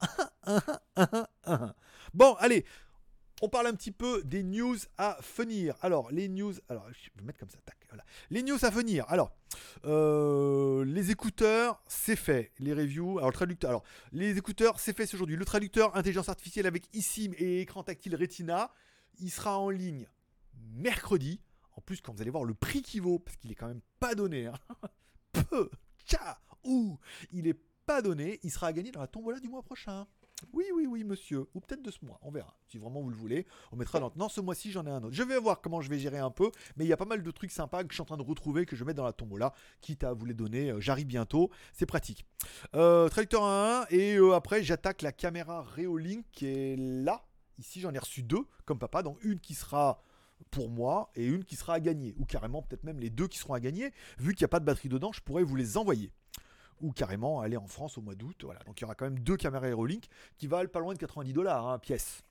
bon, 2.14 2.34
allez, 2.40 2.64
on 3.42 3.48
parle 3.48 3.66
un 3.66 3.74
petit 3.74 3.92
peu 3.92 4.22
des 4.24 4.42
news 4.42 4.76
à 4.96 5.18
venir. 5.36 5.76
Alors, 5.82 6.10
les 6.10 6.28
news. 6.28 6.54
Alors, 6.68 6.86
je 6.90 7.10
vais 7.16 7.24
mettre 7.24 7.38
comme 7.38 7.50
ça. 7.50 7.58
Tac, 7.64 7.76
voilà. 7.90 8.04
Les 8.30 8.42
news 8.42 8.58
à 8.62 8.70
venir. 8.70 9.04
Alors, 9.08 9.30
euh, 9.84 10.84
les 10.84 11.10
écouteurs, 11.10 11.82
c'est 11.86 12.16
fait. 12.16 12.52
Les 12.58 12.72
reviews. 12.72 13.18
Alors, 13.18 13.30
le 13.30 13.34
traducteur. 13.34 13.70
Alors, 13.70 13.84
les 14.12 14.38
écouteurs, 14.38 14.80
c'est 14.80 14.96
fait 14.96 15.12
aujourd'hui. 15.12 15.36
Le 15.36 15.44
traducteur 15.44 15.94
intelligence 15.96 16.28
artificielle 16.28 16.66
avec 16.66 16.88
eSIM 16.94 17.32
et 17.36 17.60
écran 17.60 17.82
tactile 17.82 18.16
Retina, 18.16 18.70
il 19.18 19.30
sera 19.30 19.58
en 19.58 19.70
ligne 19.70 20.08
mercredi. 20.74 21.40
En 21.76 21.82
plus, 21.82 22.00
quand 22.00 22.14
vous 22.14 22.22
allez 22.22 22.30
voir 22.30 22.44
le 22.44 22.54
prix 22.54 22.80
qu'il 22.80 23.02
vaut, 23.02 23.18
parce 23.18 23.36
qu'il 23.36 23.52
est 23.52 23.54
quand 23.54 23.68
même 23.68 23.82
pas 24.00 24.14
donné. 24.14 24.46
Hein. 24.46 24.54
Peu, 25.32 25.70
tcha, 26.06 26.40
ou, 26.64 26.98
il 27.32 27.46
est 27.46 27.60
pas 27.84 28.00
donné. 28.00 28.40
Il 28.42 28.50
sera 28.50 28.68
à 28.68 28.72
gagner 28.72 28.90
dans 28.90 29.00
la 29.00 29.06
tombola 29.06 29.38
du 29.38 29.48
mois 29.48 29.62
prochain. 29.62 30.06
Oui, 30.52 30.66
oui, 30.74 30.86
oui, 30.86 31.04
monsieur. 31.04 31.46
Ou 31.54 31.60
peut-être 31.60 31.82
de 31.82 31.90
ce 31.90 32.04
mois. 32.04 32.18
On 32.22 32.30
verra. 32.30 32.54
Si 32.66 32.78
vraiment 32.78 33.00
vous 33.00 33.10
le 33.10 33.16
voulez, 33.16 33.46
on 33.72 33.76
mettra 33.76 34.00
dans. 34.00 34.12
Non, 34.16 34.28
ce 34.28 34.40
mois-ci, 34.40 34.70
j'en 34.70 34.86
ai 34.86 34.90
un 34.90 35.02
autre. 35.02 35.14
Je 35.14 35.22
vais 35.22 35.38
voir 35.38 35.60
comment 35.60 35.80
je 35.80 35.88
vais 35.88 35.98
gérer 35.98 36.18
un 36.18 36.30
peu. 36.30 36.50
Mais 36.76 36.84
il 36.84 36.88
y 36.88 36.92
a 36.92 36.96
pas 36.96 37.04
mal 37.04 37.22
de 37.22 37.30
trucs 37.30 37.50
sympas 37.50 37.84
que 37.84 37.90
je 37.90 37.94
suis 37.94 38.02
en 38.02 38.06
train 38.06 38.16
de 38.16 38.22
retrouver, 38.22 38.66
que 38.66 38.76
je 38.76 38.84
mets 38.84 38.94
dans 38.94 39.04
la 39.04 39.12
tombola. 39.12 39.54
Quitte 39.80 40.04
à 40.04 40.12
vous 40.12 40.26
les 40.26 40.34
donner. 40.34 40.70
Euh, 40.70 40.80
j'arrive 40.80 41.06
bientôt. 41.06 41.50
C'est 41.72 41.86
pratique. 41.86 42.26
Euh, 42.74 43.08
Tractor 43.08 43.44
1 43.44 43.86
Et 43.90 44.16
euh, 44.16 44.34
après, 44.34 44.62
j'attaque 44.62 45.02
la 45.02 45.12
caméra 45.12 45.62
Reolink 45.62 46.26
qui 46.32 46.46
est 46.46 46.76
là. 46.76 47.24
Ici, 47.58 47.80
j'en 47.80 47.94
ai 47.94 47.98
reçu 47.98 48.22
deux, 48.22 48.46
comme 48.66 48.78
papa. 48.78 49.02
Donc, 49.02 49.22
une 49.24 49.40
qui 49.40 49.54
sera 49.54 50.02
pour 50.50 50.68
moi 50.68 51.10
et 51.14 51.24
une 51.24 51.44
qui 51.44 51.56
sera 51.56 51.74
à 51.74 51.80
gagner. 51.80 52.14
Ou 52.18 52.26
carrément, 52.26 52.60
peut-être 52.60 52.84
même 52.84 53.00
les 53.00 53.08
deux 53.08 53.26
qui 53.26 53.38
seront 53.38 53.54
à 53.54 53.60
gagner. 53.60 53.90
Vu 54.18 54.34
qu'il 54.34 54.44
n'y 54.44 54.46
a 54.46 54.48
pas 54.48 54.60
de 54.60 54.66
batterie 54.66 54.90
dedans, 54.90 55.12
je 55.12 55.22
pourrais 55.22 55.42
vous 55.42 55.56
les 55.56 55.78
envoyer 55.78 56.12
ou 56.80 56.92
carrément 56.92 57.40
aller 57.40 57.56
en 57.56 57.66
France 57.66 57.98
au 57.98 58.02
mois 58.02 58.14
d'août. 58.14 58.36
Voilà. 58.44 58.60
Donc 58.64 58.80
il 58.80 58.82
y 58.82 58.84
aura 58.84 58.94
quand 58.94 59.06
même 59.06 59.18
deux 59.18 59.36
caméras 59.36 59.68
Aerolink 59.68 60.06
qui 60.36 60.46
valent 60.46 60.68
pas 60.68 60.80
loin 60.80 60.94
de 60.94 60.98
90 60.98 61.32
dollars 61.32 61.66
hein, 61.66 61.78
pièce. 61.78 62.22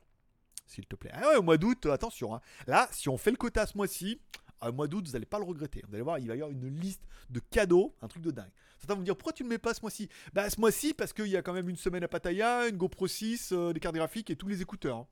S'il 0.67 0.85
te 0.87 0.95
plaît. 0.95 1.11
Ah 1.13 1.27
ouais, 1.29 1.35
au 1.35 1.43
mois 1.43 1.57
d'août, 1.57 1.85
attention. 1.85 2.33
Hein. 2.33 2.41
Là, 2.65 2.87
si 2.91 3.07
on 3.07 3.17
fait 3.17 3.29
le 3.31 3.37
quota 3.37 3.67
ce 3.67 3.77
mois-ci, 3.77 4.19
un 4.61 4.71
mois 4.71 4.87
d'août, 4.87 5.05
vous 5.05 5.13
n'allez 5.13 5.27
pas 5.27 5.37
le 5.37 5.45
regretter. 5.45 5.83
Vous 5.87 5.93
allez 5.93 6.03
voir, 6.03 6.17
il 6.17 6.27
va 6.27 6.35
y 6.35 6.41
avoir 6.41 6.51
une 6.51 6.67
liste 6.79 7.03
de 7.29 7.39
cadeaux, 7.39 7.93
un 8.01 8.07
truc 8.07 8.23
de 8.23 8.31
dingue. 8.31 8.49
Certains 8.79 8.95
vont 8.95 9.01
me 9.01 9.05
dire 9.05 9.15
pourquoi 9.15 9.33
tu 9.33 9.43
ne 9.43 9.49
le 9.49 9.53
mets 9.55 9.59
pas 9.59 9.73
ce 9.73 9.81
mois-ci? 9.81 10.09
Bah 10.33 10.49
ce 10.49 10.59
mois-ci 10.59 10.93
parce 10.93 11.13
qu'il 11.13 11.27
y 11.27 11.37
a 11.37 11.41
quand 11.43 11.53
même 11.53 11.69
une 11.69 11.75
semaine 11.75 12.03
à 12.03 12.07
Pattaya, 12.07 12.67
une 12.67 12.77
GoPro 12.77 13.07
6, 13.07 13.51
euh, 13.51 13.73
des 13.73 13.79
cartes 13.79 13.95
graphiques 13.95 14.29
et 14.29 14.35
tous 14.35 14.47
les 14.47 14.61
écouteurs. 14.61 14.97
hein. 14.97 15.07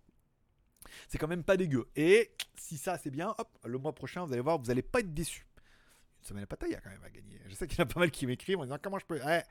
C'est 1.07 1.17
quand 1.17 1.27
même 1.27 1.43
pas 1.43 1.57
dégueu. 1.57 1.87
Et 1.95 2.31
si 2.55 2.77
ça 2.77 2.97
c'est 2.97 3.11
bien, 3.11 3.33
hop, 3.37 3.47
le 3.63 3.77
mois 3.77 3.93
prochain, 3.93 4.25
vous 4.25 4.33
allez 4.33 4.41
voir, 4.41 4.59
vous 4.59 4.67
n'allez 4.67 4.81
pas 4.81 4.99
être 4.99 5.13
déçus. 5.13 5.45
Semaine 6.23 6.43
à 6.43 6.47
Pattaya 6.47 6.79
quand 6.81 6.89
même 6.89 7.03
à 7.03 7.09
gagner. 7.09 7.39
Je 7.47 7.55
sais 7.55 7.67
qu'il 7.67 7.77
y 7.77 7.81
en 7.81 7.85
a 7.85 7.87
pas 7.87 7.99
mal 7.99 8.11
qui 8.11 8.25
m'écrivent 8.25 8.59
en 8.59 8.63
disant 8.63 8.77
comment 8.81 8.99
je 8.99 9.05
peux. 9.05 9.21
Ouais. 9.21 9.43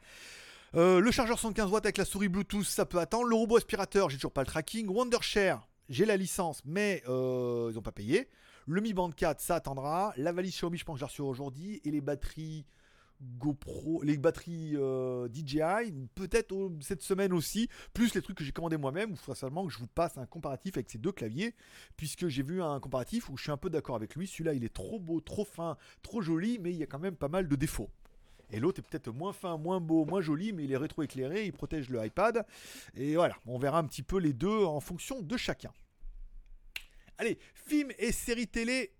Euh, 0.74 1.00
le 1.00 1.10
chargeur 1.10 1.38
115 1.38 1.70
watts 1.70 1.84
avec 1.84 1.98
la 1.98 2.04
souris 2.04 2.28
Bluetooth, 2.28 2.64
ça 2.64 2.86
peut 2.86 2.98
attendre. 2.98 3.26
Le 3.26 3.34
robot 3.34 3.58
aspirateur, 3.58 4.08
j'ai 4.08 4.16
toujours 4.16 4.32
pas 4.32 4.40
le 4.40 4.46
tracking. 4.46 4.88
Wondershare, 4.88 5.68
j'ai 5.88 6.06
la 6.06 6.16
licence, 6.16 6.62
mais 6.64 7.02
euh, 7.08 7.68
ils 7.70 7.74
n'ont 7.74 7.82
pas 7.82 7.92
payé. 7.92 8.28
Le 8.66 8.80
Mi 8.80 8.94
Band 8.94 9.10
4, 9.10 9.40
ça 9.40 9.56
attendra. 9.56 10.14
La 10.16 10.32
valise 10.32 10.52
Xiaomi, 10.52 10.78
je 10.78 10.84
pense 10.84 10.94
que 10.94 11.00
j'ai 11.00 11.04
reçu 11.04 11.22
aujourd'hui. 11.22 11.80
Et 11.84 11.90
les 11.90 12.00
batteries 12.00 12.64
GoPro, 13.38 14.02
les 14.02 14.16
batteries 14.16 14.76
euh, 14.76 15.28
DJI, 15.28 15.92
peut-être 16.14 16.54
cette 16.80 17.02
semaine 17.02 17.32
aussi. 17.32 17.68
Plus 17.94 18.14
les 18.14 18.22
trucs 18.22 18.36
que 18.36 18.44
j'ai 18.44 18.52
commandés 18.52 18.76
moi-même. 18.76 19.14
Seulement 19.34 19.66
que 19.66 19.72
je 19.72 19.78
vous 19.78 19.86
passe 19.86 20.18
un 20.18 20.26
comparatif 20.26 20.76
avec 20.76 20.90
ces 20.90 20.98
deux 20.98 21.12
claviers. 21.12 21.54
Puisque 21.96 22.28
j'ai 22.28 22.42
vu 22.42 22.62
un 22.62 22.80
comparatif 22.80 23.30
où 23.30 23.36
je 23.36 23.44
suis 23.44 23.52
un 23.52 23.56
peu 23.56 23.70
d'accord 23.70 23.96
avec 23.96 24.14
lui. 24.16 24.26
Celui-là, 24.26 24.54
il 24.54 24.64
est 24.64 24.74
trop 24.74 24.98
beau, 24.98 25.20
trop 25.20 25.44
fin, 25.44 25.76
trop 26.02 26.20
joli. 26.20 26.58
Mais 26.58 26.72
il 26.72 26.78
y 26.78 26.82
a 26.82 26.86
quand 26.86 26.98
même 26.98 27.16
pas 27.16 27.28
mal 27.28 27.48
de 27.48 27.56
défauts. 27.56 27.90
Et 28.52 28.60
l'autre 28.60 28.80
est 28.80 28.82
peut-être 28.82 29.10
moins 29.10 29.32
fin, 29.32 29.56
moins 29.56 29.80
beau, 29.80 30.04
moins 30.04 30.20
joli, 30.20 30.52
mais 30.52 30.64
il 30.64 30.72
est 30.72 30.76
rétro-éclairé, 30.76 31.46
il 31.46 31.52
protège 31.52 31.88
le 31.88 32.04
iPad. 32.04 32.44
Et 32.94 33.14
voilà, 33.14 33.34
on 33.46 33.58
verra 33.58 33.78
un 33.78 33.84
petit 33.84 34.02
peu 34.02 34.18
les 34.18 34.34
deux 34.34 34.64
en 34.64 34.80
fonction 34.80 35.22
de 35.22 35.36
chacun. 35.38 35.72
Allez, 37.16 37.38
films 37.54 37.92
et 37.98 38.12
séries 38.12 38.48
télé 38.48 38.92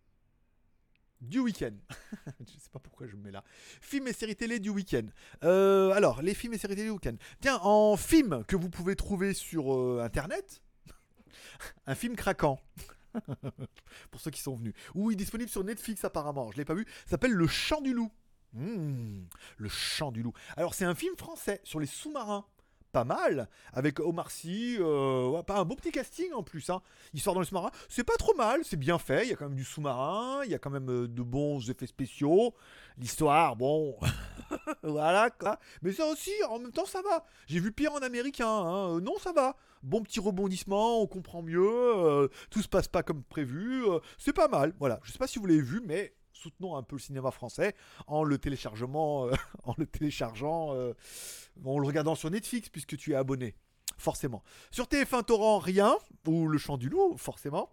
du 1.23 1.39
week-end. 1.39 1.73
je 2.41 2.53
sais 2.53 2.71
pas 2.71 2.79
pourquoi 2.79 3.07
je 3.07 3.17
me 3.17 3.23
mets 3.23 3.31
là. 3.31 3.43
Films 3.81 4.09
et 4.09 4.13
séries 4.13 4.37
télé 4.37 4.59
du 4.59 4.71
week-end. 4.71 5.07
Euh, 5.45 5.91
alors, 5.93 6.21
les 6.21 6.35
films 6.35 6.55
et 6.55 6.59
séries 6.59 6.75
télé 6.75 6.89
du 6.89 6.93
week-end. 6.93 7.17
Tiens, 7.41 7.59
en 7.63 7.97
film 7.97 8.45
que 8.47 8.57
vous 8.57 8.69
pouvez 8.69 8.97
trouver 8.97 9.33
sur 9.33 9.75
euh, 9.75 10.03
Internet, 10.05 10.63
un 11.87 11.95
film 11.95 12.17
craquant. 12.17 12.61
Pour 14.11 14.21
ceux 14.21 14.31
qui 14.31 14.41
sont 14.41 14.57
venus. 14.57 14.75
Ou 14.95 15.11
il 15.11 15.15
est 15.15 15.17
disponible 15.17 15.51
sur 15.51 15.65
Netflix 15.65 16.05
apparemment. 16.05 16.51
Je 16.51 16.57
l'ai 16.57 16.65
pas 16.65 16.75
vu. 16.75 16.87
S'appelle 17.07 17.33
Le 17.33 17.47
Chant 17.47 17.81
du 17.81 17.93
Loup. 17.93 18.11
Mmh, 18.55 19.25
le 19.59 19.69
Chant 19.69 20.13
du 20.13 20.23
Loup. 20.23 20.33
Alors, 20.57 20.75
c'est 20.75 20.85
un 20.85 20.95
film 20.95 21.17
français 21.17 21.61
sur 21.65 21.81
les 21.81 21.87
sous-marins 21.87 22.47
pas 22.93 23.05
mal, 23.05 23.49
avec 23.73 24.01
Omar 24.01 24.31
Sy, 24.31 24.77
euh, 24.79 25.43
pas 25.43 25.59
un 25.59 25.65
beau 25.65 25.75
petit 25.75 25.91
casting 25.91 26.33
en 26.33 26.43
plus. 26.43 26.69
Hein. 26.71 26.83
Histoire 27.15 27.35
dans 27.35 27.41
le 27.41 27.47
sous-marin, 27.47 27.71
c'est 27.89 28.05
pas 28.05 28.17
trop 28.19 28.35
mal, 28.35 28.61
c'est 28.65 28.77
bien 28.77 28.99
fait. 28.99 29.25
Il 29.25 29.31
y 29.31 29.33
a 29.33 29.37
quand 29.37 29.49
même 29.49 29.57
du 29.57 29.65
sous-marin, 29.65 30.43
il 30.45 30.51
y 30.51 30.55
a 30.55 30.59
quand 30.59 30.71
même 30.71 30.91
euh, 30.91 31.09
de 31.09 31.23
bons 31.23 31.69
effets 31.71 31.87
spéciaux. 31.87 32.55
L'histoire, 32.99 33.57
bon, 33.57 33.97
voilà 34.83 35.31
quoi. 35.31 35.59
Mais 35.81 35.93
ça 35.93 36.07
aussi, 36.07 36.31
en 36.49 36.59
même 36.59 36.73
temps, 36.73 36.87
ça 36.87 37.01
va. 37.03 37.25
J'ai 37.47 37.61
vu 37.61 37.73
pire 37.73 37.95
en 37.95 37.99
américain, 37.99 38.47
hein. 38.47 38.97
Euh, 38.97 39.01
non, 39.01 39.19
ça 39.19 39.33
va. 39.33 39.57
Bon 39.83 40.03
petit 40.03 40.21
rebondissement, 40.21 41.03
on 41.03 41.09
comprend 41.09 41.43
mieux, 41.43 42.31
tout 42.51 42.63
se 42.63 42.69
passe 42.69 42.87
pas 42.87 43.03
comme 43.03 43.25
prévu, 43.25 43.83
c'est 44.17 44.33
pas 44.33 44.47
mal. 44.47 44.75
Voilà, 44.79 45.01
je 45.03 45.11
sais 45.11 45.19
pas 45.19 45.27
si 45.27 45.41
vous 45.41 45.47
l'avez 45.47 45.61
vu, 45.61 45.83
mais 45.85 46.15
soutenons 46.43 46.77
un 46.77 46.83
peu 46.83 46.97
le 46.97 47.01
cinéma 47.01 47.31
français 47.31 47.75
en 48.07 48.25
le 48.25 48.39
téléchargement, 48.39 49.27
euh, 49.29 49.33
en 49.65 49.75
le 49.79 49.87
téléchargeant, 49.87 50.75
euh, 50.75 50.93
en 51.65 51.79
le 51.79 51.87
regardant 51.87 52.15
sur 52.15 52.31
Netflix 52.31 52.69
puisque 52.69 52.97
tu 52.97 53.13
es 53.13 53.15
abonné, 53.15 53.55
forcément. 53.99 54.43
Sur 54.71 54.87
TF1 54.87 55.25
Torrent, 55.25 55.59
rien, 55.59 55.97
ou 56.27 56.49
Le 56.49 56.59
Chant 56.59 56.77
du 56.77 56.89
Loup, 56.89 57.17
forcément. 57.17 57.71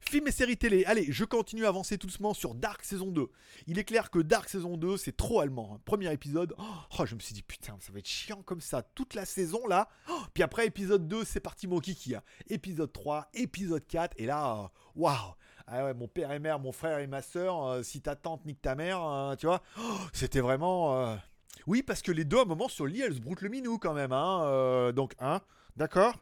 Film 0.00 0.26
et 0.26 0.32
séries 0.32 0.56
télé. 0.56 0.84
Allez, 0.86 1.06
je 1.12 1.24
continue 1.24 1.66
à 1.66 1.68
avancer 1.68 1.98
doucement 1.98 2.32
sur 2.32 2.54
Dark 2.54 2.82
saison 2.82 3.08
2. 3.10 3.28
Il 3.66 3.78
est 3.78 3.84
clair 3.84 4.10
que 4.10 4.18
Dark 4.18 4.48
saison 4.48 4.78
2, 4.78 4.96
c'est 4.96 5.14
trop 5.16 5.40
allemand. 5.40 5.74
hein. 5.74 5.80
Premier 5.84 6.10
épisode, 6.12 6.54
oh, 6.58 7.04
je 7.06 7.14
me 7.14 7.20
suis 7.20 7.34
dit 7.34 7.42
putain, 7.42 7.76
ça 7.80 7.92
va 7.92 7.98
être 7.98 8.08
chiant 8.08 8.42
comme 8.42 8.62
ça 8.62 8.82
toute 8.82 9.12
la 9.14 9.26
saison 9.26 9.66
là. 9.68 9.88
Oh, 10.10 10.18
puis 10.32 10.42
après 10.42 10.66
épisode 10.66 11.06
2, 11.06 11.24
c'est 11.24 11.40
parti 11.40 11.66
mon 11.68 11.80
kiki. 11.80 12.14
hein. 12.14 12.22
Épisode 12.48 12.90
3, 12.92 13.28
épisode 13.34 13.86
4 13.86 14.14
et 14.16 14.24
là 14.26 14.72
waouh. 14.96 15.34
Ah 15.72 15.84
ouais, 15.84 15.94
mon 15.94 16.08
père 16.08 16.32
et 16.32 16.40
mère, 16.40 16.58
mon 16.58 16.72
frère 16.72 16.98
et 16.98 17.06
ma 17.06 17.22
soeur, 17.22 17.64
euh, 17.64 17.82
si 17.84 18.00
ta 18.00 18.16
tante 18.16 18.44
nique 18.44 18.60
ta 18.60 18.74
mère, 18.74 19.04
euh, 19.04 19.36
tu 19.36 19.46
vois, 19.46 19.62
oh, 19.78 19.98
c'était 20.12 20.40
vraiment 20.40 20.98
euh, 20.98 21.14
Oui, 21.68 21.84
parce 21.84 22.02
que 22.02 22.10
les 22.10 22.24
deux 22.24 22.38
à 22.38 22.42
un 22.42 22.44
moment 22.44 22.68
sur 22.68 22.86
le 22.86 22.92
lit, 22.92 23.02
elles 23.02 23.14
se 23.14 23.20
broutent 23.20 23.40
le 23.40 23.48
minou 23.48 23.78
quand 23.78 23.94
même 23.94 24.10
hein. 24.10 24.42
euh, 24.46 24.90
donc 24.90 25.14
hein, 25.20 25.40
d'accord 25.76 26.16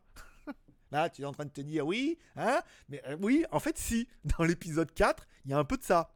Là, 0.92 1.08
tu 1.08 1.22
es 1.22 1.24
en 1.24 1.32
train 1.32 1.46
de 1.46 1.50
te 1.50 1.62
dire 1.62 1.86
oui, 1.86 2.18
hein 2.36 2.60
Mais 2.90 3.02
oui, 3.22 3.46
en 3.50 3.58
fait, 3.58 3.78
si. 3.78 4.06
Dans 4.38 4.44
l'épisode 4.44 4.92
4, 4.92 5.26
il 5.46 5.50
y 5.52 5.54
a 5.54 5.58
un 5.58 5.64
peu 5.64 5.78
de 5.78 5.82
ça. 5.82 6.12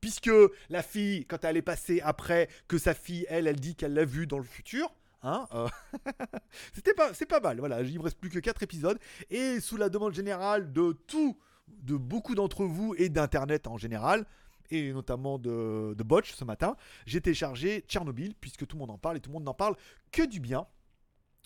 Puisque 0.00 0.30
la 0.68 0.84
fille, 0.84 1.26
quand 1.26 1.44
elle 1.44 1.56
est 1.56 1.62
passée 1.62 2.00
après 2.04 2.48
que 2.68 2.78
sa 2.78 2.94
fille, 2.94 3.26
elle, 3.28 3.48
elle 3.48 3.58
dit 3.58 3.74
qu'elle 3.74 3.94
l'a 3.94 4.04
vu 4.04 4.28
dans 4.28 4.38
le 4.38 4.44
futur, 4.44 4.94
hein 5.24 5.48
C'était 6.72 6.94
pas, 6.94 7.14
c'est 7.14 7.26
pas 7.26 7.40
mal. 7.40 7.58
Voilà, 7.58 7.82
il 7.82 7.98
ne 7.98 8.02
reste 8.02 8.20
plus 8.20 8.30
que 8.30 8.38
4 8.38 8.62
épisodes. 8.62 8.98
Et 9.28 9.58
sous 9.58 9.76
la 9.76 9.88
demande 9.88 10.14
générale 10.14 10.72
de 10.72 10.92
tout, 11.08 11.36
de 11.82 11.96
beaucoup 11.96 12.34
d'entre 12.34 12.64
vous 12.64 12.94
et 12.96 13.08
d'Internet 13.08 13.66
en 13.66 13.76
général, 13.76 14.26
et 14.70 14.92
notamment 14.92 15.38
de, 15.38 15.94
de 15.96 16.02
Botch 16.02 16.32
ce 16.32 16.44
matin, 16.44 16.76
j'ai 17.06 17.20
téléchargé 17.20 17.84
Tchernobyl, 17.88 18.34
puisque 18.34 18.66
tout 18.66 18.76
le 18.76 18.80
monde 18.80 18.90
en 18.90 18.98
parle 18.98 19.16
et 19.16 19.20
tout 19.20 19.30
le 19.30 19.34
monde 19.34 19.44
n'en 19.44 19.54
parle 19.54 19.76
que 20.12 20.22
du 20.22 20.40
bien. 20.40 20.66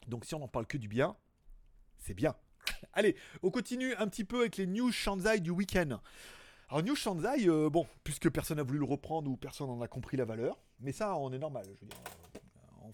Donc 0.08 0.24
si 0.24 0.34
on 0.34 0.40
n'en 0.40 0.48
parle 0.48 0.66
que 0.66 0.78
du 0.78 0.88
bien, 0.88 1.16
c'est 1.98 2.14
bien. 2.14 2.34
Allez, 2.92 3.16
on 3.42 3.50
continue 3.50 3.94
un 3.94 4.08
petit 4.08 4.24
peu 4.24 4.40
avec 4.40 4.56
les 4.56 4.66
news 4.66 4.90
Shanzai 4.90 5.40
du 5.40 5.50
week-end. 5.50 6.00
Alors 6.68 6.82
News 6.82 6.96
Shanzai, 6.96 7.48
euh, 7.48 7.70
bon, 7.70 7.86
puisque 8.02 8.30
personne 8.30 8.56
n'a 8.56 8.62
voulu 8.62 8.78
le 8.78 8.84
reprendre 8.84 9.30
ou 9.30 9.36
personne 9.36 9.68
n'en 9.68 9.80
a 9.80 9.88
compris 9.88 10.16
la 10.16 10.24
valeur, 10.24 10.58
mais 10.80 10.92
ça, 10.92 11.16
on 11.16 11.32
est 11.32 11.38
normal, 11.38 11.64
je 11.66 11.70
veux 11.70 11.86
dire. 11.86 12.41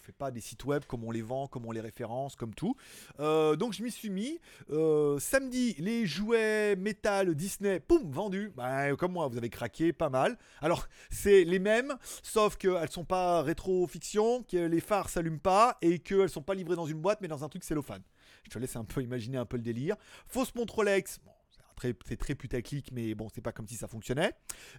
On 0.00 0.04
fait 0.04 0.12
pas 0.12 0.30
des 0.30 0.40
sites 0.40 0.64
web 0.64 0.84
comme 0.86 1.02
on 1.02 1.10
les 1.10 1.22
vend, 1.22 1.48
comme 1.48 1.66
on 1.66 1.72
les 1.72 1.80
référence, 1.80 2.36
comme 2.36 2.54
tout. 2.54 2.76
Euh, 3.18 3.56
donc 3.56 3.72
je 3.72 3.82
m'y 3.82 3.90
suis 3.90 4.10
mis. 4.10 4.38
Euh, 4.70 5.18
samedi, 5.18 5.74
les 5.78 6.06
jouets 6.06 6.76
métal 6.76 7.34
Disney, 7.34 7.80
poum, 7.80 8.08
vendus. 8.12 8.52
Bah, 8.54 8.94
comme 8.94 9.12
moi, 9.12 9.26
vous 9.26 9.36
avez 9.36 9.50
craqué 9.50 9.92
pas 9.92 10.08
mal. 10.08 10.38
Alors, 10.60 10.86
c'est 11.10 11.42
les 11.42 11.58
mêmes, 11.58 11.96
sauf 12.22 12.56
qu'elles 12.56 12.90
sont 12.90 13.04
pas 13.04 13.42
rétro-fiction, 13.42 14.44
que 14.44 14.56
les 14.56 14.80
phares 14.80 15.08
s'allument 15.08 15.40
pas 15.40 15.76
et 15.82 15.98
qu'elles 15.98 16.30
sont 16.30 16.42
pas 16.42 16.54
livrées 16.54 16.76
dans 16.76 16.86
une 16.86 17.00
boîte 17.00 17.20
mais 17.20 17.28
dans 17.28 17.42
un 17.42 17.48
truc 17.48 17.64
cellophane. 17.64 18.02
Je 18.44 18.50
te 18.50 18.58
laisse 18.60 18.76
un 18.76 18.84
peu 18.84 19.02
imaginer 19.02 19.38
un 19.38 19.46
peu 19.46 19.56
le 19.56 19.64
délire. 19.64 19.96
Fausse 20.28 20.54
montre 20.54 20.76
Rolex. 20.76 21.18
Bon, 21.24 21.32
c'est 21.80 22.16
très, 22.16 22.34
putaclic, 22.34 22.90
mais 22.92 23.14
bon, 23.14 23.28
c'est 23.34 23.40
pas 23.40 23.52
comme 23.52 23.66
si 23.66 23.74
ça 23.76 23.88
fonctionnait. 23.88 24.32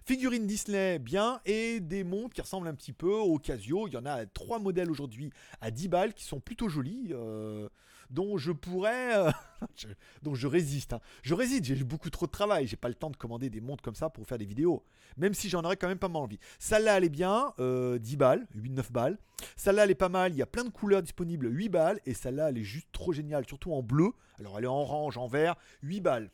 Figurine 0.04 0.46
Disney, 0.46 0.98
bien. 0.98 1.40
Et 1.46 1.80
des 1.80 2.04
montres 2.04 2.34
qui 2.34 2.40
ressemblent 2.40 2.68
un 2.68 2.74
petit 2.74 2.92
peu 2.92 3.12
au 3.12 3.38
Casio. 3.38 3.88
Il 3.88 3.94
y 3.94 3.96
en 3.96 4.06
a 4.06 4.26
trois 4.26 4.58
modèles 4.58 4.90
aujourd'hui 4.90 5.32
à 5.60 5.70
10 5.70 5.88
balles 5.88 6.14
qui 6.14 6.24
sont 6.24 6.40
plutôt 6.40 6.68
jolis. 6.68 7.08
euh, 7.12 7.68
dont 8.10 8.38
je 8.38 8.50
pourrais. 8.50 9.16
euh, 9.16 9.30
je- 9.76 9.86
dont 10.22 10.34
je 10.34 10.48
résiste. 10.48 10.94
hein. 10.94 11.00
Je 11.22 11.32
résiste, 11.32 11.64
j'ai 11.66 11.76
beaucoup 11.84 12.10
trop 12.10 12.26
de 12.26 12.32
travail. 12.32 12.66
J'ai 12.66 12.76
pas 12.76 12.88
le 12.88 12.96
temps 12.96 13.10
de 13.10 13.16
commander 13.16 13.50
des 13.50 13.60
montres 13.60 13.84
comme 13.84 13.94
ça 13.94 14.10
pour 14.10 14.26
faire 14.26 14.36
des 14.38 14.44
vidéos. 14.46 14.82
Même 15.16 15.32
si 15.32 15.48
j'en 15.48 15.62
aurais 15.62 15.76
quand 15.76 15.86
même 15.86 15.98
pas 15.98 16.08
mal 16.08 16.22
envie. 16.22 16.40
Celle-là, 16.58 16.96
elle 16.98 17.04
est 17.04 17.08
bien. 17.08 17.52
euh, 17.60 17.98
10 17.98 18.16
balles, 18.16 18.48
8-9 18.56 18.90
balles. 18.90 19.16
Celle-là, 19.54 19.84
elle 19.84 19.92
est 19.92 19.94
pas 19.94 20.08
mal. 20.08 20.32
Il 20.32 20.38
y 20.38 20.42
a 20.42 20.46
plein 20.46 20.64
de 20.64 20.70
couleurs 20.70 21.02
disponibles. 21.02 21.46
8 21.56 21.68
balles. 21.68 22.00
Et 22.04 22.12
celle-là, 22.14 22.48
elle 22.50 22.58
est 22.58 22.64
juste 22.64 22.88
trop 22.90 23.12
géniale. 23.12 23.46
Surtout 23.46 23.72
en 23.72 23.82
bleu. 23.82 24.10
Alors, 24.40 24.58
elle 24.58 24.64
est 24.64 24.68
en 24.68 24.80
orange, 24.80 25.16
en 25.16 25.28
vert. 25.28 25.54
8 25.84 26.00
balles. 26.00 26.30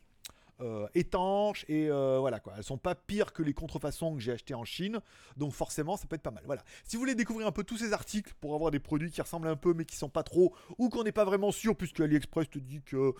Euh, 0.59 0.87
étanches 0.95 1.65
et 1.67 1.87
euh, 1.87 2.17
voilà 2.19 2.39
quoi. 2.39 2.53
Elles 2.57 2.63
sont 2.63 2.79
pas 2.79 2.95
pires 2.95 3.31
que 3.31 3.43
les 3.43 3.53
contrefaçons 3.53 4.15
que 4.15 4.19
j'ai 4.19 4.31
achetées 4.31 4.55
en 4.55 4.65
Chine, 4.65 5.01
donc 5.35 5.53
forcément 5.53 5.97
ça 5.97 6.07
peut 6.07 6.15
être 6.15 6.23
pas 6.23 6.31
mal. 6.31 6.41
Voilà. 6.47 6.63
Si 6.83 6.95
vous 6.95 7.01
voulez 7.01 7.13
découvrir 7.13 7.45
un 7.45 7.51
peu 7.51 7.63
tous 7.63 7.77
ces 7.77 7.93
articles 7.93 8.33
pour 8.39 8.55
avoir 8.55 8.71
des 8.71 8.79
produits 8.79 9.11
qui 9.11 9.21
ressemblent 9.21 9.49
un 9.49 9.55
peu 9.55 9.75
mais 9.75 9.85
qui 9.85 9.95
sont 9.95 10.09
pas 10.09 10.23
trop 10.23 10.55
ou 10.79 10.89
qu'on 10.89 11.03
n'est 11.03 11.11
pas 11.11 11.25
vraiment 11.25 11.51
sûr 11.51 11.75
puisque 11.75 11.99
AliExpress 11.99 12.49
te 12.49 12.57
dit 12.57 12.81
que 12.81 13.13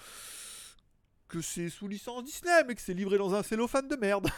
que 1.28 1.40
c'est 1.42 1.70
sous 1.70 1.88
licence 1.88 2.24
Disney 2.24 2.64
mais 2.66 2.74
que 2.74 2.82
c'est 2.82 2.96
livré 2.96 3.20
dans 3.20 3.36
un 3.36 3.44
cellophane 3.44 3.88
de 3.88 3.98
merde. 3.98 4.30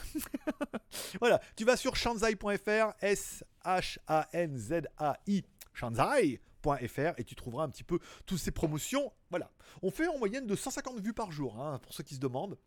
voilà, 1.22 1.40
tu 1.56 1.64
vas 1.64 1.78
sur 1.78 1.96
shanzai.fr 1.96 2.96
S 3.00 3.46
H 3.64 3.98
A 4.08 4.28
N 4.34 4.58
Z 4.58 4.82
A 4.98 5.18
I 5.26 5.46
shanzai.fr 5.74 7.14
et 7.18 7.24
tu 7.24 7.36
trouveras 7.36 7.64
un 7.64 7.70
petit 7.70 7.86
peu 7.86 8.00
toutes 8.26 8.40
ces 8.40 8.52
promotions. 8.52 9.14
Voilà. 9.30 9.50
On 9.84 9.90
fait 9.90 10.10
en 10.10 10.18
moyenne 10.18 10.46
de 10.46 10.56
150 10.58 11.00
vues 11.00 11.14
par 11.14 11.32
jour 11.32 11.62
hein, 11.62 11.80
pour 11.82 11.94
ceux 11.94 12.04
qui 12.04 12.16
se 12.16 12.20
demandent 12.20 12.58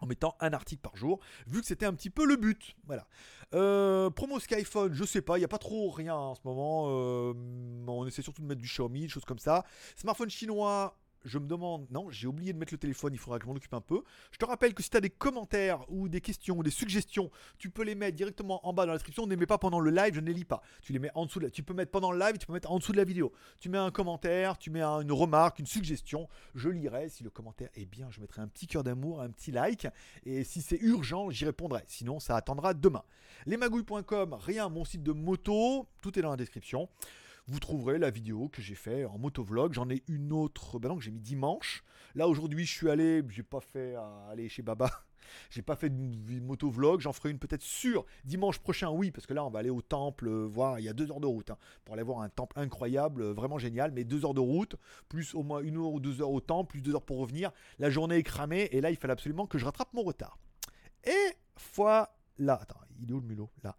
en 0.00 0.06
mettant 0.06 0.36
un 0.40 0.52
article 0.52 0.82
par 0.82 0.96
jour, 0.96 1.20
vu 1.46 1.60
que 1.60 1.66
c'était 1.66 1.86
un 1.86 1.94
petit 1.94 2.10
peu 2.10 2.24
le 2.24 2.36
but. 2.36 2.76
Voilà. 2.86 3.06
Euh, 3.54 4.10
promo 4.10 4.40
Skyphone, 4.40 4.92
je 4.92 5.04
sais 5.04 5.22
pas, 5.22 5.36
il 5.36 5.40
n'y 5.40 5.44
a 5.44 5.48
pas 5.48 5.58
trop 5.58 5.90
rien 5.90 6.14
en 6.14 6.34
ce 6.34 6.40
moment. 6.44 6.86
euh, 6.88 7.34
on 7.86 8.06
essaie 8.06 8.22
surtout 8.22 8.42
de 8.42 8.46
mettre 8.46 8.60
du 8.60 8.68
Xiaomi, 8.68 9.02
des 9.02 9.08
choses 9.08 9.24
comme 9.24 9.38
ça. 9.38 9.64
Smartphone 9.96 10.30
chinois, 10.30 10.98
je 11.26 11.38
me 11.38 11.46
demande, 11.46 11.86
non, 11.90 12.08
j'ai 12.10 12.26
oublié 12.26 12.52
de 12.52 12.58
mettre 12.58 12.72
le 12.72 12.78
téléphone, 12.78 13.12
il 13.12 13.18
faudra 13.18 13.38
que 13.38 13.44
je 13.44 13.48
m'en 13.48 13.56
occupe 13.56 13.74
un 13.74 13.80
peu. 13.80 14.02
Je 14.30 14.38
te 14.38 14.44
rappelle 14.44 14.74
que 14.74 14.82
si 14.82 14.90
tu 14.90 14.96
as 14.96 15.00
des 15.00 15.10
commentaires 15.10 15.84
ou 15.90 16.08
des 16.08 16.20
questions 16.20 16.56
ou 16.56 16.62
des 16.62 16.70
suggestions, 16.70 17.30
tu 17.58 17.68
peux 17.68 17.82
les 17.82 17.94
mettre 17.94 18.16
directement 18.16 18.66
en 18.66 18.72
bas 18.72 18.86
dans 18.86 18.92
la 18.92 18.98
description. 18.98 19.26
Ne 19.26 19.30
les 19.30 19.36
mets 19.36 19.46
pas 19.46 19.58
pendant 19.58 19.80
le 19.80 19.90
live, 19.90 20.14
je 20.14 20.20
ne 20.20 20.26
les 20.26 20.32
lis 20.32 20.44
pas. 20.44 20.62
Tu 20.82 20.92
peux 21.62 21.74
mettre 21.74 21.90
pendant 21.90 22.12
le 22.12 22.18
live, 22.18 22.38
tu 22.38 22.46
peux 22.46 22.52
mettre 22.52 22.70
en 22.70 22.78
dessous 22.78 22.92
de 22.92 22.96
la 22.96 23.04
vidéo. 23.04 23.32
Tu 23.60 23.68
mets 23.68 23.78
un 23.78 23.90
commentaire, 23.90 24.56
tu 24.58 24.70
mets 24.70 24.82
une 24.82 25.12
remarque, 25.12 25.58
une 25.58 25.66
suggestion. 25.66 26.28
Je 26.54 26.68
lirai. 26.68 27.08
Si 27.08 27.24
le 27.24 27.30
commentaire 27.30 27.70
est 27.74 27.86
bien, 27.86 28.08
je 28.10 28.20
mettrai 28.20 28.42
un 28.42 28.48
petit 28.48 28.66
cœur 28.66 28.84
d'amour, 28.84 29.20
un 29.20 29.30
petit 29.30 29.50
like. 29.50 29.88
Et 30.24 30.44
si 30.44 30.62
c'est 30.62 30.78
urgent, 30.80 31.30
j'y 31.30 31.44
répondrai. 31.44 31.82
Sinon, 31.86 32.20
ça 32.20 32.36
attendra 32.36 32.74
demain. 32.74 33.02
Lesmagouilles.com, 33.46 34.34
rien, 34.34 34.68
mon 34.68 34.84
site 34.84 35.02
de 35.02 35.12
moto, 35.12 35.86
tout 36.02 36.18
est 36.18 36.22
dans 36.22 36.30
la 36.30 36.36
description 36.36 36.88
vous 37.48 37.60
trouverez 37.60 37.98
la 37.98 38.10
vidéo 38.10 38.48
que 38.48 38.60
j'ai 38.60 38.74
fait 38.74 39.04
en 39.04 39.18
motovlog. 39.18 39.72
J'en 39.72 39.88
ai 39.88 40.02
une 40.08 40.32
autre, 40.32 40.78
ben 40.78 40.88
non, 40.88 40.96
que 40.96 41.02
j'ai 41.02 41.10
mis 41.10 41.20
dimanche. 41.20 41.84
Là 42.14 42.28
aujourd'hui, 42.28 42.64
je 42.64 42.72
suis 42.72 42.90
allé, 42.90 43.22
j'ai 43.28 43.42
pas 43.42 43.60
fait 43.60 43.94
à 43.94 44.28
aller 44.30 44.48
chez 44.48 44.62
Baba. 44.62 44.90
J'ai 45.50 45.60
pas 45.60 45.74
fait 45.74 45.90
de 45.90 46.40
motovlog, 46.40 47.00
j'en 47.00 47.12
ferai 47.12 47.30
une 47.30 47.40
peut-être 47.40 47.62
sur 47.62 48.06
dimanche 48.24 48.60
prochain, 48.60 48.90
oui, 48.90 49.10
parce 49.10 49.26
que 49.26 49.34
là 49.34 49.44
on 49.44 49.50
va 49.50 49.58
aller 49.58 49.70
au 49.70 49.82
temple 49.82 50.28
euh, 50.28 50.46
voir, 50.46 50.78
il 50.78 50.84
y 50.84 50.88
a 50.88 50.92
deux 50.92 51.10
heures 51.10 51.18
de 51.18 51.26
route, 51.26 51.50
hein, 51.50 51.58
pour 51.84 51.94
aller 51.94 52.04
voir 52.04 52.20
un 52.20 52.28
temple 52.28 52.56
incroyable, 52.60 53.22
euh, 53.22 53.32
vraiment 53.32 53.58
génial, 53.58 53.90
mais 53.90 54.04
deux 54.04 54.24
heures 54.24 54.34
de 54.34 54.40
route, 54.40 54.76
plus 55.08 55.34
au 55.34 55.42
moins 55.42 55.62
une 55.62 55.78
heure 55.78 55.90
ou 55.90 55.98
deux 55.98 56.22
heures 56.22 56.30
au 56.30 56.40
temple, 56.40 56.70
plus 56.70 56.80
deux 56.80 56.94
heures 56.94 57.04
pour 57.04 57.18
revenir, 57.18 57.50
la 57.80 57.90
journée 57.90 58.18
est 58.18 58.22
cramée, 58.22 58.68
et 58.70 58.80
là 58.80 58.90
il 58.90 58.96
fallait 58.96 59.14
absolument 59.14 59.48
que 59.48 59.58
je 59.58 59.64
rattrape 59.64 59.92
mon 59.94 60.04
retard. 60.04 60.38
Et 61.02 61.34
fois 61.56 62.16
là, 62.38 62.60
attends, 62.62 62.80
il 63.00 63.10
est 63.10 63.12
où 63.12 63.20
le 63.20 63.26
mulot? 63.26 63.50
Là. 63.62 63.76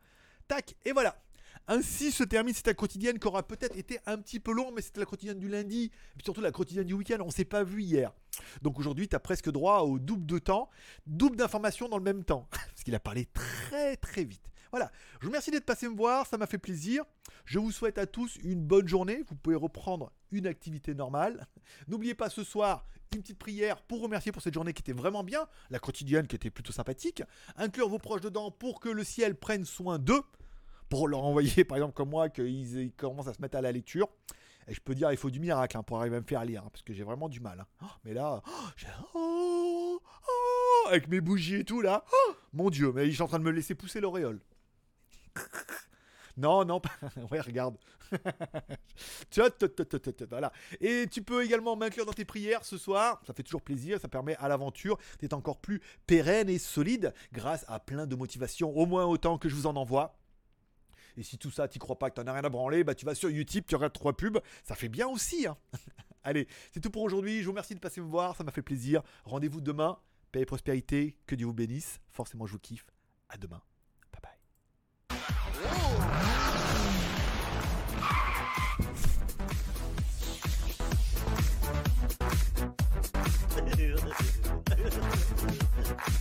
Tac, 0.48 0.76
et 0.86 0.92
voilà. 0.92 1.16
Ainsi 1.68 2.12
se 2.12 2.24
termine 2.24 2.54
cette 2.54 2.74
quotidienne 2.76 3.20
qui 3.20 3.28
aura 3.28 3.44
peut-être 3.44 3.76
été 3.78 4.00
un 4.06 4.18
petit 4.18 4.40
peu 4.40 4.54
long, 4.54 4.72
mais 4.72 4.82
c'était 4.82 5.02
la 5.02 5.06
quotidienne 5.06 5.40
du 5.40 5.50
lundi, 5.50 5.86
et 5.86 5.90
puis 6.16 6.24
surtout 6.24 6.42
la 6.42 6.52
quotidienne 6.52 6.86
du 6.86 6.94
week-end, 6.94 7.18
on 7.20 7.30
s'est 7.30 7.46
pas 7.46 7.64
vu 7.64 7.84
hier. 7.84 8.14
Donc 8.62 8.80
aujourd'hui, 8.80 9.08
tu 9.08 9.16
as 9.16 9.20
presque 9.20 9.52
droit 9.52 9.80
au 9.82 10.00
double 10.00 10.26
de 10.26 10.40
temps, 10.40 10.70
double 11.06 11.36
d'informations 11.36 11.90
dans 11.90 11.98
le 11.98 12.04
même 12.04 12.24
temps, 12.24 12.48
parce 12.52 12.84
qu'il 12.84 12.96
a 12.96 13.00
parlé 13.00 13.26
très 13.26 13.98
très 13.98 14.24
vite. 14.24 14.44
Voilà, 14.72 14.92
je 15.20 15.26
vous 15.26 15.30
remercie 15.30 15.52
d'être 15.52 15.66
passé 15.66 15.88
me 15.88 15.96
voir, 15.96 16.26
ça 16.28 16.38
m'a 16.38 16.48
fait 16.48 16.58
plaisir. 16.58 17.04
Je 17.46 17.60
vous 17.60 17.72
souhaite 17.72 17.98
à 17.98 18.06
tous 18.06 18.38
une 18.44 18.66
bonne 18.66 18.88
journée, 18.88 19.24
vous 19.28 19.36
pouvez 19.36 19.56
reprendre 19.56 20.12
une 20.32 20.48
activité 20.48 20.94
normale. 20.94 21.48
N'oubliez 21.88 22.16
pas 22.16 22.30
ce 22.30 22.44
soir 22.44 22.86
une 23.14 23.22
petite 23.22 23.40
prière 23.40 23.82
pour 23.82 24.02
remercier 24.02 24.32
pour 24.32 24.42
cette 24.42 24.54
journée 24.54 24.74
qui 24.74 24.82
était 24.82 24.94
vraiment 24.94 25.24
bien, 25.24 25.48
la 25.70 25.80
quotidienne 25.80 26.28
qui 26.28 26.36
était 26.36 26.50
plutôt 26.50 26.74
sympathique. 26.74 27.24
Inclure 27.56 27.88
vos 27.88 28.00
proches 28.00 28.22
dedans 28.22 28.52
pour 28.52 28.80
que 28.82 28.90
le 28.90 29.04
ciel 29.04 29.36
prenne 29.36 29.64
soin 29.64 30.00
d'eux 30.00 30.22
pour 30.90 31.08
leur 31.08 31.24
envoyer, 31.24 31.64
par 31.64 31.78
exemple, 31.78 31.94
comme 31.94 32.10
moi, 32.10 32.30
qu'ils 32.30 32.92
commencent 32.96 33.28
à 33.28 33.34
se 33.34 33.42
mettre 33.42 33.58
à 33.58 33.62
la 33.62 33.72
lecture. 33.72 34.10
Et 34.68 34.74
je 34.74 34.82
peux 34.82 34.96
dire, 34.96 35.12
il 35.12 35.18
faut 35.18 35.30
du 35.30 35.40
miracle 35.40 35.78
hein, 35.78 35.84
pour 35.84 35.98
arriver 35.98 36.18
à 36.18 36.20
me 36.20 36.26
faire 36.26 36.44
lire, 36.44 36.64
hein, 36.66 36.70
parce 36.72 36.84
que 36.84 36.94
j'ai 36.94 37.04
vraiment 37.04 37.30
du 37.30 37.40
mal. 37.40 37.62
Hein. 37.62 37.68
Oh, 37.84 37.86
mais 38.04 38.14
là, 38.14 38.42
oh, 39.14 40.02
oh, 40.04 40.88
avec 40.90 41.08
mes 41.08 41.22
bougies 41.22 41.58
et 41.58 41.64
tout, 41.64 41.82
là, 41.82 42.04
mon 42.52 42.70
Dieu, 42.70 42.92
mais 42.94 43.06
je 43.06 43.12
suis 43.12 43.22
en 43.22 43.28
train 43.28 43.40
de 43.40 43.46
me 43.46 43.52
laisser 43.52 43.76
pousser 43.76 44.02
l'auréole. 44.02 44.42
Non, 46.38 46.64
non, 46.66 46.82
ouais, 47.32 47.42
regarde. 47.42 47.78
voilà. 50.30 50.54
Et 50.80 51.08
tu 51.10 51.24
peux 51.24 51.44
également 51.44 51.76
m'inclure 51.76 52.06
dans 52.06 52.14
tes 52.14 52.26
prières 52.26 52.64
ce 52.64 52.78
soir. 52.78 53.20
Ça 53.26 53.34
fait 53.34 53.44
toujours 53.44 53.64
plaisir. 53.64 54.00
Ça 54.00 54.08
permet 54.08 54.36
à 54.38 54.48
l'aventure 54.48 55.00
d'être 55.20 55.34
encore 55.34 55.58
plus 55.58 55.82
pérenne 56.06 56.48
et 56.48 56.60
solide 56.60 57.12
grâce 57.34 57.66
à 57.68 57.80
plein 57.80 58.06
de 58.06 58.16
motivations, 58.16 58.70
au 58.78 58.86
moins 58.86 59.06
autant 59.06 59.40
que 59.40 59.50
je 59.50 59.56
vous 59.56 59.66
en 59.66 59.76
envoie. 59.76 60.16
Et 61.18 61.24
si 61.24 61.38
tout 61.38 61.52
ça, 61.52 61.68
t'y 61.68 61.80
crois 61.80 61.98
pas, 61.98 62.10
que 62.10 62.16
t'en 62.16 62.28
as 62.28 62.34
rien 62.34 62.44
à 62.44 62.50
branler, 62.50 62.84
bah 62.84 62.94
tu 62.96 63.06
vas 63.06 63.16
sur 63.16 63.30
YouTube, 63.30 63.66
tu 63.68 63.76
regardes 63.76 63.94
trois 63.94 64.16
pubs, 64.16 64.40
ça 64.64 64.76
fait 64.76 64.88
bien 64.88 65.08
aussi. 65.08 65.48
Hein 65.48 65.58
Allez, 66.24 66.48
c'est 66.72 66.80
tout 66.80 66.92
pour 66.92 67.02
aujourd'hui. 67.02 67.40
Je 67.40 67.46
vous 67.46 67.52
remercie 67.52 67.74
de 67.74 67.80
passer 67.80 68.02
me 68.02 68.06
voir, 68.06 68.36
ça 68.36 68.44
m'a 68.44 68.52
fait 68.52 68.62
plaisir. 68.62 69.02
Rendez-vous 69.26 69.62
demain. 69.62 69.98
Paix 70.32 70.42
et 70.42 70.46
prospérité, 70.46 71.18
que 71.26 71.36
Dieu 71.36 71.48
vous 71.48 71.54
bénisse. 71.54 72.00
Forcément, 72.12 72.46
je 72.46 72.52
vous 72.52 72.60
kiffe. 72.60 72.86
À 73.30 73.38
demain. 73.38 73.62
Bye 74.12 74.22
bye. 74.22 74.38